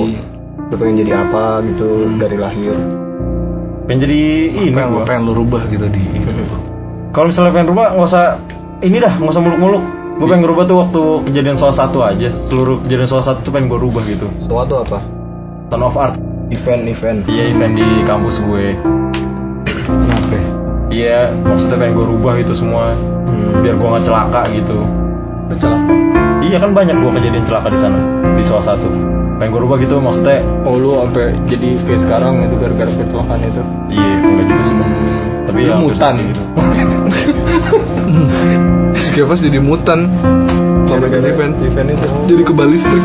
[0.66, 2.77] lu pengen jadi apa gitu dari lahir
[3.91, 4.23] pengen jadi
[4.55, 5.03] ini yang, gua.
[5.03, 5.99] yang lu rubah gitu di
[7.11, 8.39] kalau misalnya pengen rubah nggak usah
[8.87, 9.83] ini dah nggak usah muluk-muluk.
[10.21, 12.31] Gue pengen ngerubah tuh waktu kejadian salah satu aja.
[12.31, 14.31] Seluruh kejadian salah satu tuh pengen gue rubah gitu.
[14.47, 15.03] Suatu apa?
[15.73, 16.15] Ton of Art.
[16.55, 18.79] Event-event iya event di kampus gue.
[19.67, 20.39] Kenapa?
[20.95, 22.95] Iya maksudnya pengen gue rubah itu semua.
[22.95, 23.59] Hmm.
[23.67, 24.79] biar gue nggak celaka gitu.
[25.59, 25.95] Celaka.
[26.47, 27.99] Iya kan banyak gue kejadian celaka di sana
[28.39, 29.10] di salah satu
[29.41, 33.62] pengen gue rubah gitu maksudnya Oh lu sampai jadi kayak sekarang itu gara-gara kecelakaan itu.
[33.89, 34.93] iya enggak juga sih Bang.
[35.49, 36.15] tapi ya mutan.
[36.21, 36.43] gitu
[39.03, 40.12] si Kevas jadi mutan
[40.85, 42.07] selama ikut event Event itu.
[42.29, 43.05] jadi ke listrik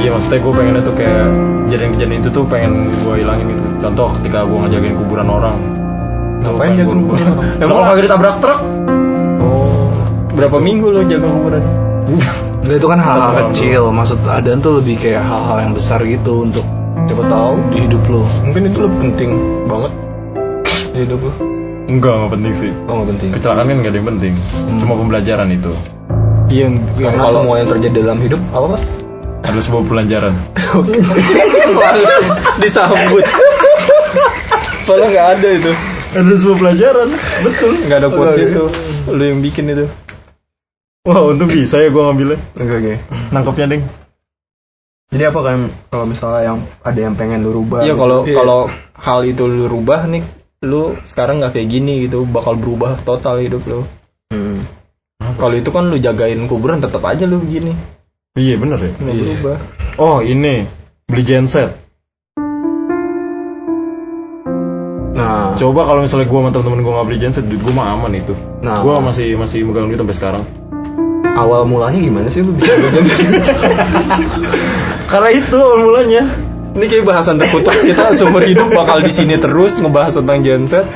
[0.00, 1.28] iya maksudnya gue pengennya tuh kayak
[1.68, 5.56] kejadian-kejadian itu tuh pengen gue hilangin gitu contoh ketika gue ngejagain kuburan orang
[6.42, 7.06] Ngapain pengen jaga rubah.
[7.12, 7.48] kuburan orang?
[7.60, 8.60] emang kalau kagak ditabrak truk
[9.36, 9.90] Oh.
[10.32, 11.62] Berapa minggu lu jaga kuburan?
[12.62, 13.82] Enggak itu kan hal-hal kecil.
[13.90, 16.62] Maksud Adan tuh lebih kayak hal-hal yang besar gitu untuk
[17.10, 18.22] siapa tahu di hidup lu.
[18.46, 19.30] Mungkin itu lebih penting
[19.66, 19.92] banget
[20.94, 21.32] di hidup lu.
[21.90, 22.70] Enggak enggak penting sih.
[22.86, 23.28] Oh nggak penting.
[23.34, 24.32] Kecelakaan kan gak ada yang penting.
[24.78, 25.72] Cuma pembelajaran itu.
[26.52, 28.82] Iya, yang karena kalau semua yang terjadi dalam hidup apa mas?
[29.42, 30.34] Adalah sebuah pelajaran
[32.62, 33.26] disambut.
[34.86, 35.72] Padahal nggak ada itu.
[36.12, 37.08] ada sebuah pelajaran.
[37.42, 38.64] Betul, nggak ada quotes itu.
[39.10, 39.86] Lu yang bikin itu.
[41.02, 42.38] Wah untung bisa ya gue ngambilnya.
[42.54, 42.94] Oke oke.
[43.34, 43.82] Nangkepnya ding.
[45.12, 45.58] Jadi apa kan
[45.92, 48.00] kalau misalnya yang ada yang pengen lu rubah Iya gitu?
[48.00, 48.60] kalau kalau
[48.96, 50.24] hal itu lu rubah nih,
[50.64, 53.84] lu sekarang nggak kayak gini gitu, bakal berubah total hidup lu.
[54.32, 54.64] Hmm.
[55.36, 57.76] Kalau itu kan lu jagain kuburan tetap aja lu begini,
[58.40, 58.92] iya bener ya?
[58.96, 59.56] Nggak berubah.
[60.00, 60.64] oh ini
[61.04, 61.76] beli genset.
[65.12, 65.60] Nah.
[65.60, 68.32] Coba kalau misalnya gue sama temen-temen gue nggak beli genset duit gue mah aman itu.
[68.64, 68.80] Nah.
[68.80, 70.61] gue masih masih megang duit sampai sekarang
[71.36, 72.54] awal mulanya gimana sih lu?
[72.54, 73.02] Bisa belajar
[75.12, 76.24] karena itu awal mulanya.
[76.72, 80.88] Ini kayak bahasan terputus kita seumur hidup bakal di sini terus ngebahas tentang genset.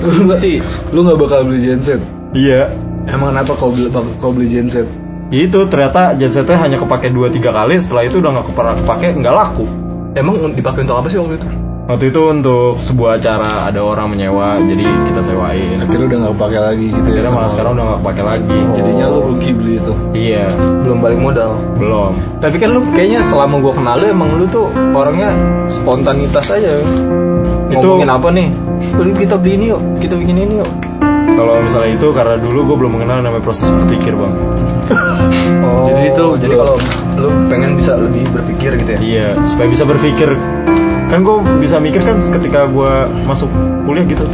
[0.00, 0.64] lu nggak sih?
[0.88, 2.00] Lu nggak bakal beli genset
[2.32, 2.72] iya.
[3.08, 4.88] Emang kenapa kau beli kau beli genset
[5.28, 7.76] itu ternyata gensetnya hanya kepake 2-3 kali.
[7.84, 8.46] Setelah itu udah nggak
[8.80, 9.68] kepake nggak laku.
[10.16, 14.60] Emang dipakai untuk apa sih waktu itu waktu itu untuk sebuah acara ada orang menyewa
[14.60, 15.80] jadi kita sewain.
[15.80, 18.58] Akhirnya udah nggak pakai lagi gitu ya akhirnya malah sekarang udah nggak pakai lagi.
[18.76, 19.92] Jadinya lu rugi beli itu?
[20.12, 20.44] Iya.
[20.84, 21.50] Belum balik modal?
[21.80, 22.12] Belum.
[22.38, 25.32] Tapi kan lu kayaknya selama gua kenal lu emang lu tuh orangnya
[25.66, 26.76] spontanitas aja.
[27.72, 28.48] Itu- Ngomongin apa nih?
[28.94, 30.70] Udah kita beli ini yuk, kita bikin ini yuk.
[31.38, 34.34] kalau misalnya itu karena dulu gue belum mengenal namanya proses berpikir bang.
[35.58, 35.84] Oh.
[35.90, 36.74] Jadi itu jadi kalau
[37.20, 38.98] lu pengen bisa lebih berpikir gitu ya?
[38.98, 40.32] Iya supaya bisa berpikir
[41.08, 42.92] kan gue bisa mikir kan ketika gue
[43.24, 43.48] masuk
[43.88, 44.28] kuliah gitu.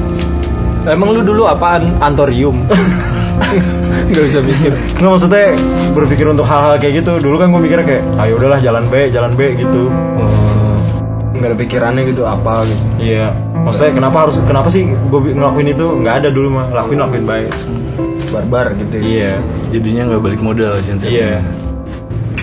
[0.85, 1.97] Emang lu dulu apaan?
[2.03, 2.67] Antorium.
[4.15, 4.75] Gak bisa mikir.
[5.01, 5.57] nggak maksudnya
[5.97, 7.23] berpikir untuk hal-hal kayak gitu.
[7.23, 9.89] Dulu kan gue mikirnya kayak ayo udahlah jalan B jalan B gitu.
[9.89, 10.77] Oh,
[11.33, 12.83] nggak ada pikirannya gitu apa gitu.
[13.01, 13.33] Iya.
[13.65, 15.87] Maksudnya kenapa harus kenapa sih gue ngelakuin itu?
[16.05, 16.67] Nggak ada dulu mah.
[16.75, 17.49] Lakuin lakuin baik.
[18.29, 19.03] Barbar gitu ya.
[19.03, 19.33] Iya.
[19.73, 21.41] Jadinya nggak balik modal genset iya.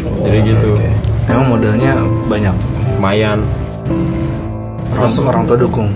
[0.02, 0.80] Jadi gitu.
[0.80, 0.90] oke.
[1.30, 1.94] emang modalnya
[2.26, 2.56] banyak?
[2.98, 3.46] Lumayan
[4.96, 5.90] orang, orang tua dukung.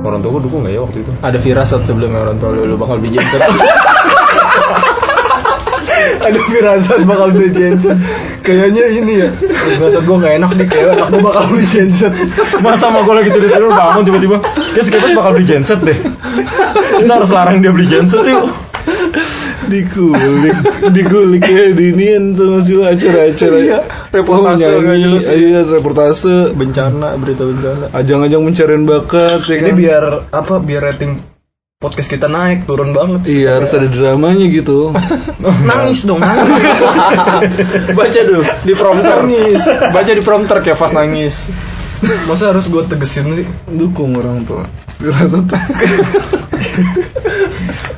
[0.00, 1.12] Orang tua dukung nggak ya waktu itu?
[1.20, 3.40] Ada firasat sebelumnya orang tua lu, lu bakal beli genset.
[6.20, 7.96] ada firasat bakal beli genset
[8.44, 12.12] kayaknya ini ya firasat gue nggak enak nih kayak anak gue bakal beli genset
[12.60, 14.36] masa sama gue lagi tidur tidur bangun tiba-tiba
[14.76, 15.98] kayak si Kepes bakal beli genset deh.
[17.00, 18.52] Kita harus larang dia beli genset yuk
[19.70, 20.56] dikulik
[20.90, 23.78] dikulik ya di inian tuh masih acara-acara Iya,
[24.10, 27.94] reportase Oh, nyanyi, iya reportase bencana, berita bencana.
[27.94, 29.76] ajang-ajang pencarian bakat ya ini kan?
[29.78, 31.22] biar apa biar rating
[31.76, 34.92] podcast kita naik turun banget iya harus ada dramanya gitu
[35.70, 36.50] nangis dong nangis
[37.96, 39.16] Baca dulu di prompter.
[39.22, 39.64] Nangis.
[39.88, 41.48] Baca di prompter kayak pas nangis.
[42.24, 44.64] masa harus gue tegesin sih dukung orang tua
[45.00, 45.44] firasat.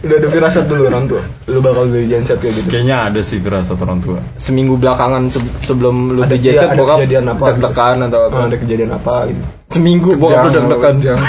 [0.03, 1.23] Udah ada firasat dulu orang tua?
[1.47, 2.69] Lu bakal beli genset kayak gitu?
[2.71, 4.19] Kayaknya ada sih firasat orang tua.
[4.35, 7.45] Seminggu belakangan se- sebelum lu Ada- di genset ada bokap kejadian apa?
[7.53, 8.37] deg-degan atau apa?
[8.47, 9.43] ada kejadian apa gitu?
[9.71, 10.95] Seminggu bokap lu deg-degan.
[10.99, 11.23] jangan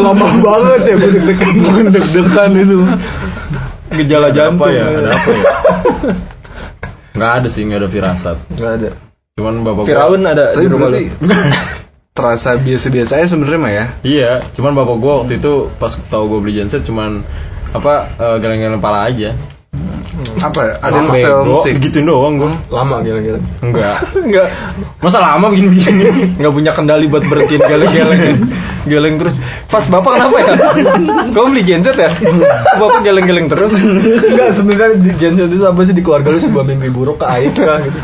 [0.04, 1.54] lama banget ya gue deg-degan?
[1.60, 2.76] Bukan deg-degan itu.
[3.90, 4.60] Gejala ada jantung.
[4.60, 4.84] apa ya.
[4.86, 5.44] Ada apa ya?
[7.10, 8.36] Nggak ada sih nggak ada firasat.
[8.54, 8.90] Nggak ada.
[9.40, 11.28] Cuman bapak Firaun ada tapi di rumah berarti lu.
[12.10, 13.86] terasa biasa-biasa aja sebenarnya mah ya?
[14.02, 17.22] Iya cuman bapak gue waktu itu pas tahu gue beli genset cuman
[17.70, 19.38] apa eh, geleng-geleng pala aja
[20.42, 20.74] Apa ya?
[20.82, 21.72] Ada setel musik.
[21.78, 22.52] Begituin doang gue.
[22.68, 23.40] Lama gila-gila.
[23.62, 23.96] Enggak.
[24.26, 24.48] Enggak
[25.00, 26.36] Masa lama begini-begini?
[26.36, 28.20] nggak punya kendali buat berhentiin geleng-geleng
[28.88, 29.36] geleng terus
[29.68, 30.52] pas bapak kenapa ya
[31.36, 32.10] kamu beli genset ya
[32.80, 36.88] bapak geleng-geleng terus Enggak sebenarnya di Genset itu apa sih di keluarga lu sebuah mimpi
[36.88, 37.98] buruk ke aib kah gitu.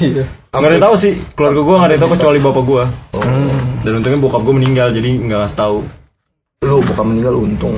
[0.00, 0.24] iya
[0.54, 1.12] Nggak ada yang tahu sih.
[1.34, 2.82] Keluarga gue nggak ada yang tahu kecuali bapak gue.
[3.82, 5.78] Dan untungnya bokap gue meninggal jadi nggak ngasih tahu.
[6.62, 7.74] Lu bukan meninggal untung.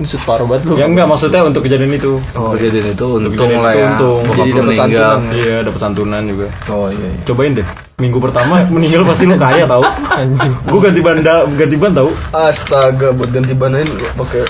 [0.00, 2.24] Maksud parah banget lu Ya enggak maksudnya untuk kejadian itu.
[2.32, 3.88] Oh, kejadian itu untung kejadian lah itu ya.
[3.92, 4.20] untung.
[4.24, 5.20] Bokap Jadi dapat santunan.
[5.28, 6.46] Iya, dapat santunan juga.
[6.72, 7.08] Oh iya.
[7.12, 7.22] iya.
[7.28, 7.66] Cobain deh.
[8.00, 9.84] Minggu pertama meninggal pasti lu kaya tahu.
[10.08, 10.52] Anjing.
[10.64, 11.18] Gue ganti ban
[11.52, 12.10] ganti ban tahu.
[12.32, 14.48] Astaga buat ganti banain pakai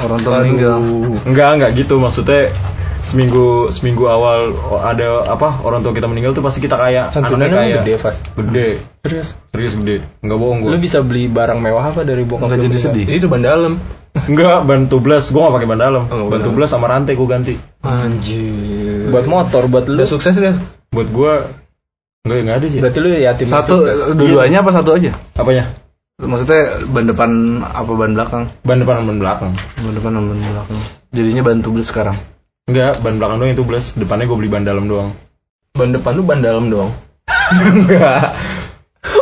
[0.00, 0.78] Orang tua meninggal.
[1.28, 2.50] Enggak, enggak gitu maksudnya
[3.10, 7.58] seminggu seminggu awal ada apa orang tua kita meninggal tuh pasti kita kaya santunannya anaknya
[7.58, 8.68] kaya gede pas gede
[9.00, 12.58] serius serius gede enggak bohong gue lu bisa beli barang mewah apa dari bokap Nggak
[12.60, 12.86] jadi meninggal?
[12.86, 13.06] sedih.
[13.10, 13.72] itu ban dalam.
[14.10, 17.54] enggak ban tubeless gue gak pakai ban dalam Oh, ban tubeless sama rantai gue ganti
[17.80, 19.08] Anjir.
[19.08, 20.54] buat motor buat lu Udah sukses deh.
[20.88, 21.32] buat gue
[22.22, 24.14] enggak enggak ada sih berarti lu yatim Satu sukses.
[24.14, 25.10] dua-duanya apa satu aja?
[25.34, 25.66] apanya
[26.16, 27.30] Maksudnya ban depan
[27.64, 28.42] apa ban belakang?
[28.60, 30.78] ban depan ban belakang Ban depan sama ban belakang.
[31.10, 32.20] Jadinya ban tubeless sekarang.
[32.66, 35.10] Enggak ban belakang doang itu tubeless depannya gue beli ban dalam doang
[35.70, 36.90] Ban depan lu ban dalam doang.
[37.54, 38.34] enggak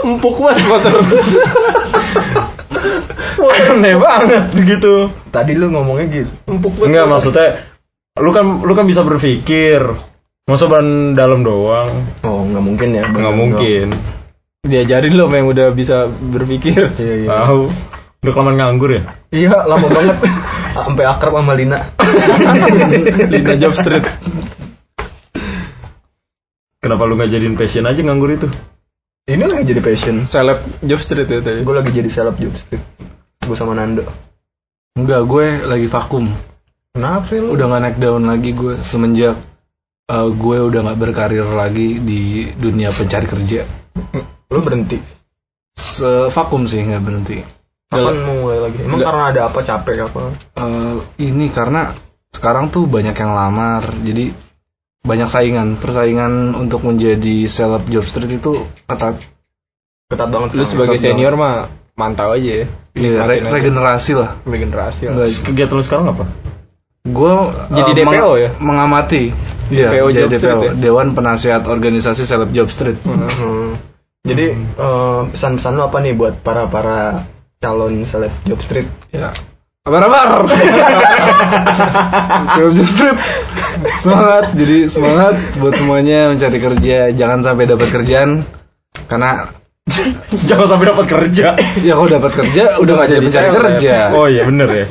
[0.01, 0.95] empuk banget motor
[3.69, 4.95] aneh banget gitu
[5.29, 6.33] Tadi lu ngomongnya gitu.
[6.47, 7.49] empuk banget enggak maksudnya
[8.17, 9.81] lu kan lu kan bisa berpikir
[10.45, 13.05] masa ban dalam doang Oh, nggak mungkin ya.
[13.05, 13.87] ban nggak dalam mungkin
[14.61, 16.99] diajarin lo yang udah bisa berpikir doang.
[16.99, 17.29] Iya, iya.
[17.31, 17.63] tahu
[18.19, 20.17] udah kelamaan nganggur ya Iya, lama banget.
[20.73, 21.93] Sampai akrab sama Lina.
[23.33, 24.05] Lina Job Street
[26.79, 28.49] kenapa lu nggak jadiin passion aja nganggur itu
[29.27, 30.25] Ini lagi jadi passion.
[30.25, 32.81] seleb Job Street ya tadi Gue lagi jadi seleb job street.
[33.45, 34.09] Gue sama Nando.
[34.97, 36.25] Enggak, gue lagi vakum.
[36.97, 37.53] Kenapa lu?
[37.53, 39.37] Udah nggak naik daun lagi gue semenjak
[40.09, 43.69] uh, gue udah nggak berkarir lagi di dunia pencari kerja.
[44.49, 44.97] Lu berhenti.
[45.77, 47.37] Se vakum sih nggak berhenti.
[47.89, 48.85] Kapan mau mulai lagi?
[48.85, 50.21] Emang karena ada apa capek apa?
[50.61, 50.95] Eh,
[51.25, 51.97] ini karena
[52.29, 54.37] sekarang tuh banyak yang lamar, jadi
[55.01, 55.81] banyak saingan.
[55.81, 59.25] Persaingan untuk menjadi seleb job street itu ketat.
[60.09, 60.53] Ketat banget.
[60.53, 63.53] lu sebagai Tetap senior mah mantau aja ya Iya, re- Nikmatin aja.
[63.57, 64.31] regenerasi lah.
[64.45, 65.25] regenerasi lah.
[65.25, 66.25] Kegiatan lu sekarang apa
[67.03, 67.33] Gue
[67.71, 68.51] Jadi DPO ya?
[68.61, 69.33] Mengamati.
[69.69, 70.73] Iya, DPO jadi Job Street DPO, ya?
[70.77, 73.01] Dewan Penasihat Organisasi Seleb Job Street.
[73.01, 73.73] Hmm.
[74.23, 77.25] Jadi eh, pesan-pesan lu apa nih buat para para
[77.59, 78.87] calon seleb job street?
[79.11, 79.35] Ya.
[79.81, 80.45] Kabar-kabar.
[80.45, 81.05] Seleb
[82.75, 83.19] Job Street.
[83.99, 86.99] Semangat, jadi semangat buat semuanya mencari kerja.
[87.11, 88.45] Jangan sampai dapat kerjaan
[89.07, 89.49] karena
[90.49, 93.53] jangan sampai dapat kerja ya kalau dapat kerja udah nggak jadi seleb.
[93.57, 93.95] kerja.
[94.13, 94.87] oh iya bener ya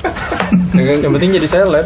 [0.74, 1.86] yang penting jadi seleb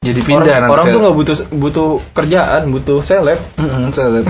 [0.00, 4.28] Jadi pindah orang, nanti orang ke- tuh nggak butuh butuh kerjaan butuh seleb Mm-mm, seleb.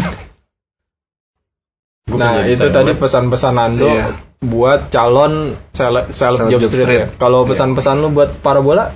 [2.11, 2.74] Gua nah itu seleb.
[2.74, 4.19] tadi pesan-pesan Nando Iya.
[4.41, 5.32] buat calon
[5.70, 7.01] seleb seleb Seleb job job street, street.
[7.01, 7.07] ya.
[7.16, 8.91] Kalau pesan-pesan lu buat para bola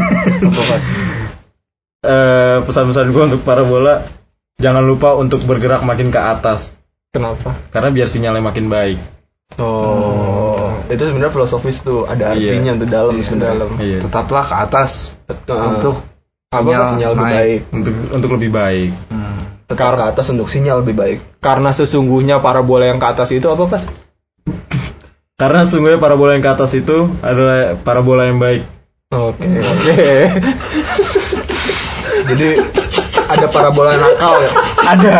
[0.46, 0.84] apa Mas?
[2.02, 4.06] Eh, pesan-pesan gue untuk para bola
[4.56, 6.78] jangan lupa untuk bergerak makin ke atas
[7.08, 7.56] Kenapa?
[7.68, 8.98] karena biar sinyalnya makin baik
[9.56, 12.58] Oh, itu sebenarnya filosofis tuh, ada Iya.
[12.58, 13.66] artinya tuh dalam sebenarnya.
[13.78, 15.54] iya Tetaplah ke atas Heeh.
[15.72, 16.02] untuk
[16.48, 17.60] apa sinyal, sinyal lebih baik.
[17.70, 19.25] untuk untuk lebih baik Hmm.
[19.66, 21.18] Tetap ke atas untuk sinyal lebih baik.
[21.42, 23.82] Karena sesungguhnya para bola yang ke atas itu apa pas?
[25.36, 28.64] karena sungguhnya para bola yang ke atas itu adalah para bola yang baik
[29.12, 29.46] Oke.
[29.76, 30.02] Oke.
[32.26, 32.48] Jadi
[33.28, 34.50] ada para bola nakal ya.
[34.82, 35.18] ada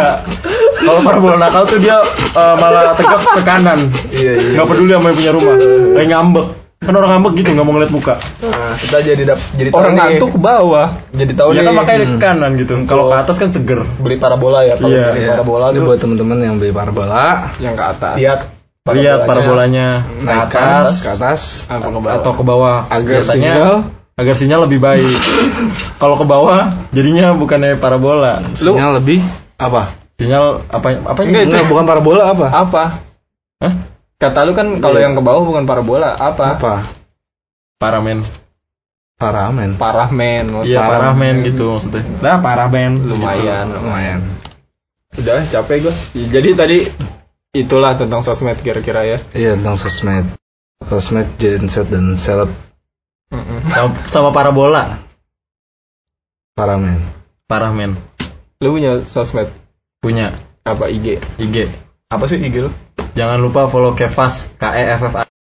[0.83, 2.01] kalau para bola nakal tuh dia
[2.35, 4.51] eh, malah tegak ke kanan Iya iya.
[4.59, 5.55] nggak peduli sama yang punya rumah
[5.95, 6.47] kayak ngambek
[6.77, 9.93] kan orang ngambek gitu nggak mau ngeliat muka Nah, kita jadi dap jadi tahu Orang
[9.93, 9.99] nih.
[9.99, 10.87] ngantuk ke bawah.
[11.11, 11.65] Jadi tahu ya nih.
[11.65, 12.21] kan makanya ke Hmm.
[12.21, 14.77] kanan gitu kalau ke atas kan seger beli parabola ya.
[14.77, 15.09] Kalau Iya.
[15.11, 17.25] beli Ya, parabola ini tuh buat teman-teman yang beli parabola
[17.57, 18.15] Yang ke atas.
[18.17, 18.39] lihat
[18.87, 19.89] lihat para bolanya
[20.21, 22.15] ke atas ke atas Apa ke bawah?
[22.15, 23.75] atau ke bawah agar Biasanya sinyal
[24.15, 25.17] agar sinyal lebih baik
[26.01, 29.25] kalau ke bawah jadinya bukannya parabola sinyal lebih
[29.57, 29.97] apa?
[30.15, 32.47] sinyal apa apa Enggak, itu- Enggak, bukan parabola apa?
[32.49, 32.83] Apa?
[33.59, 33.73] Hah?
[34.17, 35.09] Kata lu kan kalau Iya.
[35.09, 36.57] yang ke bawah bukan para bola, apa?
[36.57, 36.75] Apa?
[37.77, 38.25] paramen
[39.17, 39.77] Paramen.
[39.81, 40.77] Parah men, maksudnya.
[40.77, 44.21] iya paramen gitu maksudnya nah paramen Lumayan, Lumayan.
[45.17, 45.95] Udah capek gue.
[46.29, 46.79] Jadi tadi
[47.53, 49.19] itulah tentang sosmed kira-kira ya.
[49.33, 50.37] Iya tentang sosmed.
[50.85, 52.53] Sosmed, genset dan seleb
[53.33, 53.65] Mm-mm.
[53.73, 55.01] sama, sama parabola
[56.53, 57.01] paramen.
[57.45, 57.97] paramen
[58.61, 59.49] Lu punya sosmed
[60.01, 60.33] punya
[60.65, 61.21] apa IG?
[61.37, 61.57] IG
[62.09, 62.71] apa sih IG lu?
[63.17, 65.36] Jangan lupa follow Kefas K E F F A